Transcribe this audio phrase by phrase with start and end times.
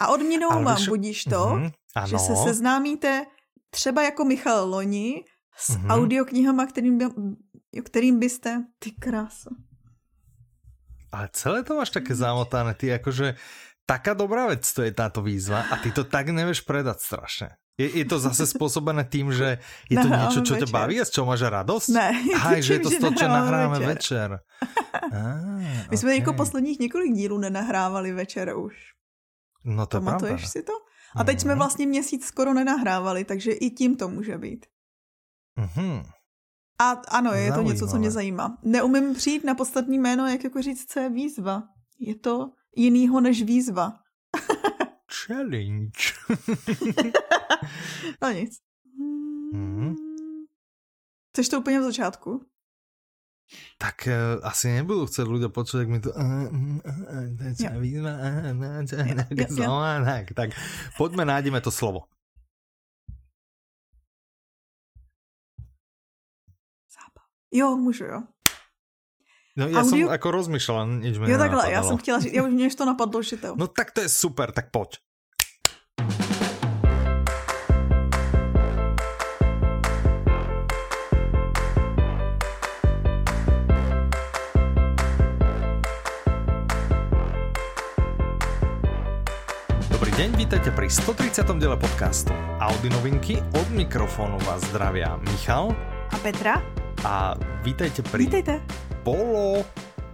[0.00, 0.88] A odměnou vám víš...
[0.88, 1.72] budíš to, mm-hmm,
[2.06, 3.24] že se seznámíte
[3.70, 5.24] třeba jako Michal Loni
[5.56, 5.90] s mm-hmm.
[5.90, 7.04] audioknihama, kterým, by,
[7.82, 9.50] kterým byste, ty krása.
[11.12, 13.34] Ale celé to máš také zamotané, ty jakože
[13.82, 17.58] taká dobrá vec to je táto výzva a ty to tak nevieš predať strašne.
[17.74, 19.58] Je, je to zase způsobené tím, že
[19.90, 21.88] je to něco, čo tě baví a z čeho máš radost?
[21.90, 22.14] Ne.
[22.38, 23.90] Aj, že je to z toho, čo nahráme večer.
[23.90, 24.28] večer.
[25.12, 26.18] Ah, My jsme okay.
[26.18, 28.74] jako posledních několik dílů nenahrávali večer už.
[29.64, 30.72] No to Pamatuješ si to?
[31.16, 31.40] A teď mm.
[31.40, 31.58] jsme mhm.
[31.58, 34.66] vlastně měsíc skoro nenahrávali, takže i tím to může být.
[35.58, 36.02] Mm-hmm.
[36.78, 37.62] A ano, je Zajímavé.
[37.62, 38.58] to něco, co mě zajímá.
[38.62, 41.62] Neumím přijít na podstatný jméno, jak jako říct, co je výzva.
[41.98, 43.92] Je to jinýho než výzva.
[45.26, 45.90] Challenge.
[48.22, 48.58] no nic.
[49.54, 49.94] Mm-hmm.
[51.32, 52.46] Chceš to úplně v začátku?
[53.78, 56.10] Tak uh, asi nebudou chcet lidé počuť, jak mi to...
[60.34, 60.50] Tak,
[60.96, 62.00] poďme, nájdeme to slovo.
[67.52, 68.22] Jo, můžu, jo.
[69.56, 72.74] No, já jsem jako rozmýšlel, nic Jo, takhle, já jsem chtěla říct, já už mě
[72.74, 73.56] to napadlo, že to.
[73.56, 74.98] No tak to je super, tak pojď.
[90.50, 91.62] Vítajte pri 130.
[91.62, 93.38] diele podcastu Audi novinky.
[93.38, 95.70] Od mikrofónu vás zdravia Michal
[96.10, 96.58] a Petra.
[97.06, 98.58] A vítajte pri Vítejte.
[99.06, 99.62] polo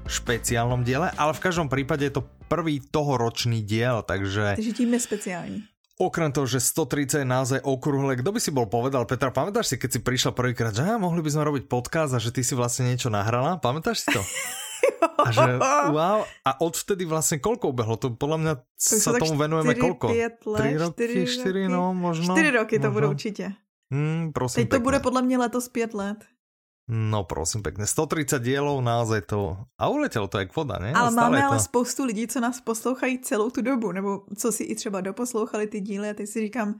[0.05, 4.61] špeciálnom diele, ale v každom prípade je to prvý tohoročný diel, takže...
[4.61, 5.59] Takže tím je speciální.
[5.97, 9.81] Okrem toho, že 130 je naozaj okrúhle, kto by si bol povedal, Petra, pamätáš si,
[9.81, 12.53] keď si prišla prvýkrát, že ja, mohli by sme robiť podcast a že ty si
[12.53, 13.57] vlastne niečo nahrala?
[13.57, 14.21] Pamätáš si to?
[15.25, 15.59] A že
[15.97, 17.97] wow, a odvtedy vlastne koľko ubehlo?
[17.97, 20.07] To mňa to sa tomu 4, venujeme koľko?
[20.09, 22.33] 5 let, 3 roky, 4, 4 no možno.
[22.37, 22.95] 4 roky to možno.
[22.95, 23.53] budou určitě.
[23.91, 24.85] Mm, prosím Teď to pekne.
[24.85, 26.19] bude podle mě letos 5 let.
[26.89, 29.59] No prosím pekne, 130 dielov naozaj to...
[29.75, 30.95] A uletělo to jak voda, ne?
[30.95, 31.47] Ale máme to...
[31.47, 35.67] ale spoustu lidí, co nás poslouchají celou tu dobu, nebo co si i třeba doposlouchali
[35.67, 36.79] ty díly a teď si říkám,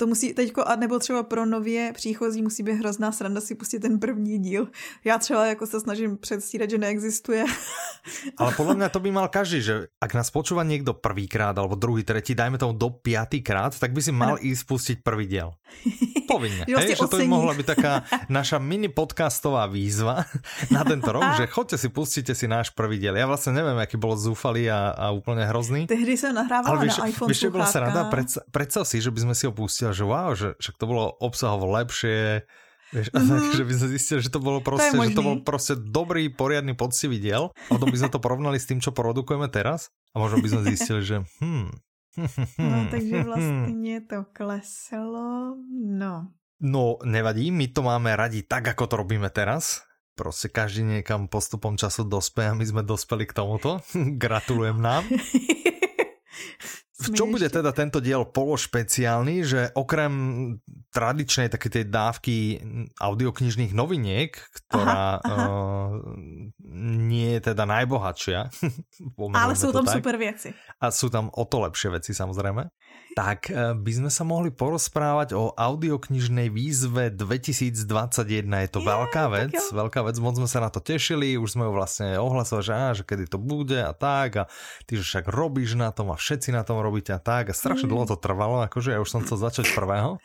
[0.00, 3.80] to musí teďko, a nebo třeba pro nově příchozí musí být hrozná sranda si pustit
[3.80, 4.68] ten první díl.
[5.04, 7.44] Já třeba jako se snažím předstírat, že neexistuje.
[8.36, 12.00] Ale podle mě to by mal každý, že ak nás počúva někdo prvýkrát, alebo druhý,
[12.00, 12.96] tretí, dajme tomu do
[13.44, 14.44] krát, tak by si mal ano.
[14.44, 15.52] ísť pustiť prvý diel.
[16.30, 16.64] Povinne.
[16.68, 20.24] že, vlastně hej, že to by mohla být taká naša mini podcastová výzva
[20.70, 23.16] na tento rok, že choďte si, pustíte si náš prvý diel.
[23.16, 25.86] Já vlastně nevím, jaký byl zúfalý a, a úplně hrozný.
[25.86, 28.10] Tehdy jsem nahrávala Ale na iPhone víš, byla sranda,
[28.50, 31.66] predstav si, že by sme si ho pustili že wow, že však to bylo obsahovo
[31.66, 32.46] lepšie,
[32.90, 33.56] Vieš, mm -hmm.
[33.56, 36.74] že by sme zistili, že to bolo proste, to že to bol proste dobrý, poriadny,
[36.74, 37.54] poctivý diel.
[37.70, 39.94] A potom by sme to porovnali s tým, čo produkujeme teraz.
[40.10, 41.70] A možno by sme zistili, že hm.
[42.58, 45.56] No, takže vlastně to kleslo,
[45.86, 46.28] no.
[46.60, 49.80] No, nevadí, my to máme radi tak, ako to robíme teraz.
[50.14, 53.80] Prostě každý někam postupom času dospěje a my jsme dospěli k tomuto.
[54.04, 55.04] Gratulujem nám.
[57.00, 60.12] V čom bude teda tento diel pološpeciálny, že okrem
[60.92, 62.60] tradičnej také tej dávky
[63.00, 65.46] audioknižných noviniek, ktorá aha, aha.
[65.48, 65.90] Uh,
[67.00, 68.52] nie je teda najbohatšia.
[69.40, 70.52] Ale sú tam tak, super veci.
[70.76, 72.68] A sú tam o to lepšie veci samozrejme
[73.14, 77.86] tak eh, by sme sa mohli porozprávať o audioknižnej výzve 2021.
[78.46, 81.66] Je to je, veľká vec, veľká vec, moc sme sa na to tešili, už sme
[81.66, 84.44] ju vlastne ohlasovali, že, á, že kedy to bude a tak a
[84.86, 87.90] ty, že však robíš na tom a všetci na tom robíte a tak a strašne
[87.90, 87.92] mm.
[87.92, 90.18] dlho to trvalo, akože ja už som chcel začať prvého.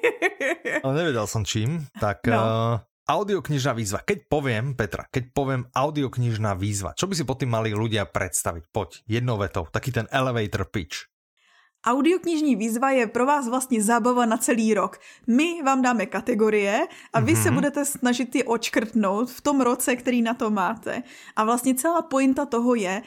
[0.84, 2.34] Ale nevedel som čím, tak no.
[2.34, 2.74] uh,
[3.06, 4.00] audioknižná výzva.
[4.02, 8.64] Keď poviem, Petra, keď poviem audioknižná výzva, čo by si pod tým mali ľudia predstaviť?
[8.70, 11.11] Poď, jednou vetou, taký ten elevator pitch.
[11.86, 14.98] Audioknižní výzva je pro vás vlastně zábava na celý rok.
[15.26, 17.42] My vám dáme kategorie a vy mm-hmm.
[17.42, 17.54] se mhm.
[17.54, 21.02] budete snažit je očkrtnout v tom roce, který na to máte.
[21.36, 23.02] A vlastně celá pointa toho je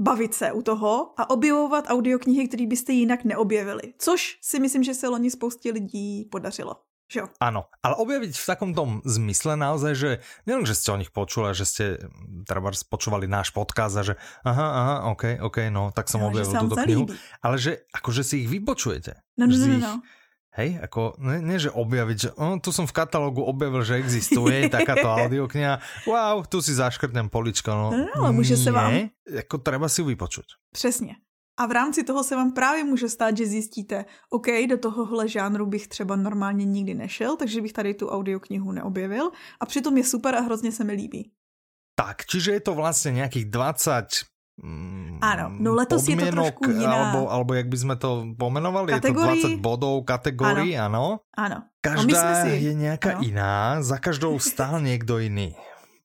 [0.00, 3.82] bavit se u toho a objevovat audioknihy, které byste jinak neobjevili.
[3.98, 6.87] Což si myslím, že se loni spoustě lidí podařilo.
[7.08, 7.26] Že jo?
[7.40, 10.10] Áno, ale objaviť v takom tom zmysle naozaj, že
[10.44, 11.84] nielen, že ste o nich počuli, že ste
[12.44, 14.14] treba počúvali náš podcast a že
[14.44, 17.04] aha, aha, ok, ok, no, tak som ja, objavil túto knihu,
[17.40, 19.16] ale že akože si ich vypočujete.
[19.40, 19.94] No, no, no, no.
[20.58, 24.66] Hej, ako, ne, ne že objaviť, že oh, tu som v katalógu objavil, že existuje
[24.74, 29.08] takáto audiokniha, wow, tu si zaškrtnem poličko, no, no, no môže sa vám...
[29.28, 30.58] Ako treba si ju vypočuť.
[30.72, 31.27] Přesně.
[31.58, 35.66] A v rámci toho se vám právě může stát, že zjistíte, OK, do tohohle žánru
[35.66, 40.34] bych třeba normálně nikdy nešel, takže bych tady tu audioknihu neobjevil a přitom je super
[40.34, 41.30] a hrozně se mi líbí.
[41.94, 44.06] Tak, čiže je to vlastně nějakých 20
[44.62, 46.94] mm, Áno, no letos je to trošku jiná.
[46.94, 49.42] Alebo, alebo jak by sme to pomenovali, Kategorii...
[49.42, 51.26] je to 20 bodov kategórií, áno?
[51.34, 51.66] Áno.
[51.82, 52.70] Každá si...
[52.70, 53.26] je nejaká ano.
[53.26, 55.58] iná, za každou stál niekto iný.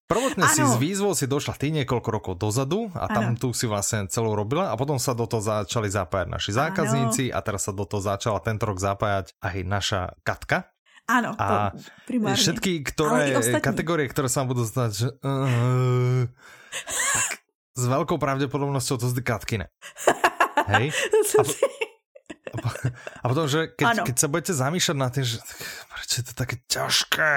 [0.04, 0.52] Prvotne ano.
[0.52, 3.40] si s výzvou si došla ty niekoľko rokov dozadu a tam ano.
[3.40, 7.36] tu si vlastne celou robila a potom sa do toho začali zapájať naši zákazníci ano.
[7.36, 10.68] a teraz sa do toho začala tento rok zapájať aj naša Katka.
[11.04, 11.76] Áno, a
[12.08, 12.40] primárne.
[12.40, 16.32] všetky ktoré, kategórie, ktoré sa vám budú znať, že, uh,
[16.88, 17.44] tak
[17.76, 19.68] s veľkou pravdepodobnosťou to zdy Katkine.
[20.72, 20.96] Hej?
[22.54, 22.70] A,
[23.20, 25.38] a potom, že keď, keď sa budete zamýšľať na tým, že
[25.92, 27.32] prečo je to také ťažké,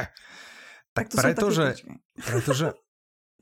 [0.93, 1.81] tak, tak pretože,
[2.21, 2.73] pretože,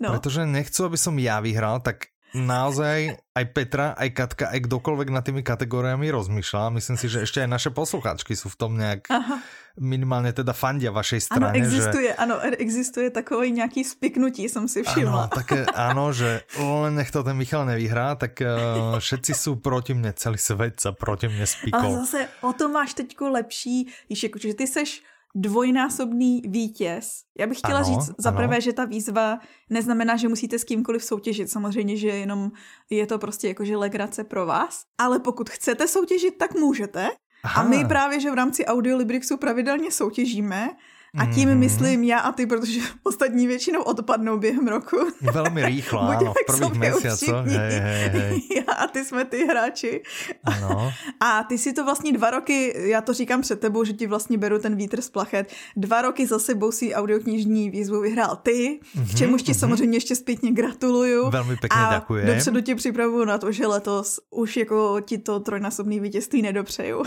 [0.02, 0.10] no.
[0.14, 5.22] pretože nechcú, aby som ja vyhral, tak naozaj aj Petra, aj Katka, aj kdokoľvek nad
[5.22, 6.74] tými kategóriami rozmýšľa.
[6.74, 9.38] Myslím si, že ešte aj naše poslucháčky sú v tom nejak Aha.
[9.78, 11.54] minimálne teda fandia vašej strane.
[11.54, 12.18] Ano, existuje, že...
[12.18, 15.30] ano, existuje takový nějaký spiknutí, som si všimla.
[15.30, 19.94] Ano, také, áno, že len nech to ten Michal nevyhrá, tak uh, všetci sú proti
[19.94, 21.86] mne, celý svet sa proti mne spikol.
[21.86, 24.90] Ale zase o to máš teďko lepší, víš, jako, že ty seš
[25.34, 27.22] dvojnásobný vítěz.
[27.38, 29.38] Já bych chtěla ano, říct za prvé, že ta výzva
[29.70, 31.50] neznamená, že musíte s kýmkoliv soutěžit.
[31.50, 32.50] Samozřejmě, že jenom
[32.90, 34.82] je to prostě jakože legrace pro vás.
[34.98, 37.08] Ale pokud chcete soutěžit, tak můžete.
[37.44, 37.62] Aha.
[37.62, 40.70] A my právě, že v rámci Audiolibrixu pravidelně soutěžíme
[41.18, 41.58] a tím mm-hmm.
[41.58, 44.96] myslím já a ty, protože ostatní většinou odpadnou během roku.
[45.32, 47.34] Velmi rýchlo, ano, v prvých měsících.
[47.46, 48.42] Hej, hej, hej.
[48.56, 50.02] Já a ty jsme ty hráči.
[50.44, 50.92] Ano.
[51.20, 54.38] A ty si to vlastně dva roky, já to říkám před tebou, že ti vlastně
[54.38, 59.10] beru ten vítr z plachet, dva roky za sebou si audioknižní výzvu vyhrál ty, mm-hmm,
[59.10, 59.58] k čemuž ti mm-hmm.
[59.58, 61.30] samozřejmě ještě zpětně gratuluju.
[61.30, 62.26] Velmi pěkně a děkuji.
[62.26, 67.02] dopředu tě připravuju na to, že letos už jako ti to trojnásobný vítězství nedopřeju.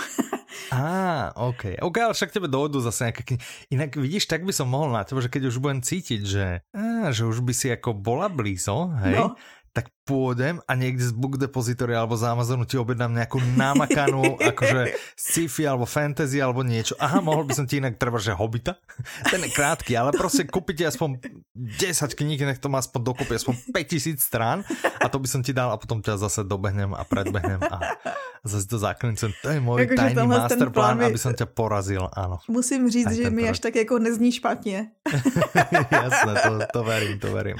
[0.71, 1.79] Á, OK.
[1.81, 3.41] OK, ale však tebe dojdu zase nějaké knihy.
[3.71, 7.11] Inak vidíš, tak by som mohol na teba, že keď už budem cítiť, že, á,
[7.11, 9.35] že už by si ako bola blízo, hej, no
[9.75, 14.95] tak pôjdem a niekde z Book Depository alebo z Amazonu ti objednám nejakú namakanú akože
[15.19, 16.95] sci-fi alebo fantasy alebo niečo.
[16.95, 18.79] Aha, mohol by som ti inak treba, že Hobita.
[19.31, 21.19] Ten je krátky, ale proste kúpite aspoň
[21.51, 24.63] 10 kníh, nech to má aspoň dokopy aspoň 5000 strán
[25.03, 27.99] a to by som ti dal a potom ťa zase dobehnem a predbehnem a
[28.47, 29.35] zase to zaklincem.
[29.43, 32.39] To je môj jako, tajný masterplán, aby som ťa porazil, áno.
[32.47, 34.91] Musím říct, že mi až tak jako nezní špatně.
[35.91, 37.57] Jasné, to, to verím, to verím.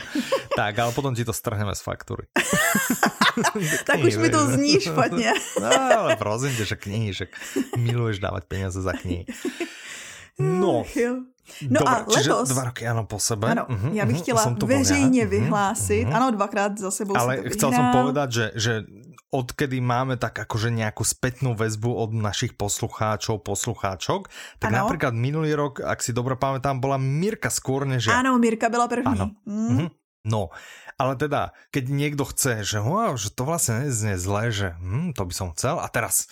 [0.56, 2.28] Tak, ale potom ti to strhneme z faktúry.
[3.86, 5.34] tak už mi to zní špatně.
[5.62, 7.28] no, ale prosím tě, že knihy, že
[7.78, 9.26] miluješ dávat peníze za knihy.
[10.40, 10.84] No,
[11.64, 12.50] No Dobre, a letos...
[12.52, 13.48] dva roky, ano, po sebe.
[13.48, 16.16] Ano, uh-huh, já bych chtěla uh-huh, veřejně uh-huh, hlásit, uh-huh.
[16.16, 18.74] ano, dvakrát za sebou Ale to chcel som povedať, že, že
[19.32, 24.88] odkedy máme tak akože nejakú spätnú väzbu od našich poslucháčov, poslucháčok, tak ano.
[24.88, 28.24] napríklad minulý rok, ak si dobre pamätám, bola Mirka skôr než ja.
[28.24, 29.20] Áno, Mirka byla první.
[29.20, 29.36] Ano.
[29.44, 29.68] Mm.
[29.68, 29.90] Uh-huh.
[30.28, 30.52] No,
[30.98, 35.22] ale teda, keď niekto chce, že, wow, že to vlastne neznie zle, že hm, to
[35.30, 36.26] by som chcel a teraz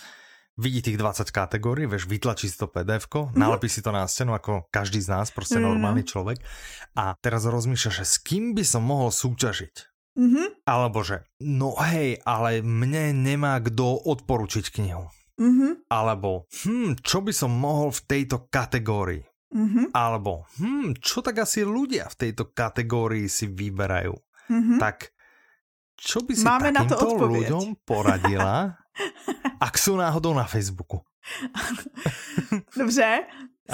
[0.58, 3.36] vidí tých 20 kategórií, vieš, vytlačí si to pdf mm-hmm.
[3.36, 5.68] nalepí si to na stenu ako každý z nás, prostě mm-hmm.
[5.68, 6.38] normálny človek
[6.96, 9.74] a teraz rozmýšľa, že s kým by som mohol súťažiť.
[10.16, 10.64] Mm-hmm.
[10.64, 15.12] Alebo že, no hej, ale mne nemá kdo odporučiť knihu.
[15.36, 15.92] Mm-hmm.
[15.92, 19.20] Alebo, hm, čo by som mohol v tejto kategórii?
[19.52, 19.92] Mm-hmm.
[19.92, 24.16] Alebo, hm, čo tak asi ľudia v tejto kategórii si vyberajú?
[24.50, 24.78] Mm-hmm.
[24.78, 25.10] Tak
[25.96, 28.76] čo by si Máme na to ľuďom poradila,
[29.66, 31.00] ak sú náhodou na Facebooku?
[32.78, 33.26] Dobře,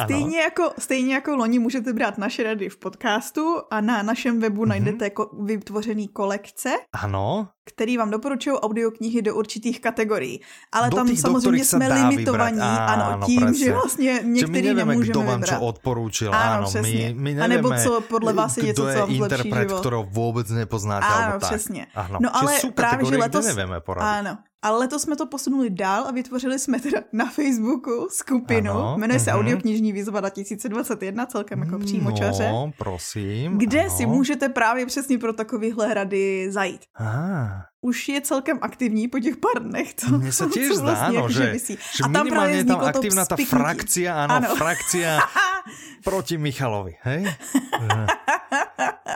[0.05, 4.65] Stejně jako, stejně jako loni můžete brát naše rady v podcastu a na našem webu
[4.65, 4.69] mm-hmm.
[4.69, 6.71] najdete ko- vytvořený kolekce.
[6.93, 7.49] Ano.
[7.65, 10.41] Který vám doporučují audioknihy do určitých kategorií.
[10.73, 12.61] Ale do tam tých, samozřejmě jsme limitovaní.
[12.61, 13.65] Áno, ano, tím, presne.
[13.65, 15.59] že vlastně některý že my nemůžeme kdo vám vybrat.
[15.59, 16.31] čo odporučil.
[16.35, 19.81] Áno, my, my nevieme, A nebo co podle vás je něco, co vám interpret, život.
[19.81, 21.07] ktorého vůbec nepoznáte.
[21.07, 21.87] Áno, přesně.
[21.95, 23.47] Áno, no ale právě, že letos...
[23.47, 24.11] nevieme poradiť.
[24.11, 28.95] Áno, ale letos jsme to posunuli dál a vytvořili jsme teda na Facebooku skupinu, ano,
[28.99, 29.39] jmenuje se uh-huh.
[29.39, 32.49] Audioknižní výzva 2021, celkem jako přímočaře.
[32.49, 33.59] No, prosím.
[33.59, 33.97] Kde ano.
[33.97, 36.81] si můžete právě přesně pro takovéhle rady zajít.
[36.95, 37.52] Aha.
[37.81, 39.95] Už je celkem aktivní po těch pár dnech.
[39.95, 43.25] To, Mně se těž zdá, vlastně no, že, že, a tam minimálně je tam aktivná
[43.25, 44.57] ta frakcia, ano, ano.
[44.57, 45.19] frakcia
[46.05, 47.27] proti Michalovi, hej?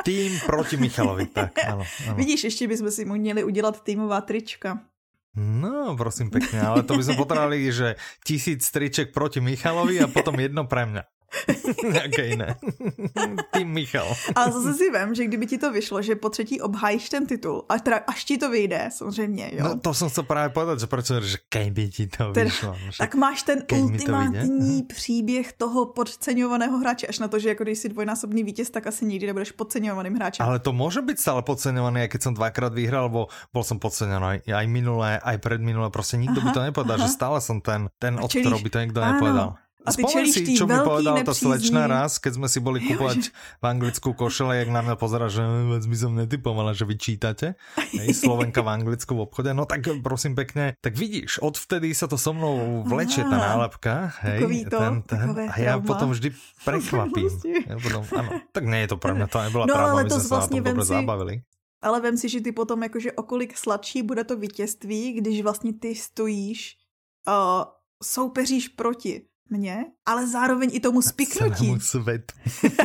[0.03, 2.15] Tým proti Michalovi, tak ano, ano.
[2.15, 4.79] Vidíš, ještě bychom si měli udělat týmová trička.
[5.37, 10.33] No, prosím pekne, ale to by sme potrebovali, že tisíc striček proti Michalovi a potom
[10.41, 11.05] jedno pre mňa.
[11.93, 12.57] Nějaké jiné.
[13.51, 14.15] Tým Michal.
[14.35, 17.65] Ale zase si vím, že kdyby ti to vyšlo, že po třetí obhájíš ten titul,
[17.69, 19.65] a teda až ti to vyjde, samozřejmě, jo.
[19.65, 22.69] No to jsem se právě povedat, že proč že keby ti to teda, vyšlo.
[22.69, 27.79] No, tak máš ten ultimátní příběh toho podceňovaného hráče, až na to, že jako když
[27.79, 30.47] jsi dvojnásobný vítěz, tak asi nikdy nebudeš podceňovaným hráčem.
[30.47, 34.67] Ale to může být stále podceňovaný, jak jsem dvakrát vyhrál, bo bol jsem podceňovaný aj
[34.67, 37.07] minulé, aj predminulé, prostě nikdo aha, by to nepovedal, aha.
[37.07, 39.55] že stále jsem ten, ten od kterého by to někdo nepovedal.
[39.87, 43.31] A ty Spomeň si, čo mi povedal ta slečna raz, keď sme si boli kúpovať
[43.63, 47.55] v Anglicku košele, jak na mňa pozera, že vôbec by som netypovala, že vyčítate.
[47.95, 49.55] Hej, Slovenka v Anglicku v obchode.
[49.55, 54.11] No tak prosím pekne, tak vidíš, odvtedy sa to so mnou vlečie tá nálepka.
[54.27, 55.87] Hej, to, ten, ten, a ja trauma.
[55.87, 56.35] potom vždy
[56.67, 57.31] prekvapím.
[57.47, 60.25] ja potom, ano, tak nie je to pre mňa, to nebyla no, trauma, my sme
[60.27, 60.95] sa na tom dobre si...
[60.99, 61.35] zabavili.
[61.79, 65.95] Ale vem si, že ty potom jakože okolik sladší bude to vítězství, když vlastně ty
[65.95, 66.75] stojíš,
[67.29, 67.71] uh,
[68.03, 71.81] soupeříš proti mě, ale zároveň i tomu spiknutí.
[71.81, 72.35] Světu.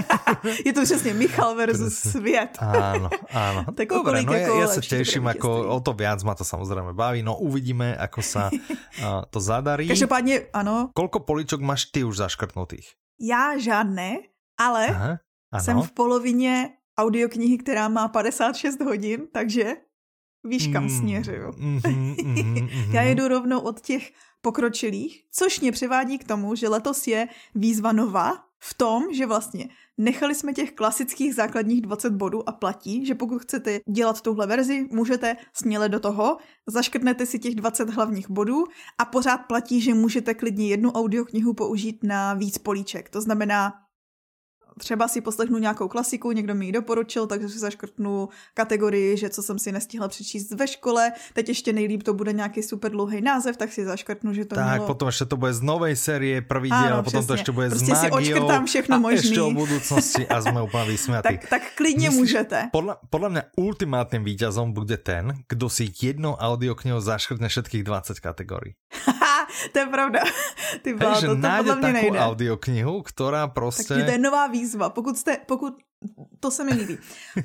[0.66, 2.58] je to přesně Michal versus svět.
[2.62, 3.66] Áno, áno.
[3.74, 7.26] tak Dobre, no ja, ja sa teším, ako o to viac ma to samozrejme baví,
[7.26, 8.44] no uvidíme, ako sa
[9.04, 9.88] uh, to zadarí.
[9.88, 10.90] Každopádně, ano.
[10.94, 12.94] Kolko poličok máš ty už zaškrtnutých?
[13.22, 14.18] Já žádné,
[14.58, 15.20] ale Aha,
[15.60, 19.76] jsem v polovině audioknihy, která má 56 hodin, takže
[20.44, 21.54] víš, kam mm, směřuju.
[21.58, 24.12] Mm, mm, mm, mm, Já jedu rovnou od těch
[24.42, 29.70] pokročilých, což mě přivádí k tomu, že letos je výzva nová v tom, že vlastně
[29.98, 34.88] nechali jsme těch klasických základních 20 bodů a platí, že pokud chcete dělat tuhle verzi,
[34.92, 38.64] můžete směle do toho, zaškrtnete si těch 20 hlavních bodů
[38.98, 43.10] a pořád platí, že můžete klidně jednu audioknihu použít na víc políček.
[43.10, 43.74] To znamená,
[44.80, 49.44] třeba si poslechnu nějakou klasiku, někdo mi ji doporučil, takže si zaškrtnu kategorii, že co
[49.44, 53.58] jsem si nestihla přečíst ve škole, teď ještě nejlíp to bude nějaký super dlouhý název,
[53.58, 54.88] tak si zaškrtnu, že to Tak, mělo...
[54.88, 57.86] potom ještě to bude z nové série, první díl, a potom to ještě bude prostě
[57.86, 59.18] s magiou, si očkrtám všechno a možný.
[59.18, 61.22] ještě o budoucnosti a jsme úplně vysmětí.
[61.24, 62.70] tak, tak klidně Myslím, můžete.
[62.72, 68.74] Podle, podle mě ultimátním vítězom bude ten, kdo si jednou audioknihu zaškrtne všetkých 20 kategorií.
[69.72, 70.20] to je pravda.
[70.82, 72.20] Ty byla, Takže to, to podle mě nejde.
[72.20, 73.94] audioknihu, která prostě...
[73.94, 74.90] Tak to je nová výzva.
[74.90, 75.74] Pokud jste, pokud
[76.40, 76.98] to se mi líbí.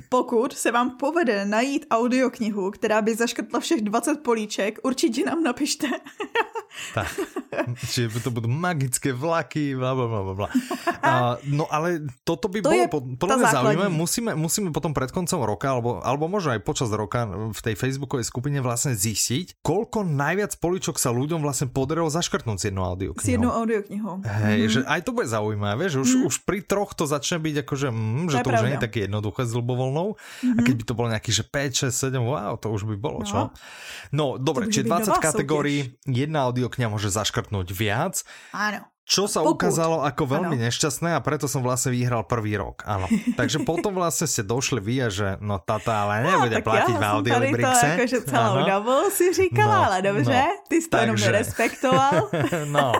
[0.09, 5.87] Pokud se vám povede najít audioknihu, která by zaškrtla všech 20 políček, určitě nám napište.
[6.93, 7.09] tak,
[7.89, 10.49] že to budou magické vlaky, bla, bla, bla, bla.
[11.07, 12.85] Uh, no ale toto by to bolo
[13.17, 13.89] podľa mňa zaujímavé.
[13.89, 18.25] Musíme, musíme potom pred koncom roka, alebo, alebo možno aj počas roka v tej facebookovej
[18.27, 23.25] skupine vlastne zistiť, koľko najviac políčok sa ľuďom vlastne podarilo zaškrtnúť s jednou audioknihou.
[23.25, 24.15] S jednou audioknihou.
[24.21, 24.73] Hej, mm-hmm.
[24.73, 26.27] že aj to bude zaujímavé, že už, mm.
[26.29, 28.99] už pri troch to začne byť akože, mm, že to, to už nie je také
[29.05, 30.07] jednoduché s ľubovoľnou.
[30.15, 30.57] Mm-hmm.
[30.57, 33.19] A keď by to bolo nejaký, že 5, 6, 7, wow, to už by bolo,
[33.21, 33.27] no.
[33.27, 33.39] čo?
[34.15, 38.23] No, dobre, čiže 20 kategórií, jedna audiokňa môže zaškrtnúť viac.
[38.55, 38.87] Áno.
[39.07, 39.55] Čo sa Pokud.
[39.55, 40.65] ukázalo ako veľmi ano.
[40.67, 42.83] nešťastné a preto som vlastne vyhral prvý rok.
[42.83, 43.07] Áno.
[43.39, 46.95] Takže potom vlastne ste došli vy a že no tata ale no, nebude no, platiť
[46.99, 47.87] v audiolibrixe.
[47.87, 48.67] to akože celou ano.
[48.67, 51.03] dobu si říkala, no, ale dobře, no, ty jsi to takže...
[51.07, 52.13] jenom nerespektoval.
[52.75, 52.91] no,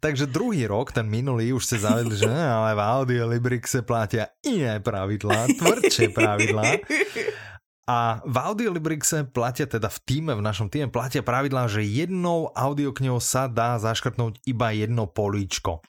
[0.00, 5.52] takže druhý rok, ten minulý, už ste zavedli, že ale v audiolibrixe platia iné pravidlá,
[5.60, 6.64] tvrdšie pravidlá.
[7.90, 13.18] A v Audiolibrixe platia teda v týme, v našom týme platia pravidlá, že jednou audioknihou
[13.18, 15.82] sa dá zaškrtnúť iba jedno políčko.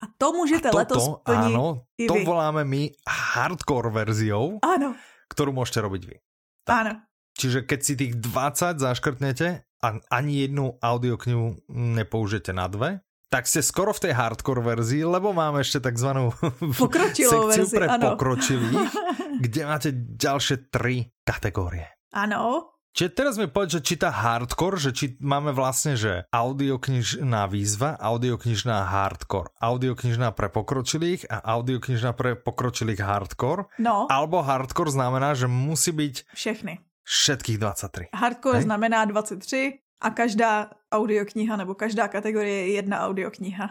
[0.00, 2.24] A to můžete a toto, letos splnit Áno, i to vy.
[2.24, 4.96] voláme my hardcore verziou, áno.
[5.28, 6.16] ktorú môžete robiť vy.
[6.64, 6.76] Tak.
[6.86, 6.92] Áno.
[7.36, 13.62] Čiže keď si tých 20 zaškrtnete a ani jednu audioknihu nepoužijete na dve, tak ste
[13.62, 16.34] skoro v tej hardcore verzii, lebo máme ešte takzvanú
[16.74, 18.12] sekciu verzi, pre ano.
[18.12, 18.90] pokročilých,
[19.46, 21.86] kde máte ďalšie tri kategórie.
[22.10, 22.74] Ano.
[22.90, 27.94] Čiže teraz mi povedz, že či tá hardcore, že či máme vlastne, že audioknižná výzva,
[27.94, 33.70] audioknižná hardcore, audioknižná pre pokročilých a audioknižná pre pokročilých hardcore.
[33.78, 34.10] No.
[34.10, 36.34] Alebo hardcore znamená, že musí byť...
[36.34, 36.82] Všechny.
[37.06, 38.10] Všetkých 23.
[38.10, 38.66] Hardcore Hej?
[38.66, 43.70] znamená 23, a každá audiokniha nebo každá kategorie je jedna audiokniha.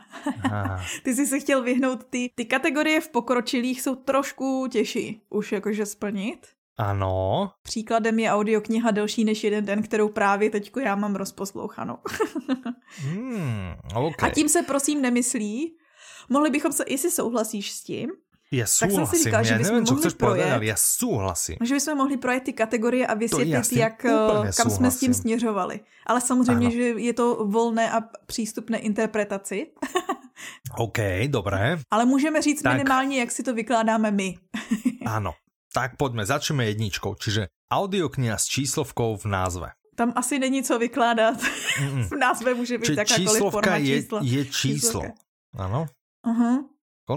[1.03, 5.85] ty jsi se chtěl vyhnout, ty, ty kategorie v pokročilých jsou trošku těžší už jakože
[5.85, 6.47] splnit.
[6.77, 7.51] Ano.
[7.63, 11.97] Příkladem je audiokniha delší než jeden den, kterou právě teď já mám rozposlouchanou.
[12.99, 14.29] hmm, okay.
[14.29, 15.77] A tím se prosím nemyslí,
[16.29, 18.09] mohli bychom se, jestli souhlasíš s tím,
[18.51, 21.55] já souhlasím, tak si říkal, že nevím, co chceš projet, já souhlasím.
[21.63, 24.71] Že bychom mohli projet ty kategorie a vysvětlit, jak, eh, kam souhlasím.
[24.71, 25.79] jsme s tím směřovali.
[26.05, 26.75] Ale samozřejmě, ano.
[26.75, 29.67] že je to volné a přístupné interpretaci.
[30.77, 31.79] OK, dobré.
[31.91, 32.73] Ale můžeme říct tak.
[32.73, 34.37] minimálně, jak si to vykládáme my.
[35.05, 35.33] ano,
[35.73, 39.71] tak pojďme, začneme jedničkou, čiže audiokniha s číslovkou v názve.
[39.95, 41.41] Tam asi není co vykládat.
[42.09, 44.19] v názve může být Či jakákoliv forma je, čísla.
[44.23, 44.69] je číslo.
[44.69, 45.11] Číslovka.
[45.57, 45.85] Ano.
[46.27, 46.63] Uh-huh.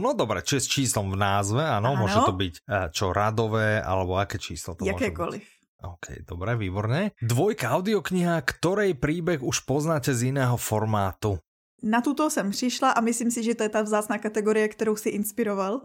[0.00, 4.16] No dobré, či s číslom v názve, áno, môže to byť eh, čo radové, alebo
[4.16, 5.40] aké číslo to Jakékoliv.
[5.40, 5.60] môže byť.
[5.82, 7.10] OK, dobré, výborné.
[7.18, 11.42] Dvojka audiokniha, ktorej príbeh už poznáte z iného formátu.
[11.82, 15.08] Na tuto jsem přišla a myslím si, že to je ta vzácná kategorie, kterou si
[15.08, 15.80] inspiroval.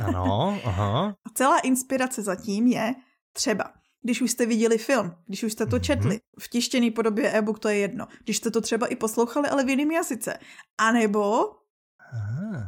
[0.00, 1.14] Ano, aha.
[1.24, 2.94] A celá inspirace zatím je
[3.32, 3.64] třeba,
[4.02, 7.68] když už jste viděli film, když už jste to četli, v tištěné podobě e-book to
[7.68, 10.38] je jedno, když jste to třeba i poslouchali, ale v jiném jazyce.
[10.78, 11.50] A nebo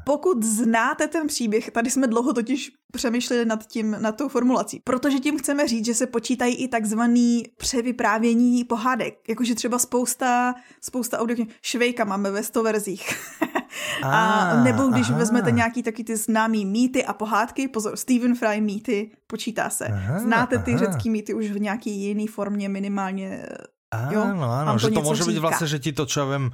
[0.05, 5.19] pokud znáte ten příběh, tady jsme dlouho totiž přemýšleli nad tím, nad tou formulací, protože
[5.19, 11.47] tím chceme říct, že se počítají i takzvaný převyprávění pohádek, jakože třeba spousta, spousta audio,
[11.63, 13.09] Švejka máme ve sto verzích.
[14.03, 15.19] a nebo když aha.
[15.19, 19.87] vezmete nějaký taky ty známý mýty a pohádky, pozor, Stephen Fry mýty, počítá se.
[19.87, 20.79] Aha, Znáte ty aha.
[20.79, 23.43] řecký mýty už v nějaký jiný formě minimálně
[23.87, 26.45] Áno, áno, že to môže byť vlastne, že ti to, čo ja viem,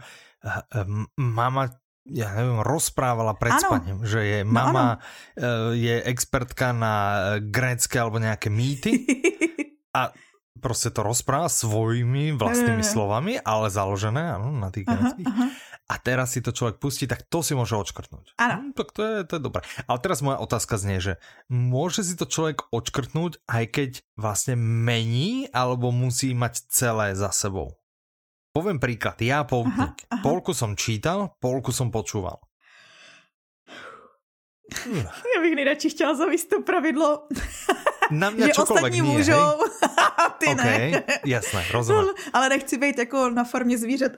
[1.17, 1.73] mama
[2.11, 3.63] ja neviem, rozprávala pred ano.
[3.63, 4.99] spaním, že je no mama
[5.39, 9.07] no, je expertka na eh, grécké alebo nejaké mýty
[9.99, 10.11] a
[10.63, 15.27] prostě to rozpráva svojimi vlastnými slovami, ale založené ano, na tých gréckých.
[15.91, 18.39] A teraz si to človek pustí, tak to si môže odškrtnúť.
[18.39, 18.71] Áno.
[18.71, 19.67] Hm, tak to je, to je dobré.
[19.91, 21.19] Ale teraz moja otázka znie, že
[21.51, 27.82] môže si to človek odškrtnúť, aj keď vlastne mení, alebo musí mať celé za sebou?
[28.53, 29.97] Poviem príklad, ja poutník.
[29.97, 30.21] Aha, aha.
[30.21, 32.37] Polku som čítal, polku som počúval.
[35.35, 37.29] Já bych nejradši chtěla zavíst to pravidlo,
[38.11, 39.51] Na mě že ostatní nie, můžou,
[40.39, 41.03] ty okay, ne.
[41.27, 42.09] jasné, rozumím.
[42.33, 44.13] Ale nechci být jako na formě zvířat.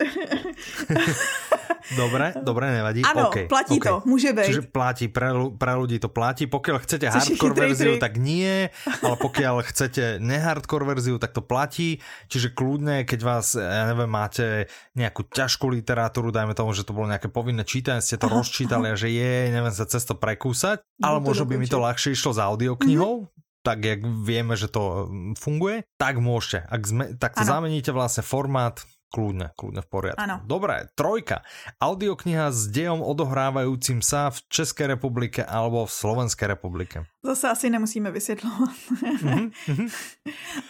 [1.96, 3.02] Dobre, dobre, nevadí.
[3.04, 3.92] Ano, okay, platí okay.
[3.92, 4.44] to, může být.
[4.44, 6.48] Čiže platí, pre, pre ľudí to platí.
[6.48, 8.72] Pokiaľ chcete Což hardcore verziu, tak nie,
[9.04, 12.00] ale pokiaľ chcete nehardcore verziu, tak to platí.
[12.32, 14.64] Čiže kľudne, keď vás, ja neviem, máte
[14.96, 18.88] nejakú ťažkú literatúru, dajme tomu, že to bolo nejaké povinné čítanie, ste to aha, rozčítali
[18.88, 18.96] aha.
[18.96, 22.16] a že je, neviem sa cez to prekúsať, ale no, možno by mi to ľahšie
[22.16, 23.33] išlo s audioknihou, mm-hmm
[23.64, 25.08] tak jak vieme, že to
[25.40, 26.68] funguje, tak môžete.
[26.68, 30.18] Ak zme, tak to zameníte vlastne formát Kľudne, kľudne v poriadku.
[30.18, 30.42] Ano.
[30.42, 31.46] Dobré, trojka.
[31.78, 37.06] Audiokniha s dejom odohrávajúcim sa v Českej republike alebo v Slovenskej republike.
[37.22, 38.74] Zase asi nemusíme vysvětlovat.
[39.02, 39.50] Mm-hmm.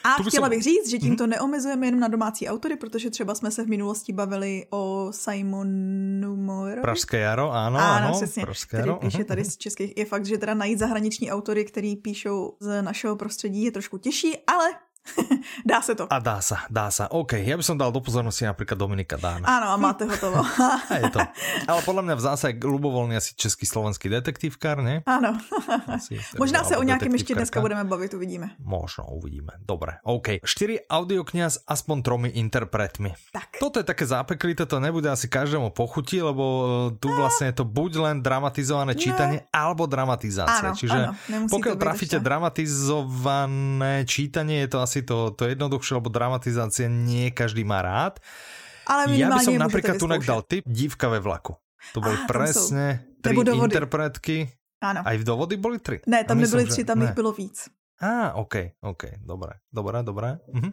[0.05, 1.29] A tu chtěla bych říct, že tímto mm-hmm.
[1.29, 6.83] neomezujeme jenom na domácí autory, protože třeba jsme se v minulosti bavili o Simonu Moerovi.
[6.83, 8.97] Pražské jaro, ano, ano, ano přesně, Pražské jaro.
[8.97, 9.51] píše mhm, tady mhm.
[9.51, 9.97] z českých.
[9.97, 14.39] Je fakt, že teda najít zahraniční autory, který píšou z našeho prostředí je trošku těžší,
[14.47, 14.71] ale
[15.71, 16.09] dá se to.
[16.09, 17.09] A dá sa, dá sa.
[17.13, 19.45] OK, ja by som dal do pozornosti napríklad Dominika Dána.
[19.45, 20.41] Áno, a máte hotovo.
[20.93, 21.21] a je to.
[21.69, 25.05] Ale podľa mňa v zásade ľubovoľný asi český slovenský detektívkar, ne?
[25.05, 25.37] Áno.
[25.89, 28.57] Asi, Možná sa o nejakém ešte dneska budeme bavit, uvidíme.
[28.61, 29.61] Možno, uvidíme.
[29.63, 30.45] Dobre, OK.
[30.45, 33.13] 4 audiokniha s aspoň tromi interpretmi.
[33.33, 33.61] Tak.
[33.61, 37.17] Toto je také zápeklité, to nebude asi každému pochutí, lebo e, tu no.
[37.25, 40.73] vlastne je to buď len dramatizované čítanie, alebo dramatizácia.
[40.73, 46.07] Áno, Čiže áno, pokiaľ trafíte dramatizované čítanie, je to asi asi to, to jednoduchšie, lebo
[46.07, 48.23] dramatizácie nie každý má rád.
[48.87, 51.59] Ale ja by som napríklad tu dal typ Dívka ve vlaku.
[51.91, 54.55] To boli ah, presne tri interpretky.
[54.79, 55.03] Áno.
[55.03, 55.99] Aj v dovody boli tri?
[56.07, 57.11] Ne, tam nebyly tři, tam ne.
[57.11, 57.67] ich bylo víc.
[58.03, 60.43] Á, OK, OK, dobré, dobré, dobré.
[60.51, 60.71] Mhm.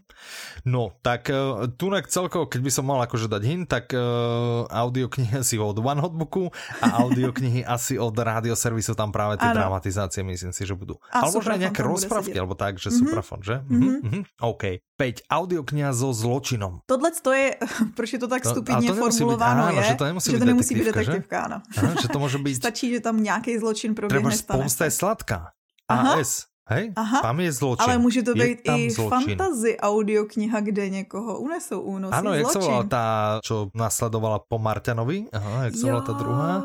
[0.65, 5.37] No, tak uh, tunak celkovo, keď by som mal akože dať hint, tak uh, audioknihy
[5.37, 6.49] asi od One Hotbooku
[6.81, 9.57] a audioknihy asi od rádioservisu, tam práve tie ano.
[9.61, 10.97] dramatizácie myslím si, že budú.
[11.13, 13.05] A alebo že aj nejaké rozprávky, alebo tak, že mm-hmm.
[13.05, 13.61] suprafon, že?
[13.69, 13.93] Mm-hmm.
[14.01, 14.23] Mm-hmm.
[14.41, 14.63] OK.
[14.97, 15.29] 5.
[15.29, 16.81] Audiokniha so zločinom.
[16.89, 17.53] Tohle to je,
[17.97, 20.49] proč je to tak stupidně formulováno, byť, áno, je, že to nemusí že byť to
[20.49, 21.43] nemusí být detektivka, že?
[21.45, 21.57] áno.
[21.77, 22.53] Aha, že to môže byť...
[22.57, 24.25] Stačí, že tam nějaký zločin proběhne.
[24.25, 25.53] Treba spousta je sladká.
[25.85, 26.50] AS.
[26.69, 26.93] Hej?
[26.95, 27.21] Aha.
[27.21, 27.83] Tam je zločin.
[27.83, 29.37] Ale může to být i zločin.
[29.37, 33.05] fantasy audiokniha, kde někoho unesou únosy Ano, jak se volala tá,
[33.43, 35.33] čo nasledovala po Marťanovi?
[35.33, 36.63] Aha, jak se volala ta druhá?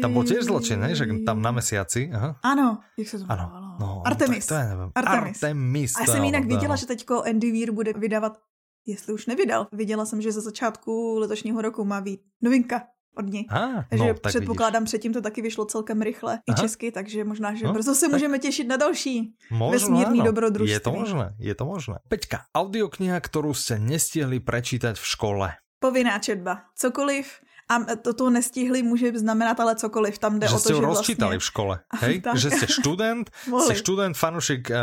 [0.00, 0.94] Tam byl tiež zločin, ne?
[0.94, 2.10] Že tam na mesiaci.
[2.14, 2.36] Aha.
[2.42, 3.76] Ano, jak se to jmenovalo?
[3.80, 4.46] No, Artemis.
[4.46, 4.90] To je nevím.
[4.94, 5.42] Artemis.
[5.42, 5.92] Artemis.
[6.00, 8.38] A jsem jinak viděla, že teďko Andy Weir bude vydávat
[8.86, 9.66] jestli už nevydal.
[9.72, 12.82] Viděla jsem, že za začátku letošního roku má být novinka
[13.16, 13.46] od ní.
[13.50, 14.90] Ah, takže no, tak předpokládám, vidíš.
[14.90, 16.42] předtím to taky vyšlo celkem rychle Aha.
[16.58, 18.12] i česky, takže možná, že no, brzo se tak...
[18.12, 20.24] můžeme těšit na další možno, vesmírný áno.
[20.24, 20.72] dobrodružství.
[20.72, 21.96] Je to možné, je to možné.
[22.08, 25.48] Peťka, audiokniha, kterou jste nestihli prečítať v škole.
[25.78, 26.62] Povinná četba.
[26.78, 27.26] Cokoliv,
[27.76, 30.18] a toto nestihli může znamenat ale cokoliv.
[30.18, 31.38] Tam jde že o to, že rozčítali vlastně...
[31.38, 32.22] v škole, hej?
[32.34, 33.30] že jste student,
[33.64, 34.76] jste student, fanušik, uh,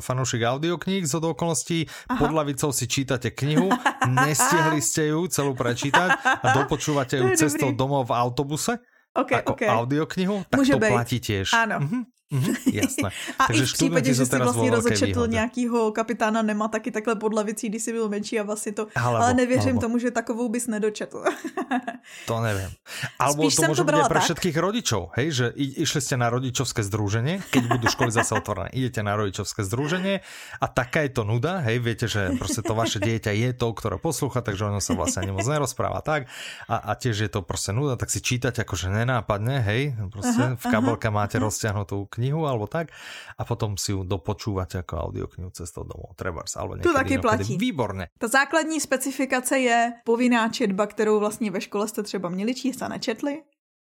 [0.00, 1.86] fanušik audiokníh z okolností,
[2.18, 3.70] pod lavicou si čítate knihu,
[4.08, 6.10] nestihli ste ju celú prečítať
[6.42, 8.78] a dopočúvate ju cestou domov v autobuse,
[9.14, 9.68] okay, ako okay.
[9.68, 10.92] audioknihu, tak Může to být.
[10.92, 11.48] platí tiež.
[11.54, 11.80] Áno.
[11.80, 12.00] Mhm.
[12.34, 13.08] Mm, jasné.
[13.38, 17.34] a Takže i v případě, že jsi vlastně rozečetl nějakýho kapitána Nema taky takhle pod
[17.34, 18.86] lavicí, když jsi byl menší a vlastně to...
[18.94, 19.80] Alebo, ale nevěřím alebo.
[19.80, 21.24] tomu, že takovou bys nedočetl.
[22.26, 22.70] to nevím.
[23.18, 27.38] Alebo Spíš to může být pro všetkých rodičov, hej, že išli jste na rodičovské združení,
[27.50, 30.20] keď budou školy zase otvorené, idete na rodičovské združení
[30.60, 33.98] a taká je to nuda, hej, viete, že prostě to vaše dieťa je to, ktoré
[34.02, 36.26] poslucha, takže ono sa vlastne ani moc nerozpráva tak
[36.68, 40.64] a, a tiež je to prostě nuda, tak si čítať akože nenápadne, hej, prostě v
[40.70, 42.88] kabelke máte rozťahnutú knihu alebo tak
[43.38, 46.16] a potom si ju dopočúvate jako audioknihu cestou domů.
[46.16, 47.56] Trebars, alebo to taky platí.
[47.58, 48.08] Výborně.
[48.18, 52.88] Ta základní specifikace je povinná četba, kterou vlastně ve škole jste třeba měli číst a
[52.88, 53.42] nečetli.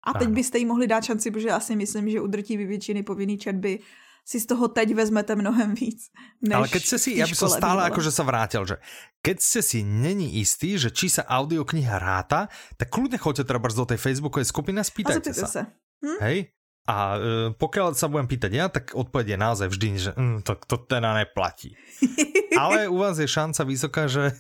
[0.08, 3.04] A teď byste jí mohli dát šanci, protože já si myslím, že u drtivé většiny
[3.04, 3.80] povinný četby
[4.28, 6.12] si z toho teď vezmete mnohem víc.
[6.44, 8.76] Než Ale keď ste si, ja by som stále akože sa vrátil, že
[9.24, 13.88] keď ste si není istý, že či sa audiokniha ráta, tak kľudne choďte treba do
[13.88, 15.64] tej facebookovej skupiny a spýtajte a sa.
[16.04, 16.20] Hm?
[16.20, 16.38] Hej?
[16.88, 17.20] A e,
[17.52, 21.20] pokiaľ sa budem pýtať ja, tak odpoveď je naozaj vždy, že mm, to, to teda
[21.20, 21.76] neplatí.
[22.62, 24.32] Ale u vás je šanca vysoká, že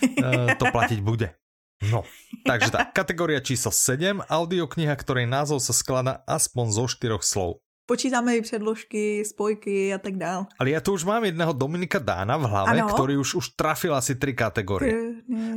[0.00, 1.36] e, to platiť bude.
[1.82, 2.06] No,
[2.46, 7.58] takže tá kategória číslo 7, audiokniha, ktorej názov sa skladá aspoň zo štyroch slov.
[7.86, 10.46] Počítáme i předložky, spojky a tak dále.
[10.58, 12.94] Ale já tu už mám jedného Dominika Dána v hlave, ano?
[12.94, 14.94] který už, už trafil asi tři kategorie.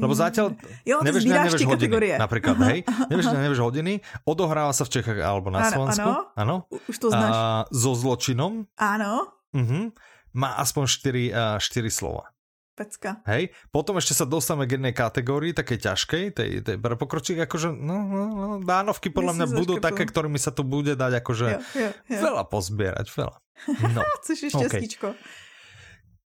[0.02, 2.16] Lebo zatiaľ jo, nevieš, nevieš hodiny, kategorie.
[2.18, 2.84] napríklad, hej?
[3.10, 3.94] Nevieš, nevieš hodiny,
[4.26, 6.10] odohráva sa v Čechách alebo na Slovensku.
[6.34, 7.32] Áno, už to znáš.
[7.32, 8.66] A, so zločinom.
[8.76, 9.30] Áno.
[9.54, 9.94] Uh-huh.
[10.36, 12.35] Má aspoň 4, uh, 4 slova.
[12.76, 13.24] Pecka.
[13.24, 17.72] Hej, potom ešte sa dostaneme k jednej kategórii, takej ťažkej, tej, tej pre pokročík, akože,
[17.72, 21.60] no, no, no, dánovky podľa mňa budú také, ktorými sa tu bude dať akože jo,
[21.72, 22.20] jo, jo.
[22.20, 23.38] veľa pozbierať, veľa.
[23.96, 24.04] No.
[24.28, 25.08] Což je šťastíčko.
[25.16, 25.44] Okay.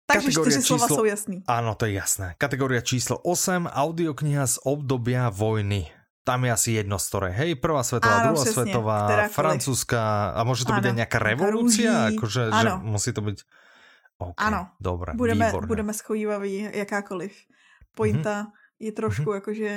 [0.09, 1.37] Takže Kategória čtyři slova jsou jasný.
[1.45, 2.33] Áno, to je jasné.
[2.41, 5.85] Kategória číslo 8, audiokniha z obdobia vojny.
[6.25, 7.33] Tam je asi jedno z ktorej.
[7.37, 11.93] Hej, prvá svetová, Áno, druhá přesně, svetová, francúzska a môže to byť aj nejaká revolúcia,
[12.13, 13.37] akože že musí to byť
[14.19, 15.67] Okay, ano, dobré, budeme, výborné.
[15.67, 17.31] budeme schojívaví jakákoliv.
[17.95, 18.83] Pointa mm-hmm.
[18.83, 19.39] je trošku mm-hmm.
[19.39, 19.71] jakože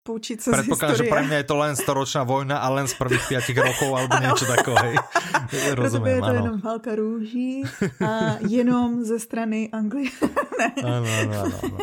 [0.00, 3.42] poučiť sa Predpokladám, že pre mňa je to len storočná vojna a len z prvých
[3.44, 4.96] 5 rokov alebo niečo takové.
[5.78, 6.38] Rozumím, je to ano.
[6.40, 7.62] jenom válka růží
[8.00, 10.10] a jenom ze strany Anglie.
[10.86, 11.78] ano, ano, ano, ano.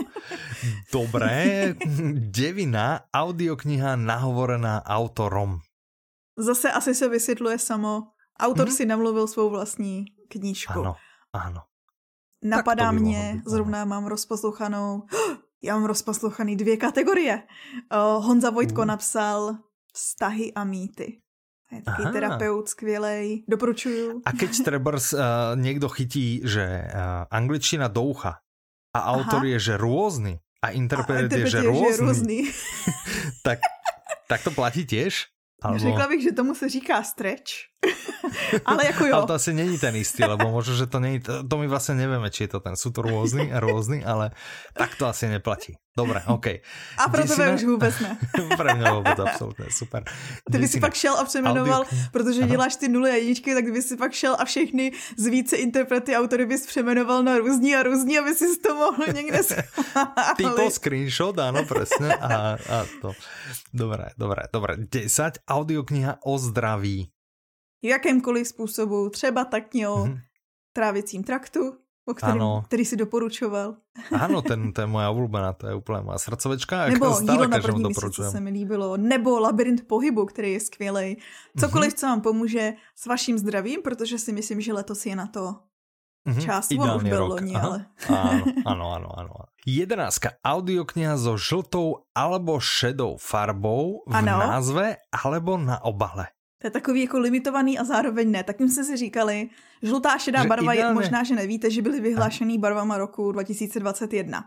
[0.89, 1.75] Dobré,
[2.31, 5.59] devina, audiokniha nahovorená autorom.
[6.37, 8.03] Zase asi se vysvětluje samo.
[8.39, 8.75] Autor hmm?
[8.75, 10.79] si namluvil svou vlastní knížku.
[10.79, 10.95] Ano,
[11.33, 11.61] ano.
[12.43, 15.03] Napadá mě, zrovna mám rozposlouchanou,
[15.63, 17.43] já mám rozposlouchaný dvě kategorie.
[17.93, 18.87] Uh, Honza Vojtko uh.
[18.87, 19.57] napsal
[19.93, 21.21] Vztahy a mýty.
[21.71, 22.11] Je taký Aha.
[22.11, 24.21] terapeut skvělej, doporučuju.
[24.25, 25.19] A keď trebárs uh,
[25.55, 26.99] někdo chytí, že uh,
[27.31, 28.35] angličtina do ucha
[28.93, 29.45] a autor Aha.
[29.45, 32.51] je, že různý a interpret, a je, že různý, je různý.
[33.43, 33.59] tak,
[34.27, 35.25] tak to platí těž?
[35.61, 35.79] Albo...
[35.79, 37.51] Řekla bych, že tomu se říká stretch.
[38.65, 39.15] ale jako jo.
[39.15, 41.95] ale to asi není ten istý, lebo možno, že to není, to, to my vlastně
[41.95, 44.31] nevíme, či je to ten, jsou to různý a různý, ale
[44.73, 45.77] tak to asi neplatí.
[45.97, 46.47] Dobré, OK.
[46.97, 48.17] A pro tebe už vůbec ne.
[48.57, 50.03] pro mě vůbec, absolutně, super.
[50.51, 52.03] Ty bys si pak šel a přeměnoval, audio...
[52.11, 52.51] protože ano.
[52.51, 56.15] děláš ty nuly a jedničky, tak kdyby si pak šel a všechny z více interprety
[56.15, 59.39] autory bys přeměnoval na různí a různí, aby si to mohl někde
[60.37, 62.15] Typo screenshot, ano, přesně.
[62.15, 63.11] A, a to.
[63.73, 64.75] Dobré, dobré, dobré.
[64.77, 67.09] 10 audiokniha o zdraví.
[67.83, 70.19] Jakémkoliv způsobu, třeba taktně o mm-hmm.
[70.73, 71.73] trávicím traktu,
[72.05, 72.63] o kterým, ano.
[72.65, 73.75] který si doporučoval.
[74.19, 76.85] Ano, ten, to je moja oblíbená, to je úplně moja srdcovečka.
[76.85, 78.97] Nebo jídlo na první místě, se mi líbilo.
[78.97, 81.17] Nebo labirint pohybu, který je skvělý.
[81.59, 81.97] Cokoliv, mm-hmm.
[81.97, 85.55] co vám pomůže s vaším zdravím, protože si myslím, že letos je na to
[86.27, 86.43] mm-hmm.
[86.43, 86.67] čas.
[86.79, 87.29] On už byl rok.
[87.29, 87.85] loni, ale...
[88.09, 89.33] Ano, ano, ano, ano.
[89.67, 90.39] Jedenáctka.
[90.43, 94.39] Audiokniha so žltou alebo šedou farbou v ano.
[94.39, 96.36] názve alebo na obale.
[96.57, 98.43] To je takový jako limitovaný a zároveň ne.
[98.43, 99.49] Tak jsme si říkali,
[99.83, 100.91] žlutá šedá že barva ideálně...
[100.91, 104.43] je, možná, že nevíte, že byly vyhlášený barvama roku 2021.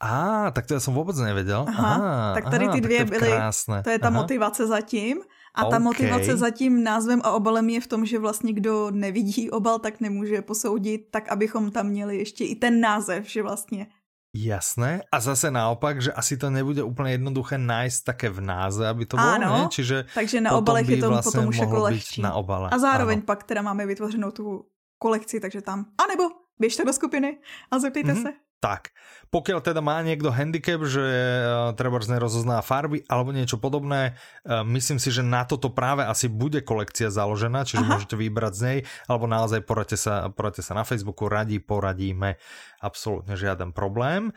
[0.00, 1.64] A, ah, tak to já jsem vůbec nevěděl.
[1.68, 3.82] Aha, aha tak tady aha, ty dvě to byly, krásné.
[3.82, 4.20] to je ta aha.
[4.20, 5.20] motivace zatím.
[5.54, 5.80] A ta okay.
[5.80, 10.00] motivace za tím názvem a obalem je v tom, že vlastně kdo nevidí obal, tak
[10.00, 13.86] nemůže posoudit, tak abychom tam měli ještě i ten název, že vlastně
[14.34, 15.02] Jasné.
[15.12, 19.16] A zase naopak, že asi to nebude úplně jednoduché nájsť také v náze, aby to
[19.16, 19.66] bylo, ne?
[19.70, 22.22] Čiže takže na obalech je to vlastně potom už jako lehčí.
[22.22, 22.70] Na obale.
[22.72, 23.26] A zároveň ano.
[23.26, 24.66] pak teda máme vytvořenou tu
[24.98, 26.24] kolekci, takže tam, a nebo
[26.58, 27.38] běžte do skupiny
[27.70, 28.22] a zeptejte mm-hmm.
[28.22, 28.32] se.
[28.64, 28.96] Tak,
[29.28, 34.16] pokiaľ teda má niekto handicap, že uh, treba nerozozná farby alebo niečo podobné,
[34.48, 37.90] uh, myslím si, že na toto práve asi bude kolekcia založená, čiže Aha.
[37.92, 42.40] môžete vybrať z nej, alebo naozaj poradte sa, poradte sa na Facebooku, radí poradíme,
[42.80, 44.32] absolútne žiaden problém.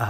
[0.00, 0.08] A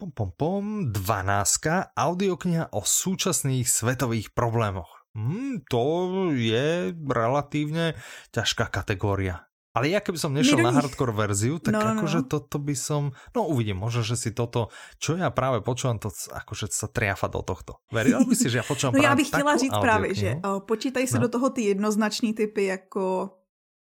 [0.00, 1.92] pom pom pom, 12.
[1.92, 5.04] audiokniha o súčasných svetových problémoch.
[5.12, 5.84] Hmm, to
[6.32, 8.00] je relatívne
[8.32, 9.44] ťažká kategória.
[9.74, 12.30] Ale ja keby som nešiel na hardcore verziu, tak no, no akože no.
[12.30, 13.10] toto by som...
[13.34, 14.70] No uvidím, možno, že si toto,
[15.02, 17.82] čo ja práve počúvam, to akože sa triafa do tohto.
[17.90, 21.06] Veril by si, že ja počúvam No já bych chtěla říct právě, že o, počítají
[21.06, 21.26] se no.
[21.26, 23.30] do toho ty jednoznačný typy jako...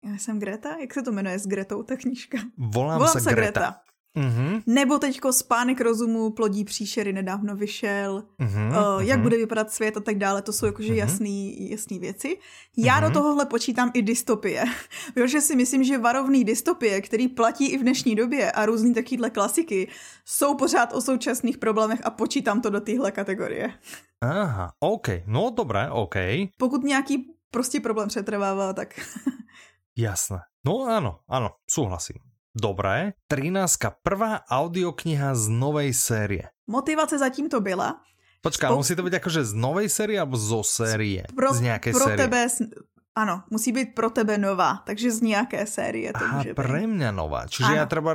[0.05, 0.77] Já jsem Greta?
[0.81, 2.39] Jak se to jmenuje s Gretou, ta knížka?
[2.59, 3.61] Volám, Volám se Greta.
[3.61, 3.81] Greta.
[4.15, 4.63] Mm-hmm.
[4.67, 9.23] Nebo teďko Spánek rozumu plodí příšery nedávno vyšel, mm-hmm, uh, jak mm-hmm.
[9.23, 10.97] bude vypadat svět a tak dále, to jsou jakože mm-hmm.
[10.97, 12.39] jasný, jasný věci.
[12.77, 13.09] Já mm-hmm.
[13.09, 14.65] do tohohle počítám i dystopie,
[15.15, 19.31] protože si myslím, že varovný dystopie, který platí i v dnešní době a různý takovýhle
[19.31, 19.89] klasiky,
[20.25, 23.71] jsou pořád o současných problémech a počítám to do téhle kategorie.
[24.21, 26.15] Aha, OK, no dobré, OK.
[26.59, 29.01] Pokud nějaký prostě problém přetrvává, tak...
[29.99, 30.39] Jasné.
[30.65, 32.34] No áno, áno, súhlasím.
[32.55, 33.19] Dobré.
[33.27, 33.99] 13.
[34.07, 36.55] Prvá audiokniha z novej série.
[36.71, 37.99] Motivace zatím to byla.
[38.47, 38.79] Počká, po...
[38.79, 41.27] musí to být jakože z novej série alebo zo série?
[41.35, 42.17] Pro, z nějaké pro série?
[42.17, 42.47] tebe,
[43.15, 47.11] ano, musí být pro tebe nová, takže z nějaké série to Aha, může pre mňa
[47.11, 47.51] nová.
[47.51, 47.79] Čiže ano.
[47.83, 48.15] ja treba,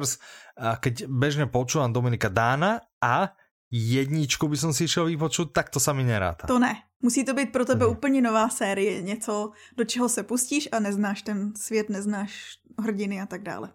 [0.55, 3.35] keď bežne počúvam Dominika Dána a
[3.67, 6.47] jedničku by som si šel vypočuť, tak to sa mi neráta.
[6.47, 6.87] To ne.
[7.03, 7.91] Musí to být pro tebe ne.
[7.91, 13.25] úplně nová série, něco, do čeho se pustíš a neznáš ten svět, neznáš hrdiny a
[13.25, 13.71] tak dále.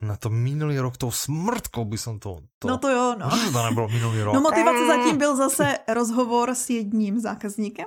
[0.00, 2.40] Na to minulý rok tou smrtkou by som to...
[2.58, 2.68] to...
[2.68, 3.28] No to jo, no.
[3.44, 4.34] Že to nebylo minulý rok.
[4.34, 7.86] No motivace zatím byl zase rozhovor s jedním zákazníkem,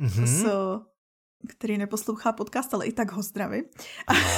[0.00, 0.26] mm-hmm.
[0.26, 0.44] s,
[1.48, 3.62] který neposlouchá podcast, ale i tak ho zdraví.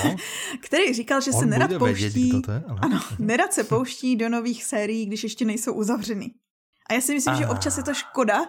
[0.04, 0.16] No.
[0.62, 2.04] který říkal, že On se nerad pouští...
[2.04, 2.78] Vědět, to je, ano.
[2.82, 6.30] ano, nerad se pouští do nových sérií, když ještě nejsou uzavřeny.
[6.90, 7.42] A já si myslím, Aha.
[7.42, 8.46] že občas je to škoda.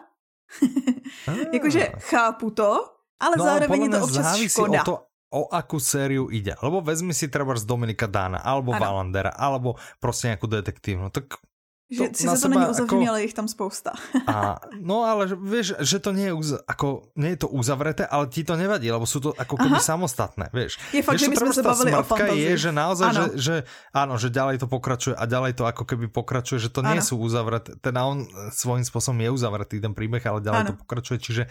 [1.54, 2.86] Jakože chápu to,
[3.20, 4.82] ale no, zároveň je to občas škoda.
[4.82, 6.58] O to, o akú sériu ide.
[6.62, 8.82] Lebo vezmi si treba z Dominika Dána, alebo ano.
[8.82, 11.10] Valandera, alebo prostě nejakú detektívnu.
[11.10, 11.49] Tak
[11.90, 13.10] že to, sice to není uzavřené, ako...
[13.10, 13.92] ale je tam spousta.
[14.30, 18.30] A, no ale vieš, že to nie je, uz, ako, nie je to uzavreté, ale
[18.30, 19.90] ti to nevadí, lebo sú to ako keby Aha.
[19.98, 20.78] samostatné, vieš.
[20.94, 22.46] Je fakt, vieš, že my sme sa bavili o fantazii.
[22.46, 23.56] je, že naozaj, že, že,
[23.90, 27.06] áno, že ďalej to pokračuje a ďalej to ako keby pokračuje, že to nie ano.
[27.10, 30.70] sú uzavreté, teda on svojím spôsobom je uzavretý ten príbeh, ale ďalej ano.
[30.70, 31.44] to pokračuje, čiže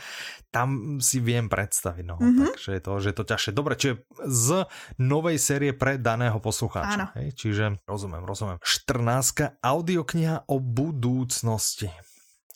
[0.55, 2.55] tam si viem predstaviť, no, mm-hmm.
[2.55, 3.51] takže je to, že je to ťažšie.
[3.51, 4.71] Dobre, čiže z
[5.03, 7.35] novej série pre daného poslucháča, hej?
[7.35, 8.63] čiže rozumiem, rozumiem.
[8.63, 9.59] 14.
[9.59, 11.89] audiokniha kniha o budúcnosti.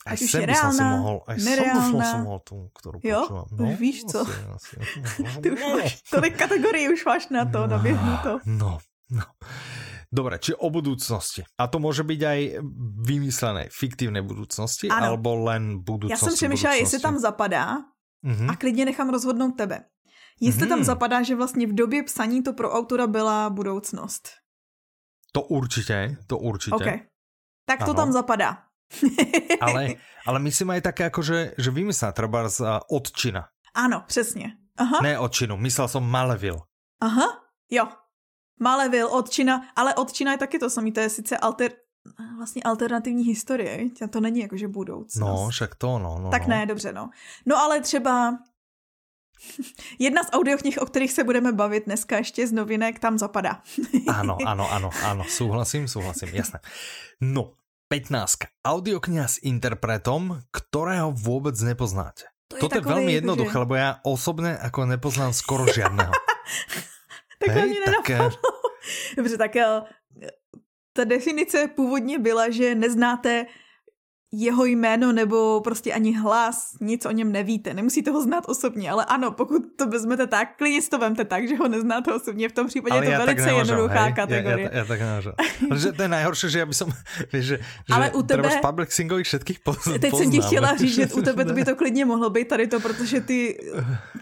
[0.03, 2.03] Aj Ať už je reálna, mohol, aj nereálna.
[2.03, 3.23] som mohol tú, ktorú jo?
[3.23, 3.47] počúvam.
[3.55, 4.21] No, už víš co?
[4.27, 4.99] Asi, asi,
[5.43, 7.79] Ty už máš, tolik kategórií už máš na to, no,
[8.27, 8.33] to.
[8.51, 8.83] No,
[9.15, 9.25] no.
[10.13, 11.47] Dobre, či o budúcnosti.
[11.57, 12.41] A to môže byť aj
[13.07, 15.15] vymyslené, fiktívnej budúcnosti, ano.
[15.15, 16.13] alebo len budúcnosti.
[16.13, 17.81] Já jsem přemýšlela, jestli tam zapadá
[18.27, 18.51] uh-huh.
[18.51, 19.87] a klidně nechám rozhodnout tebe.
[20.41, 20.69] Jestli uh-huh.
[20.69, 24.29] tam zapadá, že vlastně v době psaní to pro autora byla budoucnost.
[25.33, 26.75] To určitě, to určitě.
[26.75, 27.12] Okay.
[27.65, 27.95] Tak to ano.
[27.95, 28.59] tam zapadá.
[29.61, 29.89] ale,
[30.27, 33.49] ale myslím aj také jako, že, že vymyslená třeba z odčina.
[33.75, 34.53] Ano, přesně.
[34.79, 34.99] Aha.
[35.03, 36.61] Ne odčinu, myslel jsem Malevil.
[37.01, 37.27] Aha,
[37.71, 37.89] jo.
[38.61, 41.73] Malevil, odčina, ale odčina je taky to samé, to je sice alter,
[42.37, 45.43] vlastně alternativní historie, to není jakože budoucnost.
[45.43, 46.19] No, však to, no.
[46.19, 46.49] no tak no.
[46.49, 47.11] ne, dobře, no.
[47.47, 48.39] No ale třeba
[49.99, 53.63] Jedna z audioknih, o kterých se budeme bavit dneska ještě z novinek, tam zapadá.
[54.15, 56.61] ano, ano, ano, ano, souhlasím, souhlasím, jasné.
[57.21, 57.53] No,
[57.89, 58.33] 15.
[58.65, 62.25] Audiokniha s interpretom, ktorého vůbec nepoznáte.
[62.49, 63.63] To je Toto je veľmi jednoduché, že...
[63.65, 66.13] lebo ja osobne ako nepoznám skoro žiadného.
[67.41, 68.11] tak Hej, ani tak...
[68.11, 68.29] Eh,
[69.17, 69.81] Dobře, tak eh,
[70.93, 73.47] ta definice původně byla, že neznáte
[74.33, 77.75] jeho jméno nebo prostě ani hlas, nic o něm nevíte.
[77.75, 81.57] Nemusíte ho znát osobně, ale ano, pokud to vezmete tak, klidně to vemte tak, že
[81.57, 84.13] ho neznáte osobně, v tom případě ale je to velice nemůžem, jednoduchá hej?
[84.13, 84.71] kategorie.
[84.73, 85.35] Já, já, já tak.
[85.69, 86.89] Protože to je nejhorší, že já bych som,
[87.33, 87.59] že, že
[87.93, 89.99] ale u tebe, z public singových všetkých poznám.
[89.99, 92.67] Teď jsem ti chtěla říct, že u tebe to by to klidně mohlo být tady
[92.67, 93.59] to, protože ty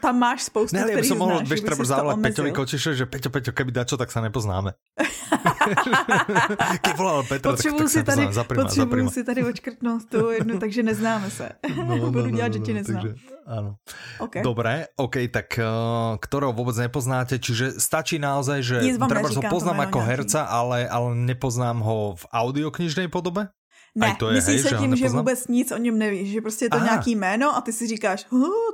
[0.01, 1.18] tam máš spoustu, ne, kterých znáš.
[1.18, 4.73] Mohl, vieš, treba zavolať Peťovi Kočišovi, že Peťo, Peťo, keby dačo, tak sa nepoznáme.
[6.85, 11.31] Keď volal Petra, tak, tak si tady, potřebuju si tady očkrtnout tu jednu, takže neznáme
[11.31, 11.49] se.
[11.77, 13.03] No, no, Budu no, dělat, no, že ti neznám.
[13.03, 13.11] Takže,
[13.47, 13.71] áno.
[14.19, 14.43] Okay.
[14.43, 19.99] Dobre, OK, tak uh, ktorého vôbec nepoznáte, čiže stačí naozaj, že treba ho poznám ako
[19.99, 20.11] nějaký.
[20.11, 23.49] herca, ale, ale nepoznám ho v audioknižnej podobe?
[23.95, 26.65] Ne, to je, myslíš hej, se tím, že vůbec nic o něm nevíš, že prostě
[26.65, 26.87] je to Aha.
[26.87, 28.27] nějaký jméno a ty si říkáš,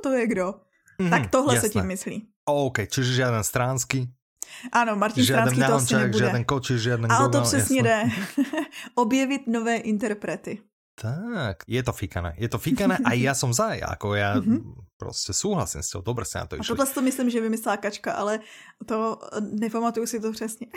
[0.03, 0.53] to je kdo.
[1.01, 1.69] Mm, tak tohle jasné.
[1.69, 2.27] se tím myslí.
[2.45, 4.13] OK, čiže žádný stránský.
[4.71, 6.25] Ano, Martin žádný Stránský to asi nebude.
[6.25, 8.03] Žádný koči, žádný Ale to přesně jde.
[8.95, 10.59] Objevit nové interprety.
[11.01, 12.33] Tak, je to fikané.
[12.41, 14.97] Je to fikané a ja som za, ako ja mm-hmm.
[14.97, 16.73] prostě súhlasím s tou, dobre sa na to išli.
[16.73, 18.39] A tohle to myslím, že vymyslela Kačka, ale
[18.85, 20.67] to nepamatuju si to přesně.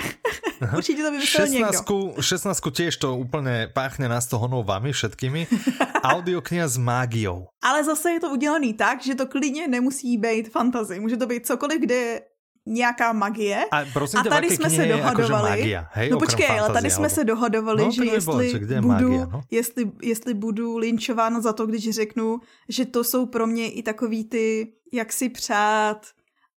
[0.76, 2.22] Určitě to vymyslel 16, někdo.
[2.22, 5.46] 16 tiež to úplně páchne nás toho vami všetkými.
[6.04, 7.48] Audiokniha s mágiou.
[7.62, 11.00] Ale zase je to udělaný tak, že to klidně nemusí být fantasy.
[11.00, 12.20] Může to být cokoliv, kde je
[12.66, 13.64] nějaká magie.
[13.72, 15.50] A, prosím a tady jsme se dohadovali.
[15.50, 17.14] Magia, hej, no počkej, fantazie, ale tady jsme alebo...
[17.14, 19.40] se dohadovali, no, že jestli, bylo, budu, magia, no?
[19.50, 24.24] jestli, jestli budu linčována za to, když řeknu, že to jsou pro mě i takový
[24.24, 26.06] ty, jak si přát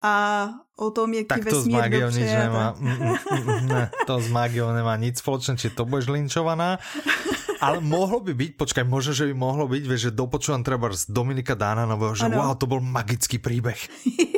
[0.03, 1.79] a o tom, jak tak to s nič
[2.19, 2.75] nemá.
[2.79, 6.83] Mm, mm, mm, ne, to s magiou nemá nic spoločné, či to budeš linčovaná.
[7.63, 11.55] Ale mohlo by byť, počkaj, možno, že by mohlo vieš, že dopočúvam treba z Dominika
[11.55, 12.43] Dána nového, že ano.
[12.43, 13.79] wow, to bol magický príbeh.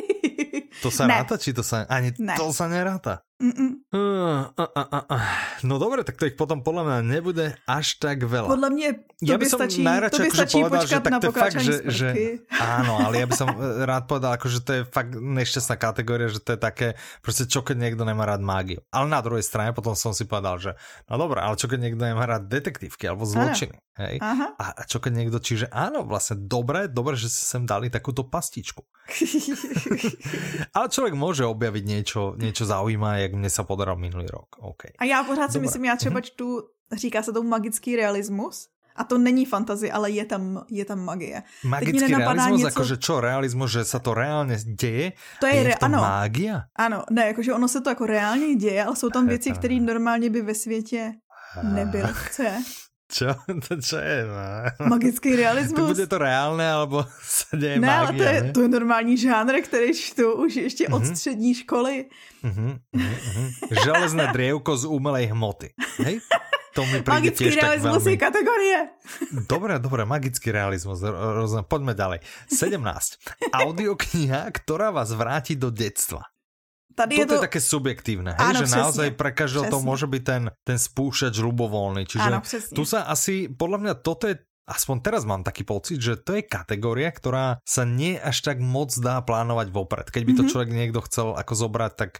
[0.83, 1.15] To sa ne.
[1.15, 1.87] ráta, či to sa...
[1.87, 2.35] Ani ne.
[2.35, 3.23] to sa neráta?
[3.35, 5.27] Uh, uh, uh, uh.
[5.67, 8.47] No dobre, tak to ich potom podľa mňa nebude až tak veľa.
[8.47, 11.35] Podľa mňa to ja by, som stačí, to by stačí povedal, že tak to je
[11.35, 12.09] fakt, že, že,
[12.55, 16.31] áno, ale ja by som eh, rád povedal, ako, že to je fakt nešťastná kategória,
[16.31, 16.87] že to je také,
[17.19, 18.79] proste čo keď niekto nemá rád mágiu.
[18.87, 20.71] Ale na druhej strane potom som si povedal, že
[21.11, 23.75] no dobré, ale čo keď niekto nemá rád detektívky alebo zločiny.
[23.95, 24.19] Hej?
[24.19, 24.59] Aha.
[24.59, 28.83] A čo keď niekto, čiže áno, vlastne dobré, dobré, že si sem dali takúto pastičku.
[30.75, 34.55] ale človek môže objaviť niečo, niečo zaujímavé, jak mne sa podaral minulý rok.
[34.61, 34.93] Okay.
[35.01, 36.23] A já pořád si myslím, já třeba mhm.
[36.23, 36.47] čtu,
[36.93, 41.43] říká se tomu magický realismus, a to není fantazie, ale je tam, je tam magie.
[41.63, 42.67] Magický realismus, něco...
[42.67, 45.11] akože čo, realismus, že sa to reálně děje?
[45.39, 45.99] To je, je to ano.
[45.99, 46.63] mágia?
[46.75, 50.29] Ano, ne, jakože ono se to jako reálně děje, ale jsou tam věci, které normálně
[50.29, 51.13] by ve světě
[51.63, 52.09] nebyly.
[52.31, 52.57] Co je?
[53.05, 53.37] Čo?
[53.69, 54.17] To čo je?
[54.25, 54.41] No?
[54.97, 55.77] Magický realismus.
[55.77, 58.51] To bude to reálné, alebo se děje ne, mágia, ale to je, ne?
[58.51, 61.13] to je normální žánr, který čtu už ještě od uh-huh.
[61.13, 62.05] střední školy.
[62.43, 63.83] Uh-huh, uh-huh.
[63.83, 65.73] Železné drievko z umelej hmoty.
[65.97, 66.19] Hej?
[66.75, 68.11] To mi magický tiež realizmus veľmi...
[68.11, 68.79] je kategórie.
[69.47, 70.99] Dobre, dobre, magický realizmus.
[71.07, 71.63] Rozumiem.
[71.63, 72.19] Poďme ďalej.
[72.51, 73.55] 17.
[73.55, 76.34] Audiokniha, ktorá vás vráti do detstva.
[76.95, 77.35] Tady je to...
[77.35, 78.55] je také subjektívne, hej?
[78.55, 82.07] Áno, že přesně, naozaj pre každého to môže byť ten, ten spúšťač ľubovoľný.
[82.07, 82.39] Čiže Áno,
[82.71, 86.43] tu sa asi, podľa mňa toto je aspoň teraz mám taký pocit, že to je
[86.47, 90.07] kategória, ktorá sa nie až tak moc dá plánovať vopred.
[90.09, 90.51] Keď by to mm -hmm.
[90.51, 92.11] človek niekto chcel ako zobrať, tak,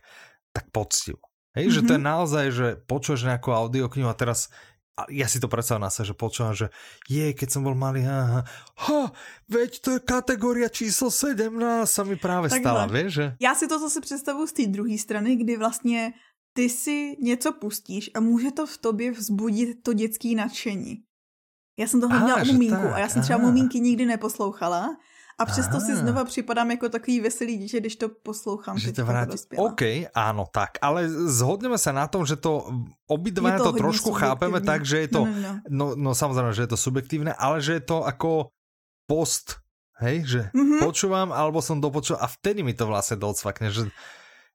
[0.53, 1.23] tak poctivo.
[1.57, 1.75] Hej, mm -hmm.
[1.75, 2.09] že to je mhm.
[2.11, 4.53] naozaj, že počuješ nejakú audioknihu a teraz
[4.95, 6.71] a ja si to predstavím na sa, že počúvam, že
[7.11, 8.47] je, keď som bol malý, aha,
[8.79, 9.03] ha,
[9.51, 11.51] veď to je kategoria číslo 17,
[11.83, 12.63] sa mi práve Takhle.
[12.63, 13.25] stala, vieš, že?
[13.39, 16.13] Já si to zase představuji z té druhé strany, kdy vlastně
[16.55, 21.03] ty si něco pustíš a může to v tobě vzbudit to dětské nadšení.
[21.79, 24.95] Já jsem tohle měla u Mumínku a já jsem třeba Mumínky nikdy neposlouchala
[25.35, 28.79] a přesto si znova připadám jako takový veselý dítě, když to poslouchám.
[28.79, 29.35] Že to vrátí.
[29.57, 32.63] OK, áno, tak, ale zhodneme sa na tom, že to
[33.11, 35.51] obidva to, to trošku chápeme tak, že je to, no, no, no.
[35.67, 38.55] no, no samozrejme, že je to subjektívne, ale že je to ako
[39.11, 39.59] post,
[39.99, 40.79] hej, že mm-hmm.
[40.79, 43.91] počúvam, alebo som dopočul a vtedy mi to vlastne docvakne, že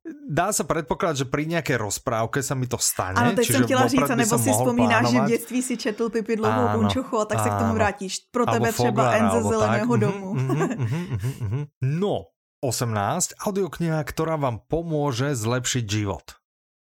[0.09, 3.21] Dá sa predpokladať, že pri nejaké rozprávke sa mi to stane.
[3.21, 5.13] Ano, teď jsem chtěla říct, nebo si vzpomínáš, plánovat.
[5.13, 8.19] že v dětství si četl Pipidlovou bunčuchu a tak se k tomu vrátíš.
[8.31, 10.01] Pro tebe třeba N ze zeleného tak.
[10.01, 10.35] domu.
[10.35, 13.41] Mm, mm, mm, mm, mm, no, 18.
[13.41, 16.37] Audiokniha, ktorá vám pomôže zlepšiť život.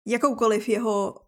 [0.09, 1.21] Jakoukoliv jeho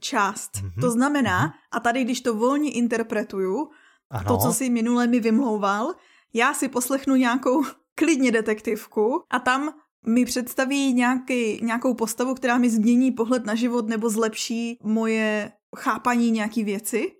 [0.00, 0.60] část.
[0.60, 1.76] Mm-hmm, to znamená, mm-hmm.
[1.76, 3.70] a tady když to volně interpretuju,
[4.10, 4.28] ano.
[4.28, 5.94] to, co si minule mi vymlouval,
[6.34, 9.72] já si poslechnu nějakou klidně detektivku a tam
[10.06, 16.30] mi představí nějaký, nějakou postavu, která mi změní pohled na život nebo zlepší moje chápaní
[16.30, 17.12] nějaký věci,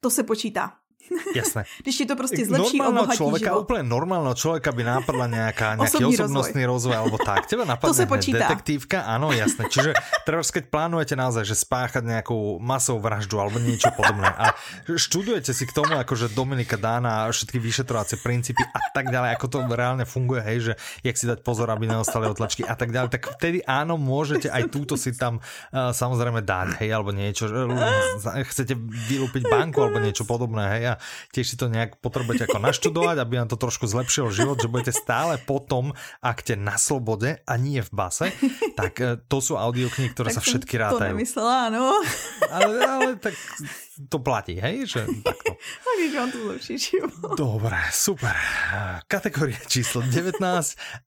[0.00, 0.79] to se počítá.
[1.34, 1.64] Jasné.
[1.82, 3.62] Když ti to prostě zlepší, normálneho obohatí človeka, život.
[3.66, 6.96] úplne normálneho človeka by nápadla nejaká, nejaký Osobný osobnostný rozvoj.
[6.96, 7.46] alebo tak.
[7.50, 8.46] Teba napadne to se počítá.
[8.46, 9.66] detektívka, áno, jasné.
[9.66, 9.90] Čiže
[10.22, 14.54] teraz, keď plánujete naozaj, že spáchať nejakú masovú vraždu alebo niečo podobné a
[14.86, 19.46] študujete si k tomu akože Dominika Dána a všetky vyšetrovacie princípy a tak ďalej, ako
[19.50, 23.10] to reálne funguje, hej, že jak si dať pozor, aby neostali otlačky a tak ďalej,
[23.10, 27.50] tak vtedy áno, môžete aj túto si tam uh, samozrejme dať, hej, alebo niečo,
[28.46, 28.76] chcete
[29.10, 30.99] vylúpiť banku alebo niečo podobné, hej, a
[31.34, 34.92] tiež si to nejak potrebujete ako naštudovať, aby vám to trošku zlepšilo život, že budete
[34.94, 38.30] stále potom akte na slobode a nie v base,
[38.80, 41.12] tak e, to sú audioknihy, ktoré tak sa všetky rátajú.
[41.12, 41.84] To nemyslela, áno.
[42.50, 43.34] Ale, ale tak
[44.08, 44.86] to platí, hej?
[44.88, 45.52] Že takto.
[45.60, 47.36] Tak vám to zlepší život.
[47.36, 48.34] Dobre, super.
[49.06, 50.40] Kategória číslo 19.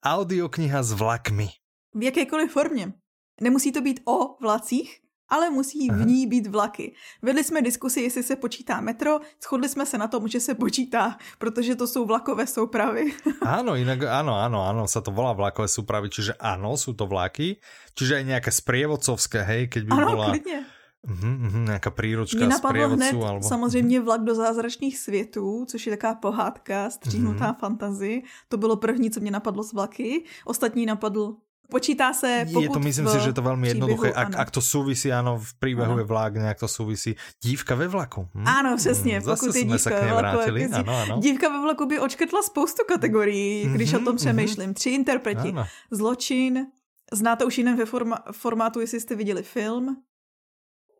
[0.03, 1.49] Audiokniha s vlakmi.
[1.93, 2.93] V jakékoliv formě.
[3.41, 5.02] Nemusí to být o vlacích,
[5.33, 6.93] ale musí v ní být vlaky.
[7.21, 11.17] Vedli jsme diskusi, jestli se počítá metro, shodli jsme se na tom, že se počítá,
[11.41, 13.17] protože to jsou vlakové soupravy.
[13.41, 17.57] Áno, inak áno, áno, áno, sa to volá vlakové súpravy, čiže áno, sú to vlaky,
[17.97, 20.27] čiže aj nejaké sprievodcovské, hej, keď by ano, bola...
[20.29, 20.59] Klidně.
[21.03, 23.47] Mm-hmm, nějaká príručka z hned alebo...
[23.47, 27.59] samozřejmě Vlak do zázračných světů, což je taková pohádka, stříhnutá mm-hmm.
[27.59, 28.23] fantazy.
[28.47, 30.23] To bylo první, co mě napadlo z Vlaky.
[30.45, 31.35] Ostatní napadl
[31.73, 34.13] Počítá se, pokud Je to, myslím si, že je to velmi jednoduché.
[34.13, 37.15] Ak, ak to souvisí, ano, v příběhu je vlak, nějak to souvisí.
[37.43, 38.27] Dívka ve vlaku.
[38.33, 38.47] Hm?
[38.47, 39.19] Ano, přesně.
[39.19, 40.39] Hm, pokud je dívka ve vlaku.
[40.73, 41.19] Ano, ano.
[41.19, 44.69] Dívka ve vlaku by očkrtla spoustu kategorií, když mm-hmm, o tom mhm, přemýšlím.
[44.69, 44.73] Mm-hmm.
[44.73, 45.49] Tři interpreti.
[45.49, 45.65] Ano.
[45.91, 46.67] Zločin,
[47.13, 49.97] znáte už jiném ve forma, formátu, jestli jste viděli film.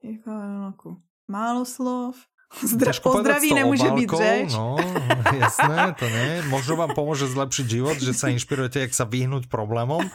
[0.04, 0.96] Jako,
[1.28, 2.16] málo slov.
[2.62, 4.54] Zdra- pozdraví nemůže být řeč.
[4.54, 4.78] No,
[5.40, 6.42] jasné, to ne.
[6.48, 10.06] Možno vám pomůže zlepšit život, že se inšpirujete, jak se vyhnout problémom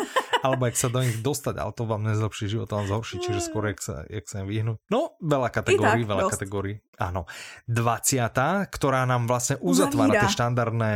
[0.42, 3.42] alebo jak sa do nich dostať, ale to vám nezlepší život, to vám zhorší, čiže
[3.42, 4.78] skôr jak sa, jak sa im vyhnúť.
[4.86, 6.34] No, veľa kategórií, veľa dosť.
[6.38, 6.74] kategórií.
[6.98, 7.26] Áno.
[7.66, 8.70] 20.
[8.70, 10.92] ktorá nám vlastne uzatvára tie štandardné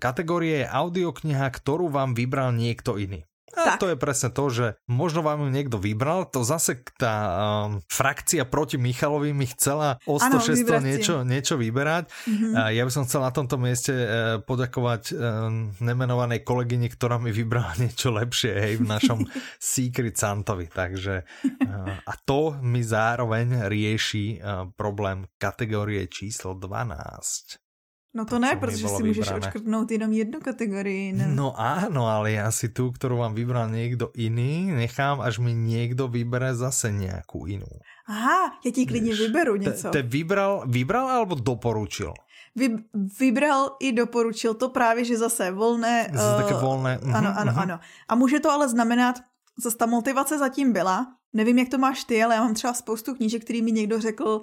[0.00, 3.27] kategórie, je audiokniha, ktorú vám vybral niekto iný.
[3.56, 3.78] A tak.
[3.80, 8.44] to je presne to, že možno vám ju niekto vybral, to zase tá um, frakcia
[8.44, 12.08] proti Michalovi mi chcela o 106 ano, niečo, niečo vyberať.
[12.08, 12.52] Mm-hmm.
[12.52, 14.08] Uh, ja by som chcel na tomto mieste uh,
[14.44, 15.48] poďakovať uh,
[15.80, 19.24] nemenovanej kolegyni, ktorá mi vybrala niečo lepšie hej, v našom
[19.60, 20.68] Secret Santovi.
[20.68, 27.67] Takže uh, a to mi zároveň rieši uh, problém kategórie číslo 12.
[28.14, 29.46] No to ne, protože si můžeš vybrané.
[29.46, 31.12] očkrtnout jenom jednu kategorii.
[31.12, 31.28] Ne?
[31.28, 36.08] No áno, ale já si tu, kterou vám vybral někdo jiný, nechám, až mi někdo
[36.08, 37.78] vybere zase nějakou jinou.
[38.08, 39.90] Aha, já ti klidně Víš, vyberu něco.
[39.90, 42.12] Te, te vybral, vybral alebo doporučil?
[42.56, 42.76] Vy,
[43.20, 46.10] vybral i doporučil to právě, že zase volné.
[46.12, 46.98] Zase uh, také eh, volné.
[46.98, 47.62] Uh, ano, ano, uh-huh.
[47.62, 47.80] ano.
[48.08, 49.20] A může to ale znamenat,
[49.62, 53.14] zase ta motivace zatím byla, nevím, jak to máš ty, ale já mám třeba spoustu
[53.14, 54.42] knížek, který mi někdo řekl,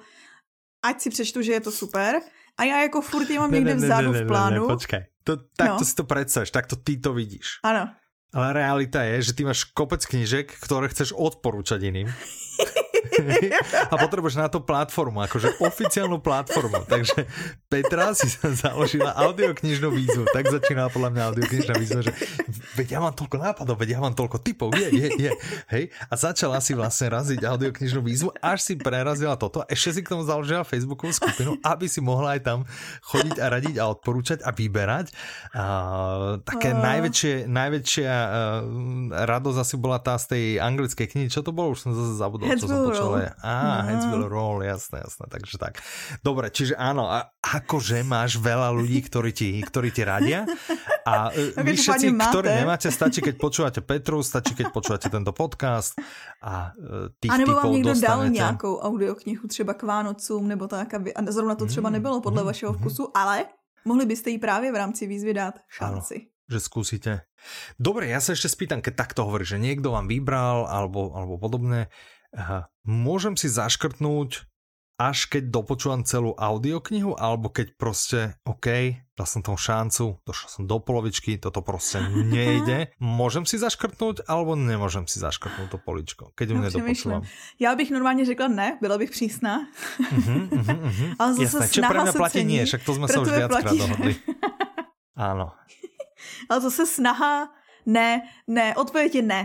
[0.83, 2.21] ať si přečtu, že je to super.
[2.57, 4.55] A já jako furt je mám někde ne, ne, vzadu ne, ne, v plánu.
[4.55, 5.77] Ne, ne, počkej, to, tak no.
[5.77, 7.59] to si to predstavíš, tak to ty to vidíš.
[7.63, 7.89] Ano.
[8.33, 12.11] Ale realita je, že ty máš kopec knížek, které chceš odporúčať iným.
[13.91, 16.83] a potrebuješ na to platformu, akože oficiálnu platformu.
[16.85, 17.25] Takže
[17.67, 20.23] Petra si sa založila audioknižnú výzvu.
[20.31, 22.11] Tak začíná podľa mňa audioknižná výzva, že
[22.75, 25.31] veď ja mám toľko nápadov, veď ja mám toľko typov, je, je, je.
[25.71, 25.83] Hej?
[26.09, 29.63] A začala si vlastne raziť audioknižnú výzvu, až si prerazila toto.
[29.63, 32.59] A ešte si k tomu založila Facebookovú skupinu, aby si mohla aj tam
[33.11, 35.11] chodiť a radiť a odporúčať a vyberať.
[35.55, 35.63] A,
[36.43, 36.79] také uh.
[36.79, 38.29] najväčšie, najväčšia uh,
[39.25, 41.27] radosť asi bola tá z tej anglickej knihy.
[41.31, 41.73] Čo to bolo?
[41.73, 43.21] Už som zase zabudol, čo som počul celé.
[43.39, 43.85] Á, no.
[43.87, 45.73] Headsville Roll, jasné, jasné, takže tak.
[46.25, 50.49] Dobre, čiže áno, a akože máš veľa ľudí, ktorí ti, ktorí ti radia
[51.05, 55.93] a e, vy všetci, ktorí nemáte, stačí, keď počúvate Petru, stačí, keď počúvate tento podcast
[56.41, 58.17] a e, tých A nebo vám někdo dostanete.
[58.17, 62.21] dal nějakou audioknihu třeba k Vánocům, nebo tak, aby, a zrovna to třeba mm, nebylo
[62.21, 62.79] podle mm, vašeho mm.
[62.79, 63.45] vkusu, ale
[63.85, 66.15] mohli byste jí právě v rámci výzvy dát šanci.
[66.15, 67.25] Ano že skúsite.
[67.81, 71.89] Dobre, ja sa ešte spýtam, keď takto hovorí, že niekto vám vybral alebo, alebo podobné,
[72.35, 72.67] Aha.
[72.85, 74.45] Môžem si zaškrtnúť
[74.95, 80.63] až keď dopočúvam celú audioknihu, alebo keď proste, OK, dal som tomu šancu, došel som
[80.63, 82.95] do polovičky, toto proste nejde.
[83.03, 87.21] Môžem si zaškrtnout, alebo nemôžem si zaškrtnout to poličko, keď ju no, nedopočúvam?
[87.59, 89.67] Já bych normálně řekla ne, byla bych přísná.
[89.99, 91.15] Uh-huh, uh-huh, uh-huh.
[91.19, 94.15] Ale zase Jasné, čo pre mňa platí nie, však to sme sa už viackrát dohodli.
[95.15, 95.51] Áno.
[96.47, 97.51] Ale zase snaha,
[97.85, 99.41] ne, ne, odpověď je ne.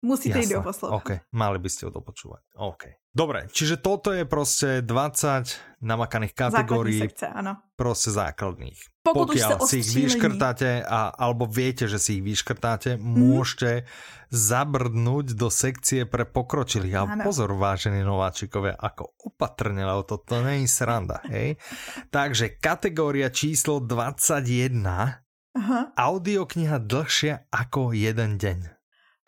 [0.00, 1.04] Musíte ísť do poslov.
[1.04, 2.56] OK, mali by ste ho dopočúvať.
[2.56, 2.82] OK.
[3.12, 7.04] Dobre, čiže toto je proste 20 namakaných kategórií.
[7.04, 7.60] sekce, áno.
[7.76, 8.80] Proste základných.
[9.04, 13.02] Pokud Pokiaľ si ich vyškrtáte, a, alebo viete, že si ich vyškrtáte, mm.
[13.02, 13.84] môžete
[14.32, 16.96] zabrdnúť do sekcie pre pokročilých.
[16.96, 21.60] A pozor, vážení nováčikovia, ako opatrne, lebo toto není sranda, hej?
[22.08, 24.80] Takže kategória číslo 21.
[25.50, 25.80] Aha.
[25.92, 28.79] Audiokniha dlhšia ako jeden deň.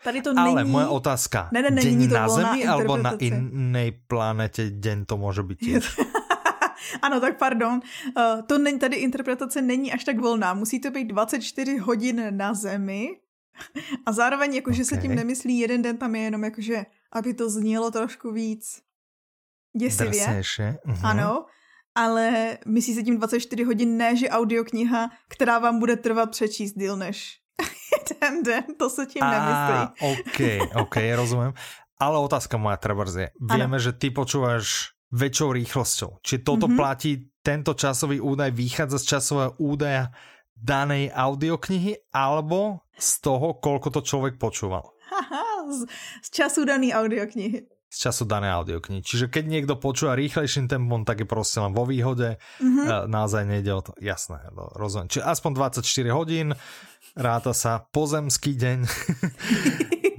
[0.05, 0.49] Tady to není...
[0.49, 1.49] Ale moje otázka.
[1.53, 5.59] Ne, ne, ne, není to na Zemi alebo na jiné planetě den to může být
[7.03, 7.81] ano, tak pardon.
[8.17, 10.55] Uh, to není, tady interpretace není až tak volná.
[10.55, 13.09] Musí to být 24 hodin na Zemi.
[14.07, 14.85] A zároveň, jakože okay.
[14.85, 18.83] se tím nemyslí jeden den, tam je jenom jakože, aby to znělo trošku víc
[19.77, 20.27] děsivě.
[20.27, 21.01] Uh-huh.
[21.03, 21.47] Ano,
[21.95, 26.97] ale myslí se tím 24 hodin, ne, že audiokniha, která vám bude trvat přečíst díl
[26.97, 27.42] než
[28.19, 29.77] ten den, to se tím nemyslí.
[30.01, 30.39] OK,
[30.75, 31.53] OK, rozumím.
[32.03, 33.85] Ale otázka moja treba je, vieme, ano.
[33.85, 36.19] že ty počúvaš väčšou rýchlosťou.
[36.25, 36.81] Či toto mm -hmm.
[36.81, 40.11] platí, tento časový údaj vychádza z časového údaja
[40.57, 44.95] danej audioknihy alebo z toho, koľko to človek počúval?
[45.79, 45.87] z,
[46.23, 49.05] z času danej audioknihy z času dané audioknihy.
[49.05, 52.41] Čiže keď niekto počúva rýchlejším tempom, tak je proste len vo výhode.
[52.57, 53.05] Mm-hmm.
[53.05, 53.93] Naozaj nejde o to.
[54.01, 54.49] Jasné,
[54.81, 55.13] rozumiem.
[55.13, 55.51] Čiže aspoň
[55.85, 56.57] 24 hodín,
[57.17, 58.79] ráta sa pozemský deň.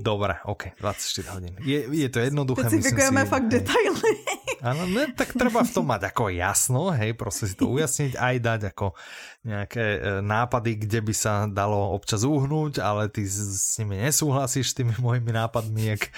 [0.04, 1.56] Dobre, OK, 24 hodín.
[1.64, 2.68] Je, je to jednoduché.
[2.68, 3.64] Specifikujeme si, fakt hej.
[3.64, 4.12] detaily.
[4.60, 8.36] Áno, ne, tak treba v tom mať ako jasno, hej, proste si to ujasniť, aj
[8.40, 8.96] dať ako
[9.44, 14.72] nejaké e, nápady, kde by sa dalo občas uhnúť, ale ty s, s nimi nesúhlasíš
[14.72, 16.12] s tými mojimi nápadmi, jak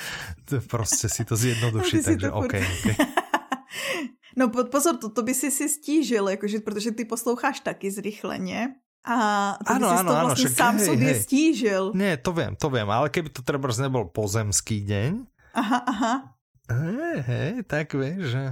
[0.69, 2.87] proste si to zjednoduší, takže OK, OK.
[4.35, 8.75] No pozor, to, to by si si stížil, jakože, protože ty posloucháš taky zrychleně.
[9.05, 9.17] A
[9.61, 11.21] to ano, by si ano, to ano, sám hej, sobě hej.
[11.21, 11.83] stížil.
[11.93, 15.29] Nie, to viem, to viem, ale keby to treba nebol pozemský deň.
[15.53, 16.13] Aha, aha.
[16.65, 18.43] Hej, hej, tak vieš, že...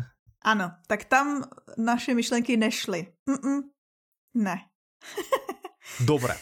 [0.45, 1.41] Ano, tak tam
[1.73, 3.09] naše myšlenky nešly.
[3.25, 3.73] Mm-mm.
[4.37, 4.69] Ne.
[6.09, 6.37] Dobre.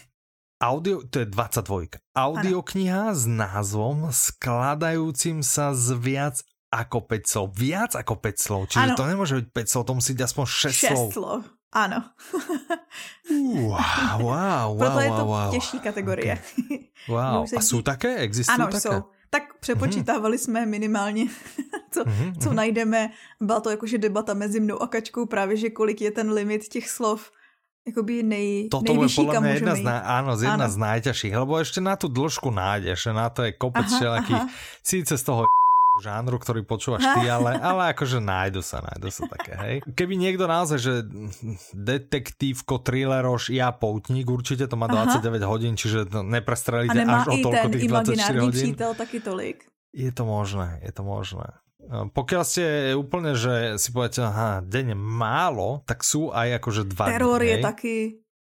[0.62, 1.98] Audio, to je 22.
[2.14, 6.38] Audiokniha s názvom skladajúcim sa z viac
[6.70, 7.48] ako 5 slov.
[7.58, 8.62] Viac ako 5 slov.
[8.70, 8.98] Čiže ano.
[9.00, 11.08] to nemôže byť 5 slov, to musí byť aspoň 6, 6 slov.
[11.12, 11.40] slov.
[11.72, 12.04] Ano.
[13.64, 15.52] wow, wow, Proto wow, je to wow.
[15.52, 16.34] těžší kategorie.
[16.36, 16.80] Okay.
[17.08, 18.16] Wow, a jsou také?
[18.16, 18.80] Existují ano, také?
[18.80, 19.04] jsou.
[19.30, 20.44] Tak přepočítávali mm-hmm.
[20.44, 21.26] jsme minimálně,
[21.92, 22.34] co, mm-hmm.
[22.44, 23.10] co najdeme.
[23.42, 26.90] Byla to jakože debata mezi mnou a Kačkou právě, že kolik je ten limit těch
[26.90, 27.32] slov
[27.82, 30.74] jakoby nej, Toto je podľa mňa jedna z, na, áno, z jedna áno.
[30.74, 34.44] z najťažších, lebo ešte na tú dĺžku nájdeš, na to je kopec všelakých,
[34.86, 35.50] síce z toho
[36.02, 39.76] žánru, ktorý počúvaš ty, ale, ale akože nájdu sa, nájdu sa také, hej.
[39.94, 40.94] Keby niekto naozaj, že
[41.78, 45.46] detektívko, thrilleroš, ja poutník, určite to má 29 Aha.
[45.46, 48.74] hodín, čiže to neprestrelíte až o toľko tých 24 hodín.
[48.74, 49.70] přítel taky tolik.
[49.94, 51.52] Je to možné, je to možné.
[51.92, 57.42] Pokiaľ ste úplne, že si poviete, aha, deň málo, tak sú aj akože dva Teror
[57.42, 57.96] dny, je taky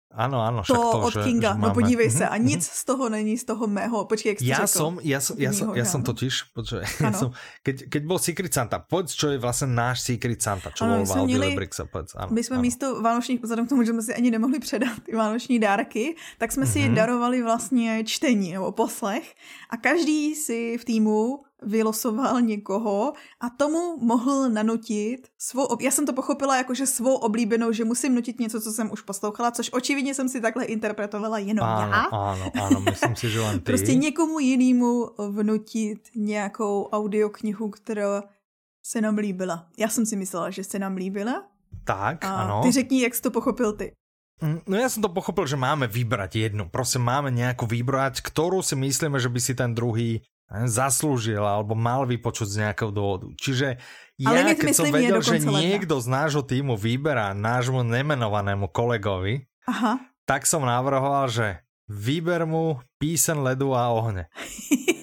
[0.07, 3.09] Ano, ano, to, to od že, Kinga, že no podívej se, a nic z toho
[3.09, 4.79] není z toho mého, počkej, jak jsi ja řekl.
[4.79, 8.53] som, ja som, ja som, ja som totiž, počkej, ja som, keď, keď bol Secret
[8.53, 12.31] Santa, povedz, čo je vlastně náš Secret Santa, čo ano, bol v Audiolibrixe, povedz, ano,
[12.31, 12.61] My jsme ano.
[12.61, 16.51] místo vánočních, vzhledem k tomu, že jsme si ani nemohli předat ty vánoční dárky, tak
[16.51, 16.93] jsme si mm-hmm.
[16.93, 19.35] darovali vlastně čtení nebo poslech
[19.69, 25.81] a každý si v týmu vylosoval někoho a tomu mohl nanutit svou, ob...
[25.81, 29.01] já jsem to pochopila jako, že svou oblíbenou, že musím nutit něco, co jsem už
[29.01, 32.01] poslouchala, což očividně jsem si takhle interpretovala jenom ano, já.
[32.03, 33.65] Ano, ano, myslím si, že len ty.
[33.65, 38.23] Prostě někomu jinému vnutit nějakou audioknihu, která
[38.83, 39.67] se nám líbila.
[39.77, 41.43] Já jsem si myslela, že se nám líbila.
[41.83, 42.61] Tak, a ano.
[42.63, 43.91] Ty řekni, jak jsi to pochopil ty.
[44.37, 46.69] Mm, no ja som to pochopil, že máme vybrať jednu.
[46.69, 52.07] Prosím, máme nejakú vybrať, ktorú si myslíme, že by si ten druhý zaslúžil alebo mal
[52.07, 53.27] vypočuť z nejakého dôvodu.
[53.35, 53.77] Čiže
[54.17, 60.01] ja, Ale keď som vedel, že niekto z nášho týmu vyberá nášmu nemenovanému kolegovi, Aha.
[60.25, 64.31] tak som navrhoval, že vyber mu písen ledu a ohne.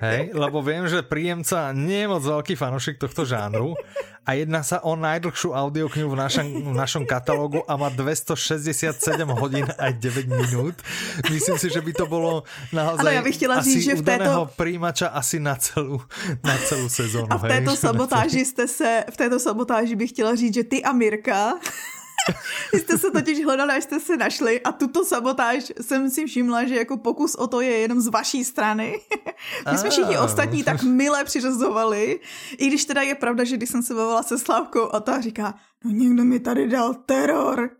[0.00, 3.76] Hej, lebo viem, že príjemca nie je moc veľký fanúšik tohto žánru
[4.24, 8.96] a jedná sa o najdlhšiu audioknihu v našom, v našom katalógu a má 267
[9.36, 10.80] hodín a 9 minút.
[11.28, 14.02] Myslím si, že by to bolo naozaj ano, já bych chtěla asi říct, že v
[14.02, 14.48] této...
[14.56, 16.00] príjimača asi na celú,
[16.44, 17.28] na celú sezónu.
[17.28, 20.82] A v této hej, sabotáži jste se, v této sabotáži bych chtěla říct, že ty
[20.82, 21.60] a Mirka
[22.72, 26.64] vy jste se totiž hledali, až jste se našli a tuto sabotáž jsem si všimla,
[26.64, 29.00] že jako pokus o to je jenom z vaší strany.
[29.72, 32.20] My jsme všichni ostatní tak milé přiřazovali,
[32.58, 35.54] i když teda je pravda, že když jsem se bavila se Slavkou a ta říká,
[35.84, 37.70] no někdo mi tady dal teror.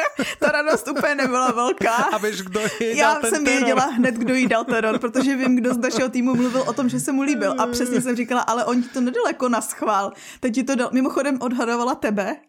[0.38, 1.94] ta radost úplně nebyla velká.
[1.94, 3.58] A víš, kdo jí Já dal jsem teror.
[3.58, 6.88] věděla hned, kdo jí dal teror, protože vím, kdo z našeho týmu mluvil o tom,
[6.88, 7.54] že se mu líbil.
[7.58, 10.12] A přesně jsem říkala, ale on ti to nedal jako na schvál.
[10.40, 12.36] Teď ti to dal, mimochodem odhadovala tebe.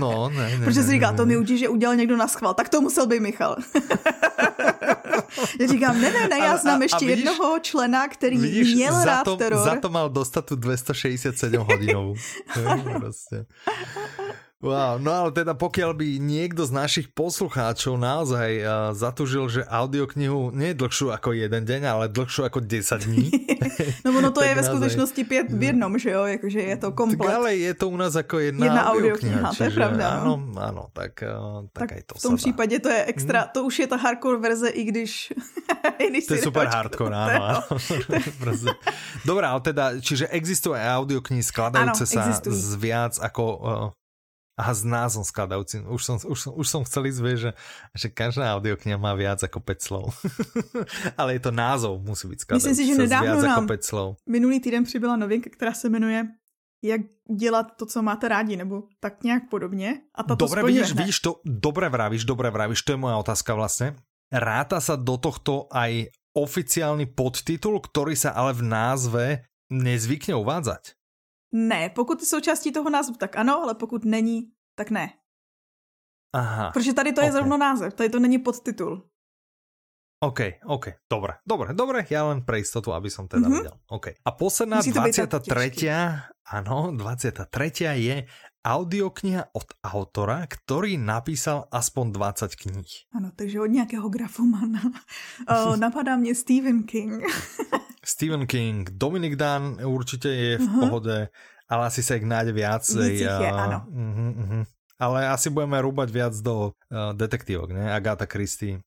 [0.00, 0.64] No, ne, ne.
[0.64, 2.54] Protože ne, si říká, ne, to mi učí, že udělal někdo na schvál.
[2.54, 3.56] Tak to musel být Michal.
[5.60, 8.74] já říkám, ne, ne, ne, já znám a, ještě a vidíš, jednoho člena, který vidíš,
[8.74, 9.64] měl za rád to, teror.
[9.64, 12.14] Za to mal dostat tu 267 hodinovú.
[12.98, 13.44] prostě.
[14.62, 20.54] Wow, no ale teda pokiaľ by niekto z našich poslucháčov naozaj uh, zatužil, že audioknihu
[20.54, 23.26] nie je dlhšiu ako jeden deň, ale dlhšiu ako 10 dní.
[24.06, 27.26] no ono to je ve skutečnosti pět v jednom, že jo, jakože je to komplet.
[27.26, 30.06] Tak ale je to u nás jako jedna, jedna audiokniha, audiokniha to je pravda.
[30.08, 33.50] Ano, ano, tak, uh, tak, tak aj to v tom případě to je extra, hmm.
[33.54, 35.32] to už je ta hardcore verze, i když...
[35.98, 37.66] i když to je super hardcore, áno.
[37.66, 38.74] áno.
[39.26, 44.01] Dobrá, ale teda, čiže existuje audioknihy skladajúce sa z viac ako uh,
[44.52, 45.88] a s názvom skladajúcim.
[45.88, 47.50] Už som, už, som, už som chcel ísť, že,
[47.96, 50.04] že každá audiokniha má viac ako 5 slov.
[51.20, 52.68] Ale je to názov, musí byť skladajúci.
[52.68, 54.08] Myslím si, že nedávno viac nám ako 5 slov.
[54.28, 56.28] minulý týden přibyla novinka, která se jmenuje
[56.82, 57.00] jak
[57.38, 60.00] dělat to, co máte rádi, nebo tak nějak podobně.
[60.14, 63.94] A tato dobre, vidíš, vidíš to, dobre vravíš, dobre vravíš, to je moja otázka vlastne.
[64.32, 69.24] Ráta sa do tohto aj oficiálny podtitul, ktorý sa ale v názve
[69.70, 70.96] nezvykne uvádzať.
[71.52, 75.12] Ne, pokud je součástí toho názvu, tak ano, ale pokud není, tak ne.
[76.32, 76.70] Aha.
[76.70, 77.32] Protože tady to je okay.
[77.32, 79.08] zrovna název, tady to není podtitul.
[80.22, 83.58] OK, OK, dobre, dobre, dobre, ja len pre istotu, aby som teda mm-hmm.
[83.58, 83.76] vedel.
[83.90, 84.06] OK.
[84.22, 85.90] A posledná 23.
[86.46, 87.42] Áno, 23.
[87.98, 88.16] je
[88.62, 92.90] audiokniha od autora, ktorý napísal aspoň 20 kníh.
[93.14, 94.82] Ano, takže od nějakého grafomana.
[95.48, 97.22] o, napadá mě Stephen King.
[98.04, 100.80] Stephen King, Dominic Dunn určite je v uh-huh.
[100.80, 101.30] pohode,
[101.70, 103.10] ale asi sa ich nájde viacej.
[103.14, 103.86] Víc je, áno.
[103.86, 104.62] Uh-huh, uh-huh.
[104.98, 107.94] Ale asi budeme rúbať viac do uh, detektívok, ne?
[107.94, 108.82] Agatha Christie.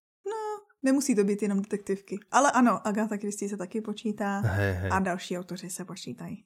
[0.83, 2.19] Nemusí to být jenom detektivky.
[2.31, 4.89] Ale ano, Agatha Christie se taky počítá hey, hey.
[4.91, 6.43] a další autoři se počítají.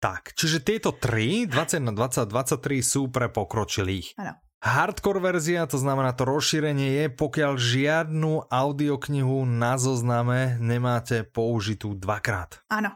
[0.00, 4.16] Tak, čiže tieto 3, 20 na 20, 23 sú pre pokročilých.
[4.16, 4.40] Ano.
[4.60, 12.60] Hardcore verzia, to znamená to rozšírenie je, pokiaľ žiadnu audioknihu na zozname nemáte použitú dvakrát.
[12.68, 12.92] Ano.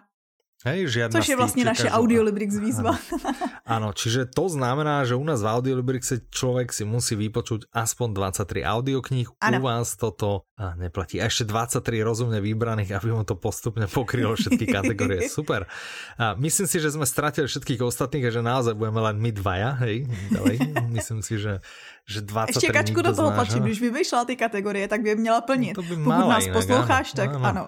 [0.65, 1.99] Hej, žiadna Což je vlastně naše každou...
[1.99, 2.97] Audiolibrix výzva.
[3.69, 8.65] Áno, čiže to znamená, že u nás v Audiolibrixe človek si musí vypočuť aspoň 23
[8.65, 9.29] audiokníh.
[9.45, 9.61] Ano.
[9.61, 11.21] U vás toto a neplatí.
[11.21, 15.29] A ešte 23 rozumne vybraných, aby mu to postupne pokrylo všetky kategórie.
[15.37, 15.69] Super.
[16.17, 19.77] A myslím si, že sme stratili všetkých ostatných a že naozaj budeme len my dvaja.
[19.85, 20.57] Hej, ďalej.
[20.97, 21.61] Myslím si, že,
[22.09, 25.41] že 23 Ještě kačku do toho tlačí, když by vyšla ty kategorie, tak by měla
[25.41, 25.77] plnit.
[25.77, 27.45] No to by Pokud nás inak, posloucháš, áno, tak áno.
[27.45, 27.65] ano.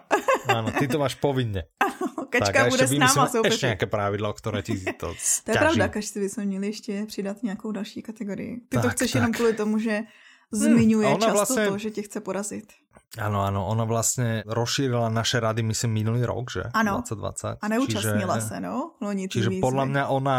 [0.47, 1.73] Áno, ty to máš povinne.
[2.29, 3.53] Kačka tak, bude s náma soupeřit.
[3.53, 5.15] Ještě nějaké pravidlo, které ti to
[5.45, 8.61] To je pravda, Kač si bychom měli ještě přidat nějakou další kategorii.
[8.69, 9.21] Ty tak, to chceš tak.
[9.21, 10.01] jenom kvůli tomu, že
[10.53, 11.67] zmiňuje hmm, často vlastně...
[11.67, 12.73] to, že tě chce porazit.
[13.17, 16.69] Áno, áno, ona vlastne rozšírila naše rady, myslím, minulý rok, že?
[16.77, 17.01] Ano.
[17.01, 17.65] 2020.
[17.65, 19.01] A neúčastnila čiže, sa, no?
[19.01, 19.65] Loni čiže výzvy.
[19.65, 20.37] podľa mňa ona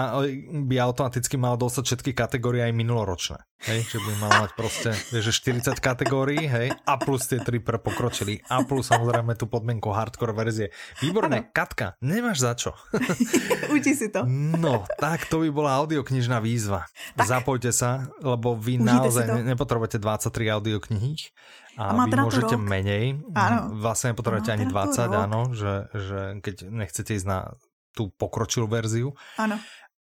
[0.70, 3.41] by automaticky mala dostať všetky kategórie aj minuloročné.
[3.66, 7.82] Hej, že by mala mať proste, vieš, 40 kategórií, hej, a plus tie tri pre
[7.82, 10.70] pokročili, a plus samozrejme tú podmienku hardcore verzie.
[11.01, 11.49] Výborné, ano.
[11.49, 12.78] Katka, nemáš za čo.
[13.74, 14.22] Uči si to.
[14.30, 16.86] no, tak to by bola audioknižná výzva.
[17.18, 17.26] Tak.
[17.26, 21.34] Zapojte sa, lebo vy Užite naozaj nepotrebujete 23 audioknihy
[21.78, 22.65] a, a vy môžete rok.
[22.65, 23.21] menej.
[23.38, 23.78] Áno.
[23.78, 27.53] Vlastne nepotrebujete ani 20, áno, že, že keď nechcete ísť na
[27.97, 29.17] tú pokročilú verziu.
[29.41, 29.57] Áno.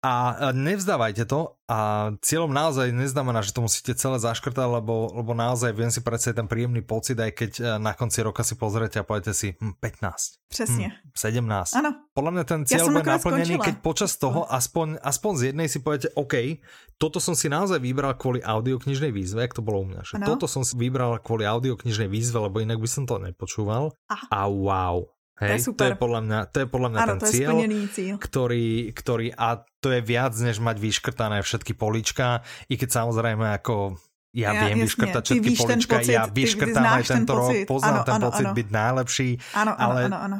[0.06, 5.74] A nevzdávajte to a cieľom naozaj neznamená, že to musíte celé zaškrtať, lebo, lebo naozaj
[5.74, 9.08] viem si predstaviť ten príjemný pocit, aj keď e, na konci roka si pozrete a
[9.08, 10.45] poviete si hm, 15.
[10.45, 10.93] Přesně.
[10.93, 11.74] Hm, 17.
[11.74, 11.89] Ano.
[12.14, 13.66] Podľa mňa ten cieľ bude naplnený, skončila.
[13.66, 16.62] keď počas toho aspoň, aspoň z jednej si poviete, OK,
[17.01, 20.06] toto som si naozaj vybral kvôli audioknižnej výzve, jak to bolo u mňa.
[20.06, 23.89] Že toto som si vybral kvôli audioknižnej výzve, lebo inak by som to nepočúval.
[24.06, 24.26] Aha.
[24.30, 25.80] A wow, Hej, to je, super.
[25.80, 27.56] to je podľa mňa, to je podľa mňa ano, ten cieľ,
[27.92, 29.48] cieľ, ktorý, ktorý, a
[29.84, 32.40] to je viac, než mať vyškrtané všetky polička,
[32.72, 34.00] i keď samozrejme ako
[34.32, 38.08] ja, ja viem jasne, vyškrtať všetky polička, pocit, ja vyškrtám aj tento rok, poznám ano,
[38.08, 38.56] ten ano, pocit ano.
[38.56, 39.30] byť najlepší.
[39.60, 40.00] Ano, ale...
[40.08, 40.38] ano, ano,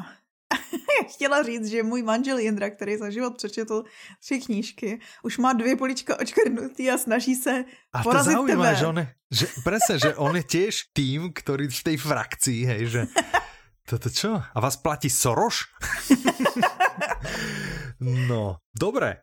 [1.14, 3.84] chtěla říct, že můj manžel Jindra, který za život přečetl
[4.20, 8.80] tři knížky, už má dvě polička očkrnutý a snaží se a porazit to zaujímavé, tebe.
[8.80, 12.82] že on je, že, presne, že on je tiež tým, ktorý v tej frakcii, hej,
[12.86, 13.00] že
[13.86, 14.42] Toto čo?
[14.42, 15.70] A vás platí Soroš?
[18.02, 19.22] no, dobre.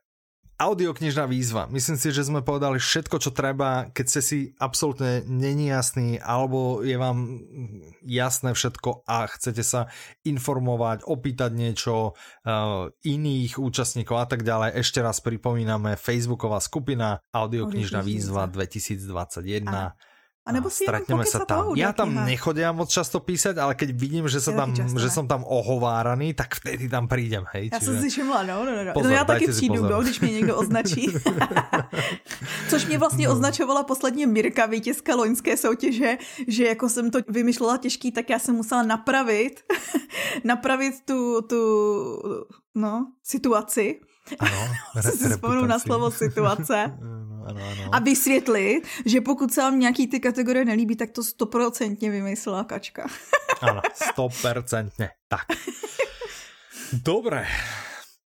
[0.56, 1.68] Audioknižná výzva.
[1.68, 6.80] Myslím si, že sme povedali všetko, čo treba, keď ste si absolútne není jasný, alebo
[6.80, 7.44] je vám
[8.08, 9.92] jasné všetko a chcete sa
[10.24, 14.80] informovať, opýtať niečo uh, iných účastníkov a tak ďalej.
[14.80, 19.68] Ešte raz pripomíname Facebooková skupina Audioknižná výzva 2021.
[19.68, 19.92] Aha
[20.44, 21.72] a nebo si stretneme sa tam.
[21.72, 25.48] Ja tam nechodia moc často písať, ale keď vidím, že, sa tam, že som tam
[25.48, 27.48] ohováraný, tak vtedy tam prídem.
[27.56, 28.94] Hej, já jsem si všimla, no, no, no.
[28.94, 31.14] Pozor, no já taky přijdu, no, když mě někdo označí.
[32.70, 33.34] Což mě vlastně no.
[33.34, 36.18] označovala posledně Mirka, vítězka loňské soutěže,
[36.48, 39.64] že jako jsem to vymýšlela těžký, tak já jsem musela napravit,
[40.44, 41.62] napravit tu, tu
[42.76, 44.00] no, situaci.
[44.40, 44.60] Ano,
[45.32, 46.84] vzpomenu na slovo situace.
[47.50, 47.84] ano, ano.
[47.92, 53.08] A vysvětlit, že pokud se vám nějaký ty kategorie nelíbí, tak to stoprocentně vymyslela kačka.
[53.62, 55.10] ano, stoprocentně.
[55.28, 55.46] Tak.
[56.94, 57.48] Dobre.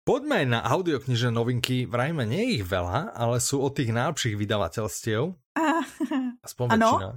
[0.06, 1.82] Poďme na audioknižné novinky.
[1.82, 5.34] Vrajme, nie je ich veľa, ale sú od tých najlepších vydavateľstiev.
[6.46, 6.86] Aspoň ano.
[6.86, 7.10] väčšina.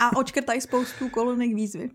[0.00, 1.92] A očkrtaj spoustu kolonek výzvy.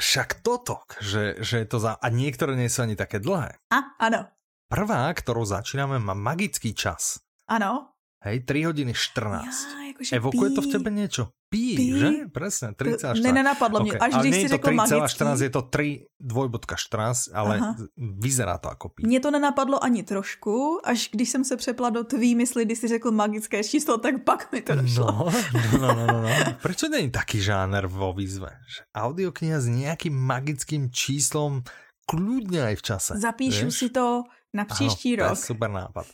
[0.00, 2.00] Však toto, že, že je to za...
[2.00, 3.60] A niektoré nie sú ani také dlhé.
[3.68, 4.24] A, ano.
[4.68, 7.24] Prvá, ktorou začíname, má magický čas.
[7.48, 7.96] Ano.
[8.20, 9.48] Hej, 3 hodiny 14.
[9.48, 10.56] Ja, akože Evokuje pí.
[10.58, 11.22] to v tebe niečo?
[11.48, 11.96] Pí, pí.
[11.96, 12.08] že?
[12.28, 13.24] Presne, 3,14.
[13.24, 13.88] Ne, nenapadlo okay.
[13.88, 15.24] mě, až když si řekl magický.
[15.24, 17.76] 3,14, je to 3 dvojbodka 14, ale Aha.
[17.96, 19.06] vyzerá to jako pí.
[19.06, 22.88] Mně to nenapadlo ani trošku, až když jsem se přepla do tvý mysli, když si
[22.88, 25.06] řekl magické číslo, tak pak mi to došlo.
[25.06, 25.30] No,
[25.72, 26.18] no, no, no, no.
[26.22, 26.28] no.
[26.62, 28.52] Prečo není taký žáner vo výzve?
[28.68, 31.64] Že audiokniha s nejakým magickým číslom
[32.08, 33.12] kľudne aj v čase.
[33.20, 33.76] Zapíšu vieš?
[33.76, 35.28] si to na příští ano, rok.
[35.28, 36.06] To je super nápad.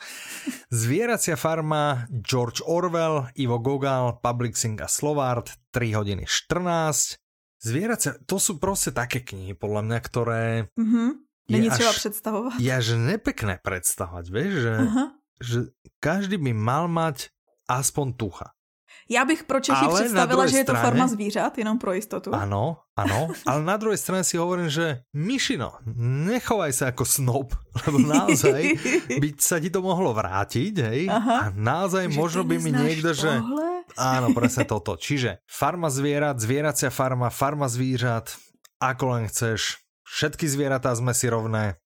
[0.71, 7.15] Zvieracia farma, George Orwell, Ivo Gogal, Publixing a Slovart, 3 hodiny 14.
[7.65, 10.43] Zvieracia, to sú proste také knihy, podľa mňa, ktoré...
[10.77, 11.09] Mm-hmm.
[11.49, 12.53] Není třeba představovat.
[12.61, 15.09] Je až nepekné představovat, víš, že, uh-huh.
[15.45, 15.59] že
[16.01, 17.29] každý by mal mať
[17.69, 18.54] aspoň tucha.
[19.09, 22.35] Já bych pro Čechy ale představila, že je to farma zvířat, jenom pro jistotu.
[22.35, 27.55] Ano, ano, ale na druhé straně si hovorím, že Mišino, nechovaj se jako snob,
[27.87, 28.73] lebo naozaj
[29.21, 31.01] by sa ti to mohlo vrátiť, hej?
[31.11, 31.37] Aha.
[31.39, 33.21] A naozaj že možno by mi niekto, tohle?
[33.21, 33.33] že...
[34.01, 34.97] Áno, presne toto.
[34.97, 38.33] Čiže farma zvierat, zvieracia farma, farma zvířat,
[38.81, 41.77] ako len chceš, všetky zvieratá sme si rovné,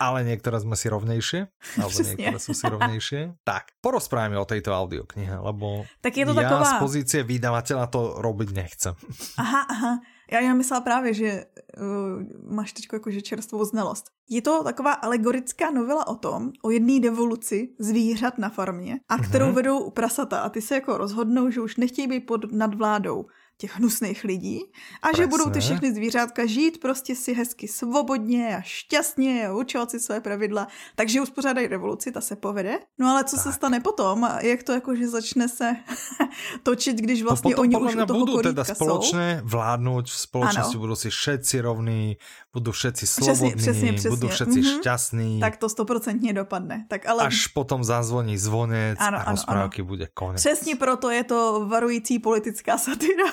[0.00, 1.40] ale niektoré sme si rovnejšie,
[1.76, 2.16] alebo Přesně.
[2.16, 3.20] niektoré sú si rovnejšie.
[3.44, 6.64] Tak, porozprávame o tejto audioknihe, lebo tak je to ja taková...
[6.64, 8.94] z pozície vydavateľa to robiť nechcem.
[9.36, 9.92] Aha, aha.
[10.32, 11.44] Já, já myslela právě, že
[11.78, 14.10] uh, máš teď jakože čerstvou znalost.
[14.30, 19.46] Je to taková alegorická novela o tom, o jedné devoluci zvířat na farmě, a kterou
[19.46, 19.54] mm-hmm.
[19.54, 20.40] vedou prasata.
[20.40, 23.26] A ty se jako rozhodnou, že už nechtějí být pod nadvládou
[23.58, 24.60] těch hnusných lidí
[25.02, 25.24] a Presne.
[25.24, 30.00] že budou ty všechny zvířátka žít prostě si hezky svobodně a šťastně a učovat si
[30.00, 30.66] své pravidla.
[30.94, 32.78] Takže uspořádají revoluci, ta se povede.
[32.98, 33.44] No ale co tak.
[33.44, 34.28] se stane potom?
[34.40, 35.76] Jak to jako, že začne se
[36.62, 40.78] točit, když no vlastně no oni už u toho budou teda společně vládnout, v společnosti
[40.78, 42.16] budou si všetci rovní,
[42.52, 44.10] budou všetci slobodní, přesně, přesně, přesně.
[44.10, 44.78] budou všetci mm-hmm.
[44.80, 45.40] šťastní.
[45.40, 46.86] Tak to stoprocentně dopadne.
[46.88, 47.24] Tak ale...
[47.24, 50.40] Až potom zazvoní zvonec ano, a rozprávky bude konec.
[50.40, 53.24] Přesně proto je to varující politická satyra.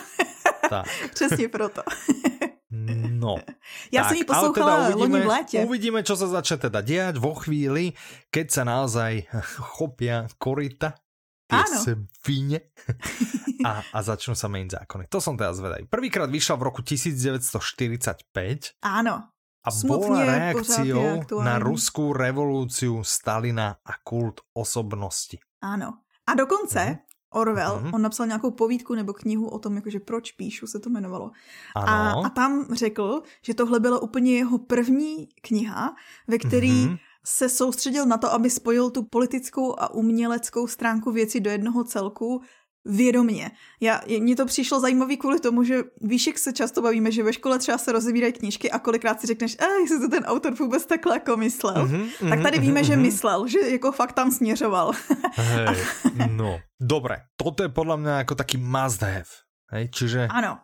[0.70, 0.86] Tak.
[1.14, 1.82] Přesně proto.
[3.10, 3.36] No.
[3.92, 5.66] Já tak, jsem ji poslouchala teda uvidíme, v létě.
[5.66, 7.94] Uvidíme, čo sa začne teda diať vo chvíli,
[8.34, 9.30] keď sa naozaj
[9.78, 10.98] chopia korita
[11.46, 12.74] tie svine
[13.70, 15.04] a, a začnú sa meniť zákony.
[15.14, 15.86] To som teda zvedavý.
[15.86, 18.82] Prvýkrát vyšla v roku 1945.
[18.82, 19.16] Áno.
[19.64, 25.40] A bola reakciou na ruskú revolúciu Stalina a kult osobnosti.
[25.64, 26.04] Áno.
[26.28, 27.13] A dokonce mm.
[27.36, 27.96] Orwell, mm-hmm.
[27.96, 31.32] on napsal nějakou povídku nebo knihu o tom, jakože proč píšu, se to jmenovalo.
[31.76, 35.96] A, a tam řekl, že tohle byla úplně jeho první kniha,
[36.28, 36.98] ve který mm-hmm.
[37.26, 42.42] se soustředil na to, aby spojil tu politickou a uměleckou stránku věci do jednoho celku
[42.86, 43.52] vědomně.
[43.82, 47.34] Já, mně to přišlo zajímavý kvůli tomu, že víš, jak se často bavíme, že ve
[47.34, 50.86] škole třeba se rozebírají knížky a kolikrát si řekneš, a jestli to ten autor vůbec
[50.86, 51.88] takhle jako myslel.
[51.88, 52.86] Mm-hmm, tak tady víme, mm-hmm.
[52.86, 53.02] že mhm.
[53.02, 54.92] myslel, že jako fakt tam směřoval.
[55.34, 55.78] Hej,
[56.30, 57.18] no, dobré.
[57.36, 59.24] Toto je podle mě jako taky must have.
[59.72, 60.28] Hej, čiže...
[60.32, 60.60] Ano.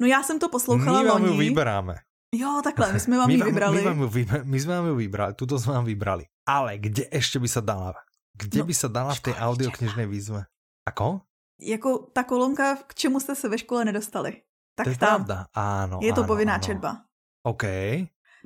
[0.00, 1.94] No já jsem to poslouchala My vám ju vyberáme.
[2.34, 3.78] Jo, takhle, my jsme vám ji vybrali.
[3.78, 6.24] My, vám ju vybrali, my jsme vám ju vybrali, tuto jsme vám vybrali.
[6.48, 7.94] Ale kde ještě by se dala?
[8.38, 10.44] Kde no, by se dala v té audioknižné výzve?
[10.86, 11.20] Ako?
[11.60, 14.42] Jako ta kolonka, k čemu jste se ve škole nedostali.
[14.74, 15.08] Tak to je tam.
[15.08, 15.98] pravda, ano.
[16.02, 16.62] Je to ano, povinná ano.
[16.62, 16.96] četba.
[17.42, 17.62] OK.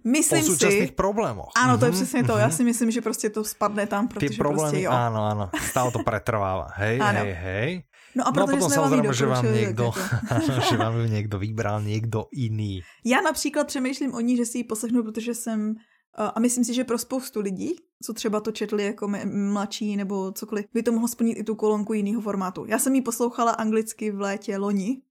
[0.05, 1.51] Myslím o současných si, problémoch.
[1.57, 2.39] Ano, to je mhm, přesně to.
[2.39, 2.57] Já mhm.
[2.57, 4.91] si myslím, že prostě to spadne tam, protože Ty problémy, prostě jo.
[4.91, 5.51] Ano, ano.
[5.71, 6.69] Stále to pretrvává.
[6.75, 7.19] Hej, ano.
[7.19, 7.83] hej, hej.
[8.17, 9.93] No a protože no a potom samozřejmě, že vám někdo,
[10.71, 12.81] že vám někdo vybral někdo jiný.
[13.05, 15.75] Já například přemýšlím o ní, že si ji poslechnu, protože jsem
[16.15, 20.67] a myslím si, že pro spoustu lidí, co třeba to četli jako mladší nebo cokoliv,
[20.75, 22.65] by to mohlo splnit i tu kolonku jiného formátu.
[22.69, 25.03] Já jsem ji poslouchala anglicky v létě loni.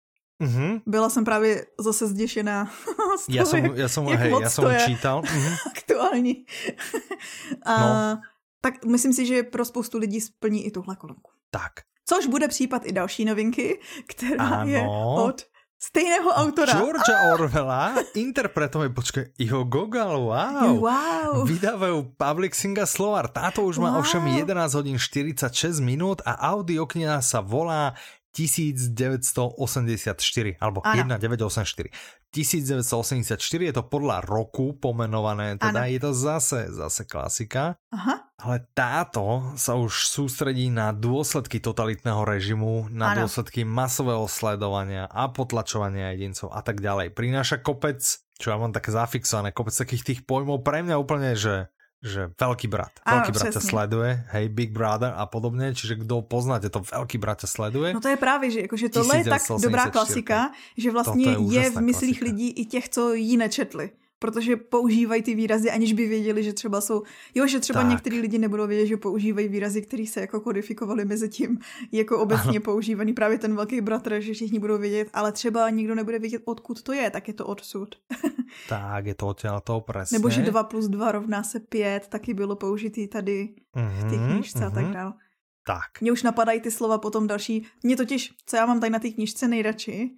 [0.42, 0.82] Mm-hmm.
[0.86, 2.66] Byla jsem právě zase zděšená
[3.20, 5.22] z toho, já jsem, jak, já jsem, jak hej, já jsem čítal.
[5.22, 5.56] Mm-hmm.
[5.78, 6.46] Aktuální.
[7.66, 8.22] a, no.
[8.62, 11.32] Tak myslím si, že pro spoustu lidí splní i tuhle kolonku.
[11.52, 11.72] Tak.
[12.06, 14.72] Což bude případ i další novinky, která ano.
[14.72, 14.88] je
[15.26, 15.42] od
[15.80, 16.76] Stejného autora.
[16.76, 17.32] Georgia ah!
[17.40, 20.76] Orwella interpretuje, počkej, jeho Gogol, wow.
[20.76, 21.48] wow.
[21.48, 23.32] Vydávajú Public Singa Slovar.
[23.32, 24.04] Táto už má wow.
[24.04, 27.96] ovšem 11 hodín 46 minút a audiokniha sa volá
[28.30, 29.58] 1984,
[30.62, 31.18] alebo ano.
[31.18, 31.90] 1984.
[32.30, 35.90] 1984 je to podľa roku pomenované, teda ano.
[35.90, 37.82] je to zase, zase klasika.
[37.90, 38.30] Aha.
[38.40, 43.26] Ale táto sa už sústredí na dôsledky totalitného režimu, na ano.
[43.26, 47.18] dôsledky masového sledovania a potlačovania jedincov a tak ďalej.
[47.18, 47.98] Prináša kopec,
[48.38, 52.68] čo ja mám také zafixované, kopec takých tých pojmov pre mňa úplne, že že veľký
[52.72, 52.96] brat.
[53.04, 57.20] Áno, veľký brat ťa sleduje, hej, Big Brother a podobne, čiže kdo poznáte to, veľký
[57.20, 57.92] brat ťa sleduje.
[57.92, 61.70] No to je právě, že jakože tohle je tak dobrá klasika, že vlastně je, je
[61.70, 62.26] v myslích klasika.
[62.26, 66.82] lidí i těch, co ji nečetli protože používají ty výrazy, aniž by věděli, že třeba
[66.82, 67.04] jsou,
[67.36, 67.90] jo, že třeba tak.
[67.90, 71.60] některý lidi nebudou vědět, že používají výrazy, které se jako kodifikovaly mezi tím,
[71.92, 72.62] jako obecně ano.
[72.62, 76.82] používaný právě ten velký bratr, že všichni budou vědět, ale třeba nikdo nebude vědět, odkud
[76.82, 77.96] to je, tak je to odsud.
[78.70, 80.16] tak, je to odtěla to přesně.
[80.16, 84.18] Nebo že 2 plus 2 rovná se 5, taky bylo použitý tady mm-hmm, v té
[84.18, 84.68] mhm, knižce mm-hmm.
[84.68, 84.94] a tak mhm.
[84.94, 85.14] dále.
[85.66, 86.02] Tak.
[86.02, 87.68] Mně už napadají ty slova potom další.
[87.84, 90.12] Mně totiž, co já mám tady na té knižce nejradši,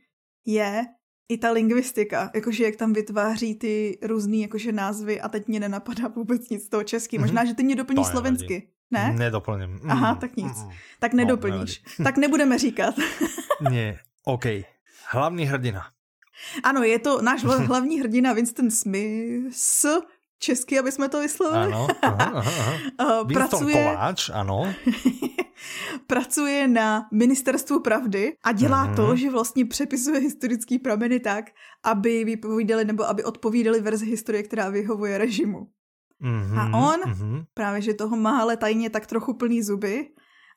[0.45, 0.85] je
[1.31, 6.07] i ta lingvistika, jakože jak tam vytváří ty různý jakože názvy a teď mě nenapadá
[6.07, 7.17] vůbec nic z toho česky.
[7.17, 7.21] Mm-hmm.
[7.21, 8.67] Možná, že ty mě doplníš to slovensky.
[8.91, 9.13] Ne?
[9.17, 9.69] Nedoplním.
[9.69, 9.91] Mm.
[9.91, 10.57] Aha, tak nic.
[10.63, 10.71] Mm.
[10.99, 11.83] Tak nedoplníš.
[11.99, 12.95] No, tak nebudeme říkat.
[13.61, 14.45] ne, OK.
[15.11, 15.83] Hlavní hrdina.
[16.63, 19.55] Ano, je to náš hlavní hrdina Winston Smith,
[20.41, 21.73] česky, aby jsme to vyslovili.
[21.73, 23.23] Ano, aha, aha, aha.
[23.23, 24.73] pracuje, Kováč, ano.
[26.07, 28.95] pracuje na ministerstvu pravdy a dělá mm-hmm.
[28.95, 31.45] to, že vlastně přepisuje historický prameny tak,
[31.83, 35.67] aby vypovídali nebo aby odpovídali verzi historie, která vyhovuje režimu.
[36.23, 37.45] Mm-hmm, a on mm-hmm.
[37.53, 40.09] právě, že toho má ale tajně tak trochu plný zuby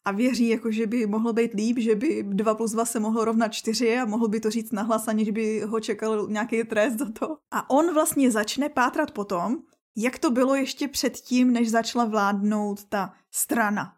[0.05, 3.25] a věří, jako, že by mohlo být líp, že by 2 plus 2 se mohlo
[3.25, 7.11] rovnat 4 a mohl by to říct nahlas, aniž by ho čekal nějaký trest za
[7.19, 7.37] to.
[7.51, 9.57] A on vlastně začne pátrat potom,
[9.97, 13.95] jak to bylo ještě předtím, než začala vládnout ta strana.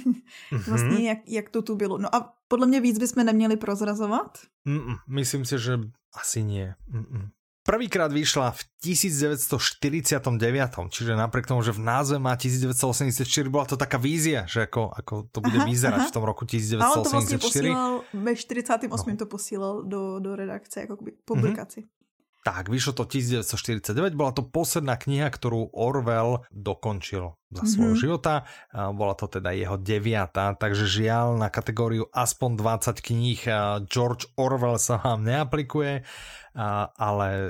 [0.66, 1.98] vlastně jak, jak to tu bylo.
[1.98, 4.38] No a podle mě víc bychom neměli prozrazovat?
[4.66, 5.78] Mm-mm, myslím si, že
[6.14, 6.74] asi nie.
[6.92, 7.28] Mm-mm.
[7.64, 13.96] Prvýkrát vyšla v 1949, čiže napriek tomu, že v názve má 1984, bola to taká
[13.96, 16.08] vízia, že ako, ako to bude aha, vyzerať aha.
[16.08, 16.84] v tom roku 1984.
[16.84, 19.10] A on to vlastně posílal, ve 48.
[19.10, 19.16] No.
[19.16, 21.80] to posílal do, do redakce, jako publikaci.
[21.80, 22.03] Mm -hmm.
[22.44, 28.04] Tak, vyšlo to 1949, bola to posledná kniha, ktorú Orwell dokončil za svojho mm-hmm.
[28.04, 28.44] života.
[28.74, 33.40] Bola to teda jeho deviata, takže žiaľ na kategóriu aspoň 20 kníh
[33.88, 36.04] George Orwell sa vám neaplikuje,
[37.00, 37.48] ale e,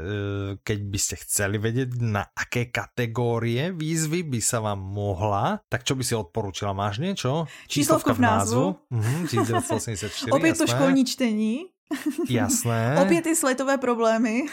[0.63, 5.99] keď by ste chceli vedieť, na aké kategórie výzvy by sa vám mohla, tak čo
[5.99, 6.71] by si odporúčila?
[6.71, 7.51] Máš niečo?
[7.67, 8.65] Číslovka v názvu.
[8.95, 11.74] Mhm, 1984, Opět to školní čtení.
[12.29, 12.97] Jasné.
[13.03, 14.43] Opět ty sletové problémy.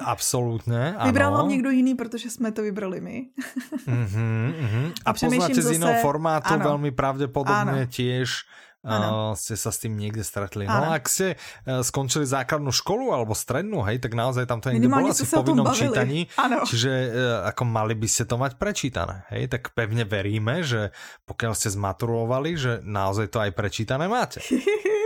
[0.00, 1.06] Absolutně, ano.
[1.06, 3.26] Vybral vám někdo jiný, protože jsme to vybrali my.
[3.86, 4.92] uh-huh, uh-huh.
[5.04, 6.64] A, a poznáte z jiného formátu ano.
[6.64, 8.44] velmi pravděpodobně těž
[8.84, 10.68] uh, ste sa s tým niekde stretli.
[10.68, 14.70] No a ak ste uh, skončili základnú školu alebo strednú, hej, tak naozaj tam to
[14.70, 16.28] niekde bolo asi v povinnom čítaní.
[16.36, 16.62] Ano.
[16.68, 17.08] Čiže uh,
[17.48, 20.92] ako mali by ste to mať prečítané, hej, tak pevne veríme, že
[21.24, 24.44] pokiaľ ste zmaturovali, že naozaj to aj prečítané máte.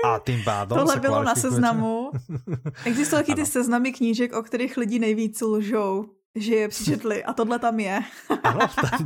[0.04, 2.10] A tím pádom Tohle bylo na seznamu.
[2.84, 7.58] Existují taky ty seznamy knížek, o kterých lidi nejvíc lžou že je přečetli a tohle
[7.58, 8.00] tam je.
[8.42, 8.60] Ano,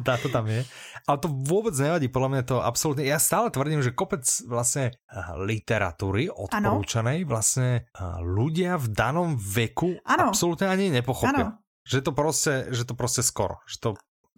[0.04, 0.62] tá, to tam je.
[1.08, 3.02] Ale to vôbec nevadí, podľa mňa to absolútne.
[3.02, 9.98] Ja stále tvrdím, že kopec vlastne eh, literatúry odporúčanej vlastne eh, ľudia v danom veku
[10.06, 10.30] ano.
[10.30, 11.58] absolútne ani nepochopia.
[11.58, 11.62] Ano.
[11.82, 13.58] Že to proste, že to proste skoro.
[13.66, 13.88] Že to,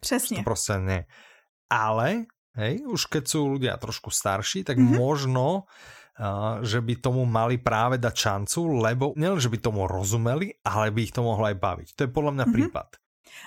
[0.01, 0.37] Přesně.
[0.37, 1.01] Že to proste nie.
[1.69, 4.97] Ale, hej, už keď sú ľudia trošku starší, tak mm -hmm.
[5.01, 5.65] možno
[6.63, 11.01] že by tomu mali práve dať šancu, lebo nielen, že by tomu rozumeli, ale by
[11.11, 11.89] ich to mohlo aj baviť.
[11.99, 12.57] To je podľa mňa mm-hmm.
[12.71, 12.89] prípad.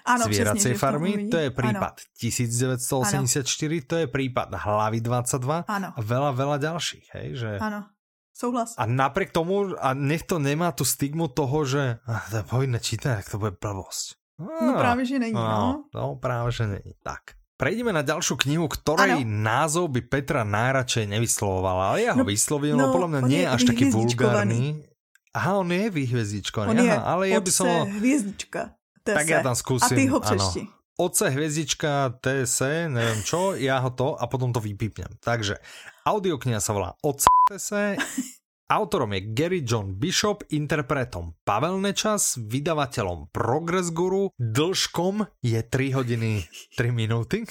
[0.04, 2.20] Ano, Zvieracej farmy, to je prípad ano.
[2.20, 3.88] 1984, ano.
[3.88, 5.90] to je prípad Hlavy 22 ano.
[5.96, 7.06] a veľa, veľa ďalších.
[7.16, 7.52] Hej, že...
[7.64, 7.88] Ano,
[8.36, 8.76] souhlas.
[8.76, 12.84] A napriek tomu, a nech to nemá tu stigmu toho, že ah, to je povinné
[12.84, 14.20] čítať, tak to bude blbosť.
[14.38, 15.34] No, no práve, že není.
[15.34, 15.72] No, no.
[15.96, 16.94] no práve, že není.
[17.02, 17.34] Tak.
[17.58, 19.34] Prejdeme na ďalšiu knihu, ktorej ano.
[19.42, 23.50] názov by Petra najradšej nevyslovovala, ale ja ho no, vyslovím, no, podľa mňa nie je
[23.50, 24.86] až taký vulgárny.
[25.34, 27.66] Aha, on je vyhviezdičkovaný, on Aha, ale ja by som...
[27.66, 27.90] Ho...
[27.98, 28.78] hviezdička.
[29.02, 29.90] Tak ja tam skúsim.
[29.90, 30.62] A ty ho přešti.
[30.98, 35.18] Oce hviezdička TS, neviem čo, ja ho to a potom to vypípnem.
[35.22, 35.58] Takže
[36.06, 37.98] audiokniha sa volá Oce TS,
[38.68, 46.44] Autorom je Gary John Bishop, interpretom Pavel Nečas, vydavateľom Progress Guru, dlžkom je 3 hodiny
[46.76, 47.48] 3 minuty.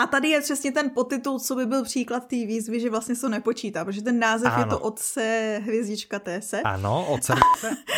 [0.00, 3.20] A tady je přesně ten podtitul, co by byl příklad té výzvy, že vlastně se
[3.20, 4.62] to nepočítá, protože ten název ano.
[4.62, 5.24] je to Otce
[5.64, 6.54] hvězdička TS.
[6.64, 7.32] Ano, Otce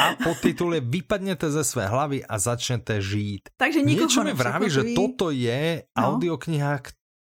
[0.03, 3.55] a podtitul je Vypadněte ze své hlavy a začnete žít.
[3.57, 6.03] Takže nikoho Niečo mi vraví, že toto je no.
[6.03, 6.78] audiokniha,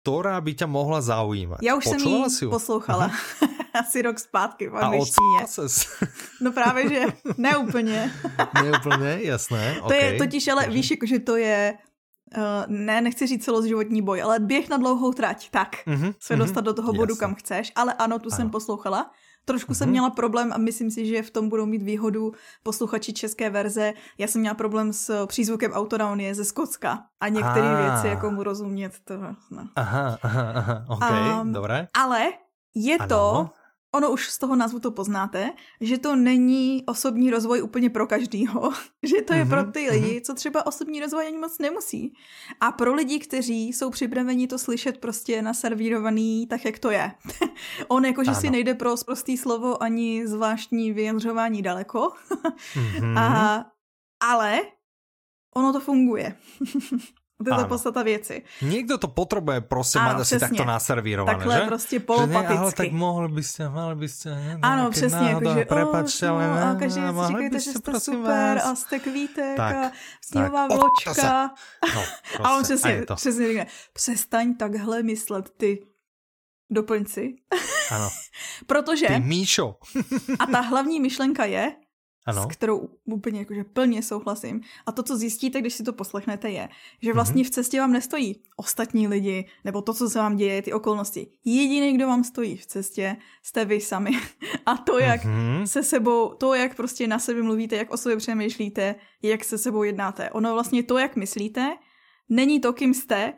[0.05, 1.65] ktorá by ťa mohla zaujímať.
[1.65, 3.11] Já už Počula jsem ji poslouchala.
[3.73, 5.41] Asi rok zpátky v angličtině.
[6.41, 7.01] No právě, že
[7.37, 8.13] neúplně.
[8.63, 9.81] neúplně, jasné.
[9.87, 11.77] To je totiž, ale víš, jako, že to je
[12.37, 16.61] Uh, ne, nechci říct celoživotní boj, ale běh na dlouhou trať, tak uh-huh, se dostat
[16.61, 17.19] do toho bodu, jasné.
[17.19, 18.35] kam chceš, ale ano, tu ano.
[18.37, 19.11] jsem poslouchala.
[19.45, 22.33] Trošku jsem měla problém a myslím si, že v tom budou mít výhodu
[22.63, 23.93] posluchači české verze.
[24.17, 27.81] Já jsem měla problém s přízvukem autora, on je ze Skotska a některé ah.
[27.81, 29.67] věci, jako mu rozumět, to no.
[29.75, 31.03] Aha, aha, aha, ok,
[31.41, 31.87] um, dobré.
[31.93, 32.31] Ale
[32.75, 33.07] je ano.
[33.07, 33.49] to
[33.95, 38.71] ono už z toho názvu to poznáte, že to není osobní rozvoj úplně pro každýho,
[39.03, 40.21] že to je mm-hmm, pro ty lidi, mm-hmm.
[40.21, 42.13] co třeba osobní rozvoj ani moc nemusí.
[42.59, 47.11] A pro lidi, kteří jsou připraveni to slyšet prostě naservírovaný tak, jak to je.
[47.87, 48.41] On jako, že ano.
[48.41, 52.11] si nejde pro prostý slovo ani zvláštní vyjadřování daleko.
[52.75, 53.19] mm-hmm.
[53.19, 53.65] A,
[54.19, 54.61] ale
[55.55, 56.35] ono to funguje.
[57.43, 58.43] To je ta podstata věci.
[58.61, 61.65] Někdo to potřebuje prostě mít asi takto naservírované, Takhle že?
[61.65, 62.47] prostě polopaticky.
[62.47, 66.47] Že ne, ale tak mohli byste, mohli byste, ne, Ano, přesně, jako, že prepačte, ale
[66.47, 68.65] no, a každý si říkejte, že jste super vás.
[68.65, 71.53] a jste kvítek tak, a sněhová tak, vločka.
[71.95, 72.03] No,
[72.35, 75.87] prostě, a on přesně, a přesně říká, přestaň takhle myslet ty
[76.69, 77.35] doplňci.
[77.91, 78.09] Ano.
[78.67, 79.07] Protože...
[79.07, 79.75] Ty Míšo.
[80.39, 81.75] a ta hlavní myšlenka je,
[82.25, 82.43] ano.
[82.43, 84.61] s kterou úplně jakože plně souhlasím.
[84.85, 86.69] A to, co zjistíte, když si to poslechnete, je,
[87.01, 87.47] že vlastně mm-hmm.
[87.47, 91.27] v cestě vám nestojí ostatní lidi, nebo to, co se vám děje, ty okolnosti.
[91.45, 94.11] Jediný, kdo vám stojí v cestě, jste vy sami.
[94.65, 95.63] A to, jak mm-hmm.
[95.63, 99.83] se sebou, to, jak prostě na sebe mluvíte, jak o sobě přemýšlíte, jak se sebou
[99.83, 100.29] jednáte.
[100.29, 101.77] Ono vlastně to, jak myslíte,
[102.29, 103.33] není to, kým jste,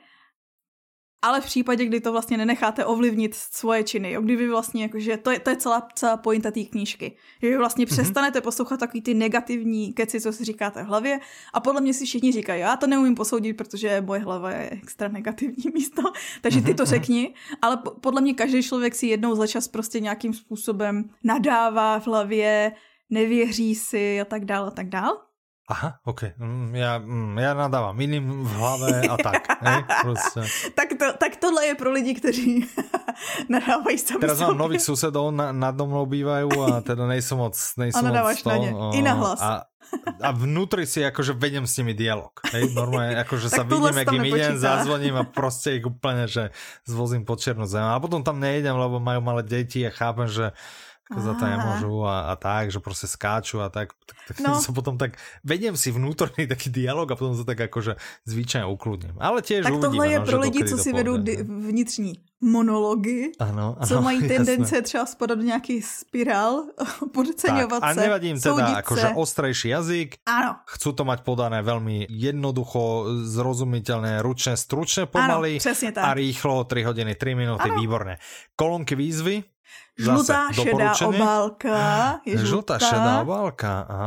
[1.22, 5.18] ale v případě, kdy to vlastně nenecháte ovlivnit svoje činy, jo, kdy vy vlastně, jakože,
[5.18, 7.94] to je, to je celá, celá pointa té knížky, že vy vlastně mm-hmm.
[7.94, 11.20] přestanete poslouchat takový ty negativní keci, co si říkáte v hlavě
[11.54, 15.08] a podle mě si všichni říkají, já to neumím posoudit, protože moje hlava je extra
[15.08, 16.02] negativní místo,
[16.42, 17.00] takže ty to mhm, mhm.
[17.00, 22.00] řekni, ale po, podle mě každý člověk si jednou za čas prostě nějakým způsobem nadává
[22.00, 22.72] v hlavě,
[23.10, 25.27] nevěří si a tak dál a tak dál.
[25.68, 26.22] Aha, ok.
[26.38, 29.48] Mm, já, mm, já nadávám jiným v hlavě a tak.
[30.02, 30.42] prostě.
[30.76, 32.66] tak, to, tak tohle je pro lidi, kteří
[33.50, 38.00] nadávají sami Teraz mám nových susedov, na, nad mnou bývají a teda nejsou moc, nejsou
[38.00, 38.74] a nadáváš moc na ně.
[38.94, 39.42] I na hlas.
[39.42, 39.64] A,
[40.22, 42.32] a vnútri si akože vedem s nimi dialog.
[42.52, 46.50] Hej, normálne, akože sa vidím, jak im idem, zazvoním a prostě ich úplne, že
[46.88, 47.84] zvozím po černú zem.
[47.84, 50.52] A potom tam nejdem, lebo majú malé deti a chápem, že
[51.16, 54.60] za to nemôžu a, a tak, že prostě skáču a tak, tak, tak no.
[54.60, 57.96] som potom tak, vediem si vnútorný taký dialog a potom sa tak akože
[58.28, 59.16] zvyčajne ukludním.
[59.20, 61.16] Ale tiež Tak tohle je no, pro lidi, co si vedou
[61.48, 64.82] vnitřní monology, ano, ano, co mají tendence jasné.
[64.82, 66.64] třeba spadat do nějaký spirál,
[67.14, 70.62] podceňovat tak, se, A nevadí im teda akože ostrejší jazyk, ano.
[70.68, 76.04] chcú to mať podané veľmi jednoducho, zrozumiteľné, ručné, stručné pomaly ano, tak.
[76.04, 77.80] a rýchlo, 3 hodiny, 3 minúty, ano.
[77.82, 78.14] výborné.
[78.54, 79.42] Kolonky výzvy,
[79.98, 81.78] Žlutá šedá obálka.
[82.30, 82.46] Je žlutá.
[82.46, 83.74] žlutá šedá obálka.
[83.90, 84.00] A,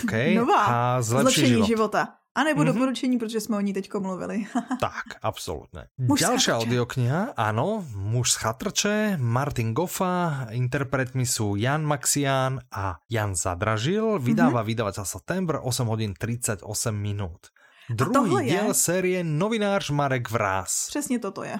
[0.00, 0.12] OK.
[0.32, 0.62] Nová.
[0.64, 1.66] A zlepší, život.
[1.66, 2.02] života.
[2.30, 2.66] A nebo mm-hmm.
[2.66, 4.46] doporučení, protože jsme o ní teďko mluvili.
[4.80, 5.90] tak, absolútne.
[5.98, 13.34] Muž Ďalšia audiokniha, áno, Muž z chatrče, Martin Goffa, interpretmi sú Jan Maxián a Jan
[13.34, 14.70] Zadražil, vydáva mm-hmm.
[14.70, 16.62] vydavateľ September, 8 hodín 38
[16.94, 17.50] minút.
[17.94, 18.74] Druhý díl je...
[18.74, 20.86] série Novinář Marek Vrás.
[20.88, 21.58] Přesně toto je.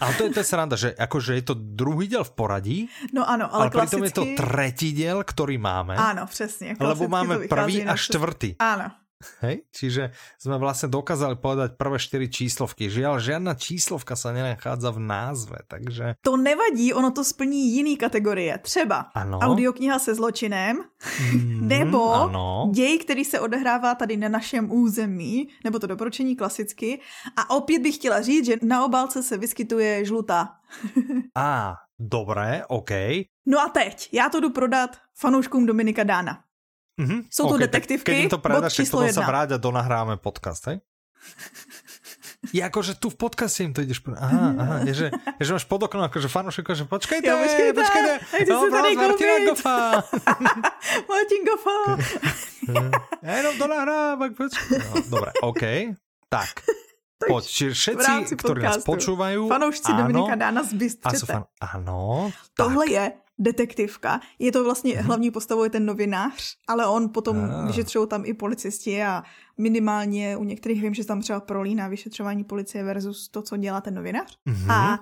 [0.00, 3.30] a to je, to je sranda, že akože je to druhý díl v poradí, no
[3.30, 4.00] ano, ale, ale klasicky...
[4.00, 5.96] pritom je to tretí díl, který máme.
[5.96, 6.76] Ano, přesně.
[6.80, 8.56] Lebo máme prvý a čtvrtý.
[8.58, 8.90] Ano.
[9.40, 9.64] Hej?
[9.72, 12.90] Čiže sme vlastne dokázali povedať prvé čtyři číslovky.
[12.90, 16.18] Žiaľ, žiadna číslovka sa nenachádza v názve, takže...
[16.22, 18.58] To nevadí, ono to splní jiný kategorie.
[18.58, 19.38] Třeba ano.
[19.38, 20.84] audiokniha se zločinem,
[21.32, 22.70] mm, nebo ano.
[22.74, 27.00] děj, který se odehrává tady na našem území, nebo to doporučení klasicky.
[27.36, 30.48] A opět bych chtěla říct, že na obálce se vyskytuje žlutá.
[31.36, 32.90] a, dobré, OK.
[33.46, 36.44] No a teď, já to jdu prodat fanouškům Dominika Dána.
[37.00, 37.20] Mm-hmm.
[37.30, 40.84] Jsou okay, to detektivky, keď to predáš, tak potom sa vráť a donahráme podcast, hej?
[42.50, 44.02] Je akože tu v podcaste im to ideš...
[44.18, 45.06] Aha, aha, je, že,
[45.38, 48.12] je, že máš pod oknom akože fanúšek, že počkajte, jo, počkajte, počkajte,
[48.50, 49.78] no, prosím, Martina Goffa.
[51.10, 51.78] Martin Goffa.
[53.24, 54.74] ja jenom donahrám, počkaj.
[54.74, 55.62] No, dobre, OK,
[56.26, 56.66] tak.
[57.22, 59.46] Poď, čiže všetci, ktorí nás počúvajú...
[59.46, 61.30] Fanoušci áno, Dominika Dána z Bystřete.
[61.30, 61.46] Fan...
[61.62, 62.34] Áno.
[62.58, 62.94] Tohle tak.
[62.98, 63.04] je
[63.42, 64.20] detektivka.
[64.38, 65.02] Je to vlastně, mm-hmm.
[65.02, 67.66] hlavní postavou je ten novinář, ale on potom ah.
[67.66, 69.22] vyšetřují tam i policisti a
[69.58, 73.94] minimálně u některých vím, že tam třeba prolíná vyšetřování policie versus to, co dělá ten
[73.94, 74.38] novinář.
[74.48, 74.72] Mm-hmm.
[74.72, 74.98] A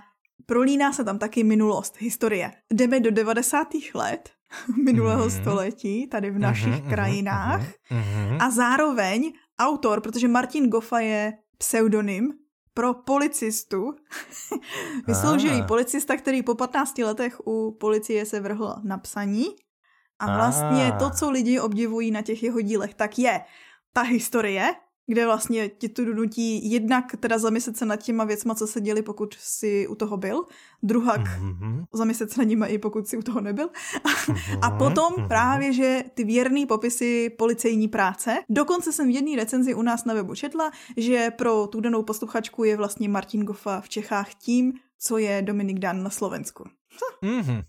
[0.47, 2.53] prolíná se tam taky minulost, historie.
[2.73, 3.69] Jdeme do 90.
[3.95, 4.31] let
[4.85, 5.41] minulého mm-hmm.
[5.41, 7.63] století, tady v našich mm-hmm, krajinách.
[7.63, 8.37] Mm-hmm.
[8.41, 12.33] A zároveň autor, protože Martin Goffa je pseudonym,
[12.75, 13.95] pro policistu.
[15.07, 19.45] Vysloužilý policista, který po 15 letech u policie se vrhl na psaní.
[20.19, 23.45] A vlastně to, co lidi obdivují na těch jeho dílech, tak je
[23.93, 24.75] ta historie,
[25.11, 29.03] kde vlastně ti tu nutí jednak teda zamyslet se nad těma věcma, co se děli,
[29.03, 30.45] pokud si u toho byl,
[30.83, 31.85] druhak mm-hmm.
[31.93, 33.67] zamyslet se nad nimi i pokud si u toho nebyl.
[33.67, 34.59] Mm-hmm.
[34.63, 35.29] A potom mm-hmm.
[35.29, 38.39] právě, že ty věrný popisy policejní práce.
[38.49, 42.65] Dokonce jsem v jedné recenzi u nás na webu četla, že pro tu danou posluchačku
[42.65, 46.65] je vlastně Martin Goffa v Čechách tím, co je Dominik Dan na Slovensku.
[47.23, 47.63] Mm-hmm.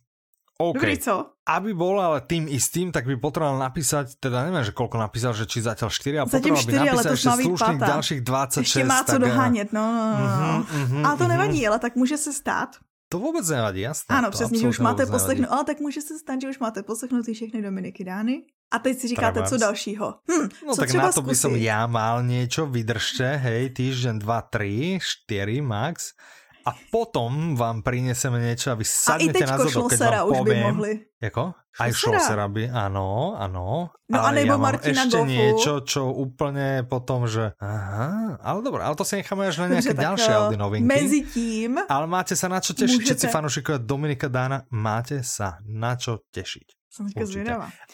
[0.62, 0.78] OK.
[0.78, 1.16] Dobrý, co?
[1.42, 5.50] Aby bol ale tým istým, tak by potreboval napísať, teda neviem, že koľko napísal, že
[5.50, 8.58] či zatiaľ 4 a Zatím potreboval 4, by napísať ešte slušných ďalších 26.
[8.62, 9.22] Ještě má co tak...
[9.22, 9.82] dohánět, no.
[9.82, 10.52] no, no.
[10.62, 11.28] Uh-huh, uh-huh, ale to uh-huh.
[11.28, 12.70] nevadí, ale tak může se stát.
[13.12, 14.16] To vůbec nevadí, jasné.
[14.16, 17.26] Ano, přesně, že už máte poslechnout, ale tak může se stát, že už máte poslechnout
[17.34, 18.42] všechny Dominiky Dány.
[18.72, 19.50] A teď si říkáte, Trebárs.
[19.50, 20.16] co dalšího.
[20.32, 24.48] Hm, no co tak na to by som ja mal niečo, vydržte, hej, týždeň, dva,
[24.48, 26.16] tri, štyri max.
[26.62, 30.46] A potom vám prineseme niečo a vy sadnete na zadok, keď vám už poviem.
[30.46, 30.92] By mohli.
[31.22, 31.44] Jako?
[31.72, 33.96] Aj Šlosera by, áno, áno.
[34.12, 35.32] No ale a nebo ja Martina ešte Gofu.
[35.32, 39.96] niečo, čo úplne potom, že aha, ale dobré, ale to si necháme až na nejaké
[39.96, 40.84] ďalšie Audi novinky.
[40.84, 41.80] Mezi tím.
[41.80, 46.82] Ale máte sa na čo tešiť, všetci fanúšikovia Dominika Dána, máte sa na čo tešiť.
[46.92, 47.08] Som.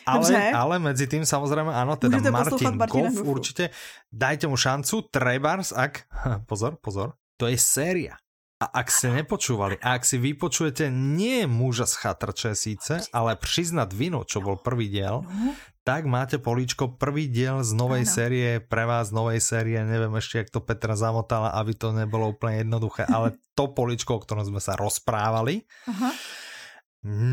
[0.09, 3.69] Ale, ale medzi tým samozrejme, áno, teda Môžete Martin Goff, určite
[4.09, 6.09] dajte mu šancu, Trebars, ak,
[6.49, 8.17] pozor, pozor, to je séria.
[8.57, 13.93] A ak ste nepočúvali, a ak si vypočujete nie muža z chatrče síce, ale priznať
[13.93, 15.53] vinu, čo bol prvý diel, no.
[15.85, 18.13] tak máte políčko prvý diel z novej ano.
[18.17, 22.65] série, pre vás novej série, neviem ešte, jak to Petra zamotala, aby to nebolo úplne
[22.65, 25.61] jednoduché, ale to políčko, o ktorom sme sa rozprávali.
[25.85, 26.09] Aha.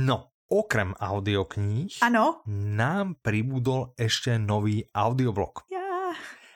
[0.04, 2.44] No, okrem audiokníh ano.
[2.52, 5.64] nám pribudol ešte nový audioblog.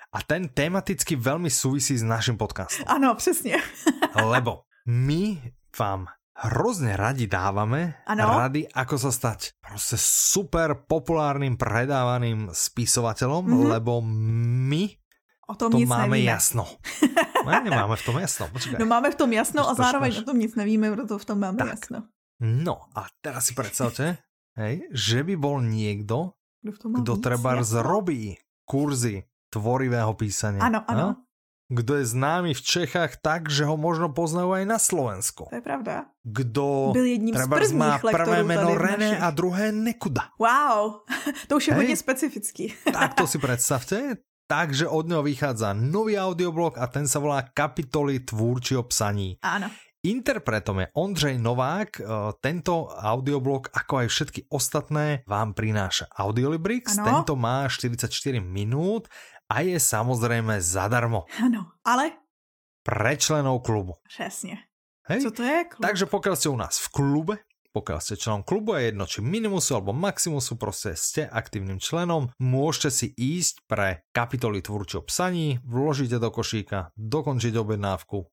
[0.09, 2.89] A ten tematicky veľmi súvisí s naším podcastom.
[2.89, 3.61] Ano, přesně.
[4.17, 8.39] Lebo my vám hrozne radi dávame ano?
[8.39, 13.69] rady, ako sa stať proste super populárnym predávaným spisovateľom, mm -hmm.
[13.75, 13.93] lebo
[14.71, 14.83] my
[15.51, 16.31] o tom to nic máme nevíme.
[16.31, 16.65] jasno.
[17.39, 18.77] No, nemáme v tom jasno, počkaj.
[18.77, 21.65] No máme v tom jasno a zároveň o tom nic nevíme, proto v tom máme
[21.65, 21.81] tak.
[21.81, 21.99] jasno.
[22.45, 24.21] No a teraz si predstavte,
[24.59, 26.37] hej, že by bol niekto,
[26.77, 28.37] kto treba zrobí
[28.69, 30.63] kurzy tvorivého písania.
[30.65, 31.29] Áno, áno.
[31.69, 35.53] Kto je známy v Čechách tak, že ho možno poznajú aj na Slovensku.
[35.53, 36.09] To je pravda.
[36.25, 40.33] Kdo Byl jedním z prvních má prvé meno René a druhé Nekuda.
[40.41, 41.05] Wow,
[41.49, 41.81] to už je Hej.
[41.81, 42.75] hodně specifický.
[42.93, 44.17] tak to si predstavte.
[44.49, 49.37] Takže od neho vychádza nový audioblog a ten sa volá Kapitoly tvúrči o psaní.
[49.45, 49.69] Áno.
[50.01, 52.01] Interpretom je Ondřej Novák.
[52.01, 52.03] E,
[52.41, 56.97] tento audioblog, ako aj všetky ostatné, vám prináša Audiolibrix.
[56.97, 57.05] Ano.
[57.05, 59.13] Tento má 44 minút
[59.49, 61.25] a je samozrejme zadarmo.
[61.41, 62.13] Ano, ale?
[62.85, 63.93] Pre členov klubu.
[64.09, 64.59] Přesně.
[65.09, 65.23] Hej?
[65.23, 65.83] Co to je klub?
[65.83, 67.35] Takže pokiaľ ste u nás v klube,
[67.73, 72.91] pokiaľ ste členom klubu, je jedno či minimusu alebo maximusu, proste ste aktívnym členom, môžete
[72.93, 78.29] si ísť pre kapitoly tvúrčo psaní, vložíte do košíka, dokončiť objednávku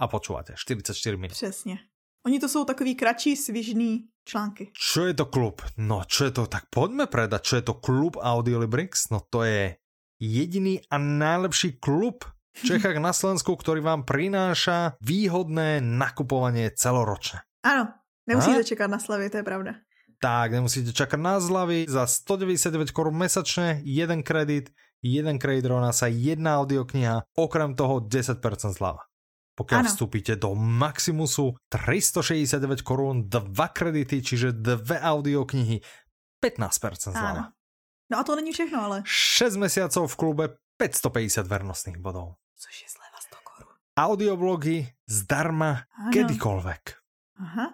[0.00, 1.36] a počúvate 44 minút.
[1.36, 1.78] Přesně.
[2.26, 4.72] Oni to jsou takový kratší, svižný články.
[4.72, 5.60] Čo je to klub?
[5.76, 6.48] No, čo je to?
[6.48, 9.12] Tak poďme predať, čo je to klub Audiolibrix?
[9.12, 9.76] No to je
[10.20, 17.42] jediný a najlepší klub v Čechách na Slovensku, ktorý vám prináša výhodné nakupovanie celoročne.
[17.64, 17.90] Áno,
[18.24, 18.68] Nemusíte a?
[18.68, 19.72] čekat na slavy, to je pravda.
[20.20, 21.84] Tak, nemusíte čakať na zlavy.
[21.84, 24.72] Za 199 korun mesačne, jeden kredit,
[25.04, 28.40] jeden kredit rovná sa jedna audiokniha, okrem toho 10%
[28.72, 29.04] zlava.
[29.54, 29.90] Pokiaľ ano.
[29.92, 35.78] vstúpite do Maximusu 369 korún, dva kredity, čiže dve audioknihy,
[36.42, 37.52] 15% zlava.
[38.04, 38.10] Ano.
[38.10, 38.96] No a to není všechno, ale...
[39.06, 40.44] 6 mesiacov v klube,
[40.76, 42.36] 550 vernostných bodov.
[42.58, 43.74] Což je zleva 100 korun.
[43.96, 46.12] Audioblogy zdarma ano.
[46.12, 46.82] kedykoľvek.
[47.40, 47.66] Aha.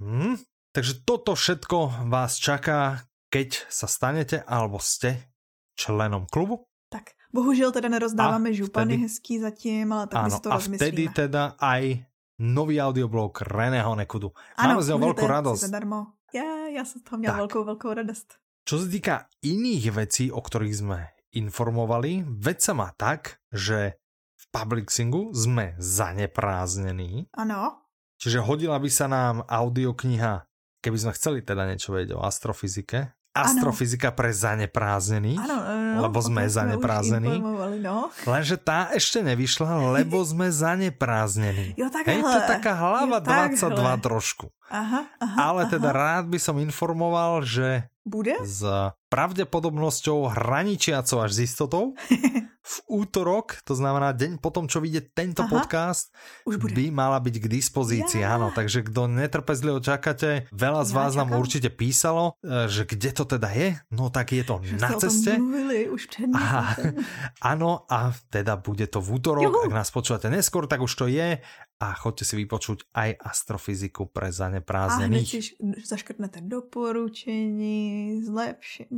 [0.00, 0.36] Hmm,
[0.72, 5.32] takže toto všetko vás čaká, keď sa stanete alebo ste
[5.76, 6.68] členom klubu.
[6.88, 11.04] Tak, bohužel teda nerozdáváme župany vtedy, hezký zatím, ale tak my si to a vtedy
[11.12, 12.06] teda aj
[12.40, 14.32] nový audioblog Reného Nekudu.
[14.56, 15.62] Máme z neho veľkú radosť.
[15.68, 16.16] Zadarmo.
[16.34, 17.40] Ja, ja som z toho měl tak.
[17.48, 18.36] veľkou, veľkou radost.
[18.66, 23.94] Čo sa týka iných vecí, o ktorých sme informovali, vec sa má tak, že
[24.34, 27.30] v Publixingu sme zanepráznení.
[27.30, 27.86] Ano.
[28.18, 30.50] Čiže hodila by sa nám audiokniha,
[30.82, 33.14] keby sme chceli teda niečo vedieť o astrofyzike.
[33.38, 34.18] Astrofyzika ano.
[34.18, 37.38] pre zaneprázdnený, ano, no, lebo sme zaneprázdnení.
[37.86, 38.10] No.
[38.26, 41.78] Lenže tá ešte nevyšla, lebo sme zaneprázdnení.
[41.78, 43.94] Jo, Hej, to je taká hlava jo, 22 takhle.
[44.02, 44.46] trošku.
[44.74, 45.98] Aha, aha, Ale teda aha.
[46.18, 48.34] rád by som informoval, že bude?
[48.44, 48.64] S
[49.08, 51.94] pravdepodobnosťou hraničiacou až s istotou.
[52.66, 56.10] v útorok, to znamená deň potom, čo vyjde tento Aha, podcast,
[56.42, 56.74] už bude.
[56.74, 58.34] by mala byť k dispozícii, ja.
[58.34, 58.50] áno.
[58.50, 61.30] Takže kto netrpezlivo čakáte, veľa z ja vás čakám.
[61.30, 64.90] nám určite písalo, e, že kde to teda je, no tak je to že na
[64.98, 65.38] ceste.
[65.38, 66.74] Mluvili, už a,
[67.54, 69.70] áno, a teda bude to v útorok, Juhu.
[69.70, 71.38] ak nás počúvate neskôr, tak už to je
[71.76, 75.28] a chodte si vypočuť aj astrofyziku pre zaneprázdnených.
[75.28, 78.95] A hneď si zaškrtnete doporučení, zlepšení,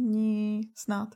[0.74, 1.08] snad.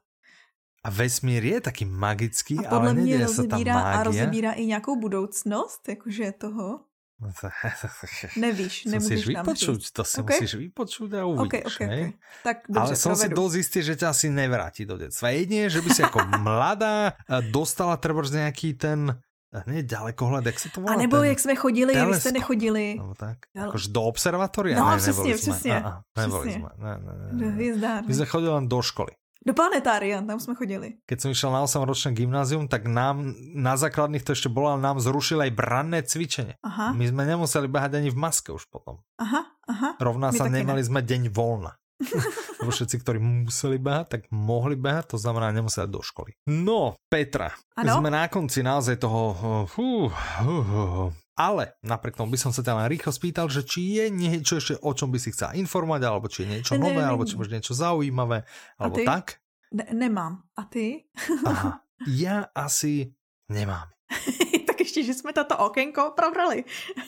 [0.82, 3.62] A vesmír je taký magický, a ale neděje se tam.
[3.68, 6.80] A rozebírá i nějakou budoucnost, jakože toho.
[8.36, 10.36] Nevíš, nemůžeš musíš vypočuť, to si okay.
[10.36, 11.46] musíš vypočuť a uvidíš.
[11.46, 12.12] Okay, okay, okay.
[12.42, 13.22] Tak dobře, Ale provedu.
[13.22, 15.30] si dosť istý, že ťa asi nevráti do detstva.
[15.30, 17.14] Jedine, že by si ako mladá
[17.54, 19.22] dostala trebárs nejaký ten
[19.66, 20.94] ne ďalekohled, jak se to volá?
[20.94, 22.14] A nebo jak jsme chodili, teleskop.
[22.14, 22.94] vy jste nechodili.
[22.98, 24.80] Nebo tak, jakož do observatoria?
[24.80, 25.82] No, ne, přesně, přesně.
[25.82, 26.60] A, a, neboli přesně.
[26.60, 26.70] jsme.
[26.76, 27.52] Ne, ne, ne, ne.
[27.52, 28.04] Hvězdár.
[28.06, 29.12] My jsme chodili do školy.
[29.46, 31.02] Do planetária, tam jsme chodili.
[31.02, 35.02] Keď som išiel na 8-ročné gymnázium, tak nám na základných to ešte bolo, ale nám
[35.02, 36.62] zrušili aj branné cvičenie.
[36.62, 36.94] Aha.
[36.94, 39.02] My sme nemuseli behať ani v maske už potom.
[39.18, 39.98] Aha, aha.
[39.98, 40.86] Rovná My sa nemali ne.
[40.86, 41.74] sme deň voľna.
[42.60, 46.34] Lebo všetci, ktorí museli behať, tak mohli behať, to znamená, nemuseli do školy.
[46.50, 47.98] No, Petra, ano?
[47.98, 50.10] sme na konci naozaj toho uh, uh,
[50.46, 51.08] uh,
[51.38, 54.74] Ale napriek tomu by som sa ťa len rýchlo spýtal, že či je niečo ešte,
[54.78, 57.28] o čom by si chcela informovať, alebo či je niečo nové, ne, alebo ne.
[57.30, 58.44] či máš niečo zaujímavé,
[58.76, 59.06] alebo ty?
[59.08, 59.40] tak.
[59.72, 60.44] Ne, nemám.
[60.52, 61.08] A ty?
[61.48, 61.80] Aha,
[62.22, 63.16] ja asi
[63.48, 63.88] nemám.
[64.66, 66.64] tak ještě, že jsme tato okénko probrali.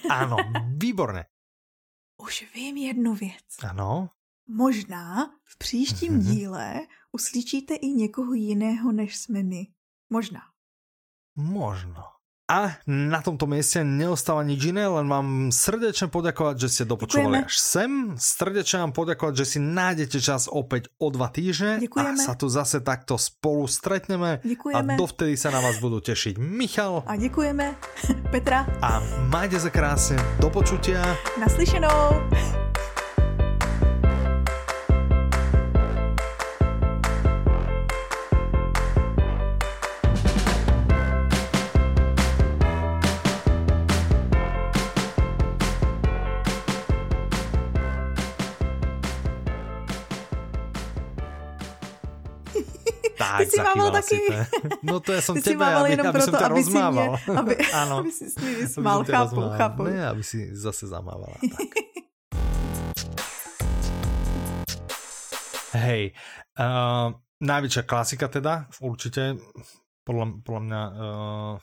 [0.09, 0.37] Áno,
[0.77, 1.29] výborné.
[2.16, 3.61] Už vím jednu věc.
[3.62, 4.09] Áno,
[4.49, 6.23] Možná v příštím Mhm.
[6.23, 6.75] díle
[7.12, 9.66] uslyšíte i někoho jiného, než jsme my.
[10.11, 10.41] Možná.
[11.37, 12.03] možno.
[12.45, 17.49] A na tomto mieste neostáva nič iné, len vám srdečne poďakovať, že ste dopočúvali Ďakujeme.
[17.49, 17.91] až sem.
[18.21, 22.15] Srdečne vám poďakovať, že si nájdete čas opäť o dva týždne Ďakujeme.
[22.15, 24.45] a sa tu zase takto spolu stretneme.
[24.45, 24.93] Děkujeme.
[24.93, 27.81] A dovtedy sa na vás budú tešiť Michal A děkujeme
[28.33, 28.69] Petra.
[28.85, 30.21] a majte sa krásne.
[30.37, 31.01] Do počutia.
[31.41, 32.29] Naslyšenou.
[53.35, 54.19] Tak, Ty si mával taky.
[54.86, 57.11] No to ja som Ty tebe, mával aby, jenom aby proto, aby si mě, rozmával.
[57.43, 57.94] aby, Áno.
[57.98, 59.59] aby si s Aby vysmál, chápu, rozmával.
[59.59, 59.82] chápu.
[59.90, 61.35] Ne, aby si zase zamávala.
[61.51, 61.69] Tak.
[65.74, 66.15] Hej,
[66.55, 67.11] uh,
[67.43, 69.35] najväčšia klasika teda, určite,
[70.06, 71.55] podľa, podľa mňa, uh,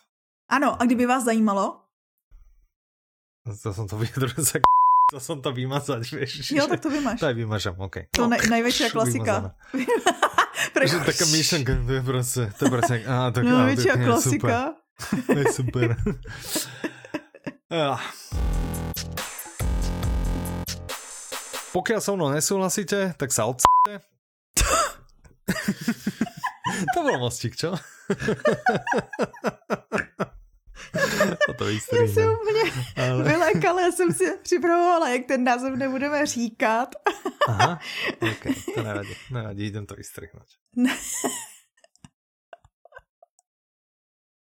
[0.52, 1.88] Ano, a kdyby vás zajímalo,
[3.64, 4.60] to som to vyjadril za
[5.12, 6.56] to som to vymazať, vieš.
[6.56, 7.20] jo, že- tak to vymaš.
[7.20, 7.96] To aj vymažem, ok.
[8.16, 9.52] To nej, největší klasika.
[10.74, 14.74] Takže taká myšlenka, to je proste, to je proste, á, tak, á, Největší klasika.
[15.02, 15.88] Super, to je super.
[17.72, 18.04] Ah.
[21.72, 24.04] Pokiaľ so mnou nesúhlasíte, tak sa odc***te.
[26.92, 27.80] to bol mostík, čo?
[31.58, 32.14] to Já vystrihnem.
[32.14, 32.62] jsem úplně
[32.96, 33.24] Ale...
[33.24, 36.96] vylékala, já jsem si připravovala, jak ten název nebudeme říkat.
[37.48, 37.80] Aha,
[38.22, 40.48] ok, to nevadí, nevadí, idem to vystrihnúť.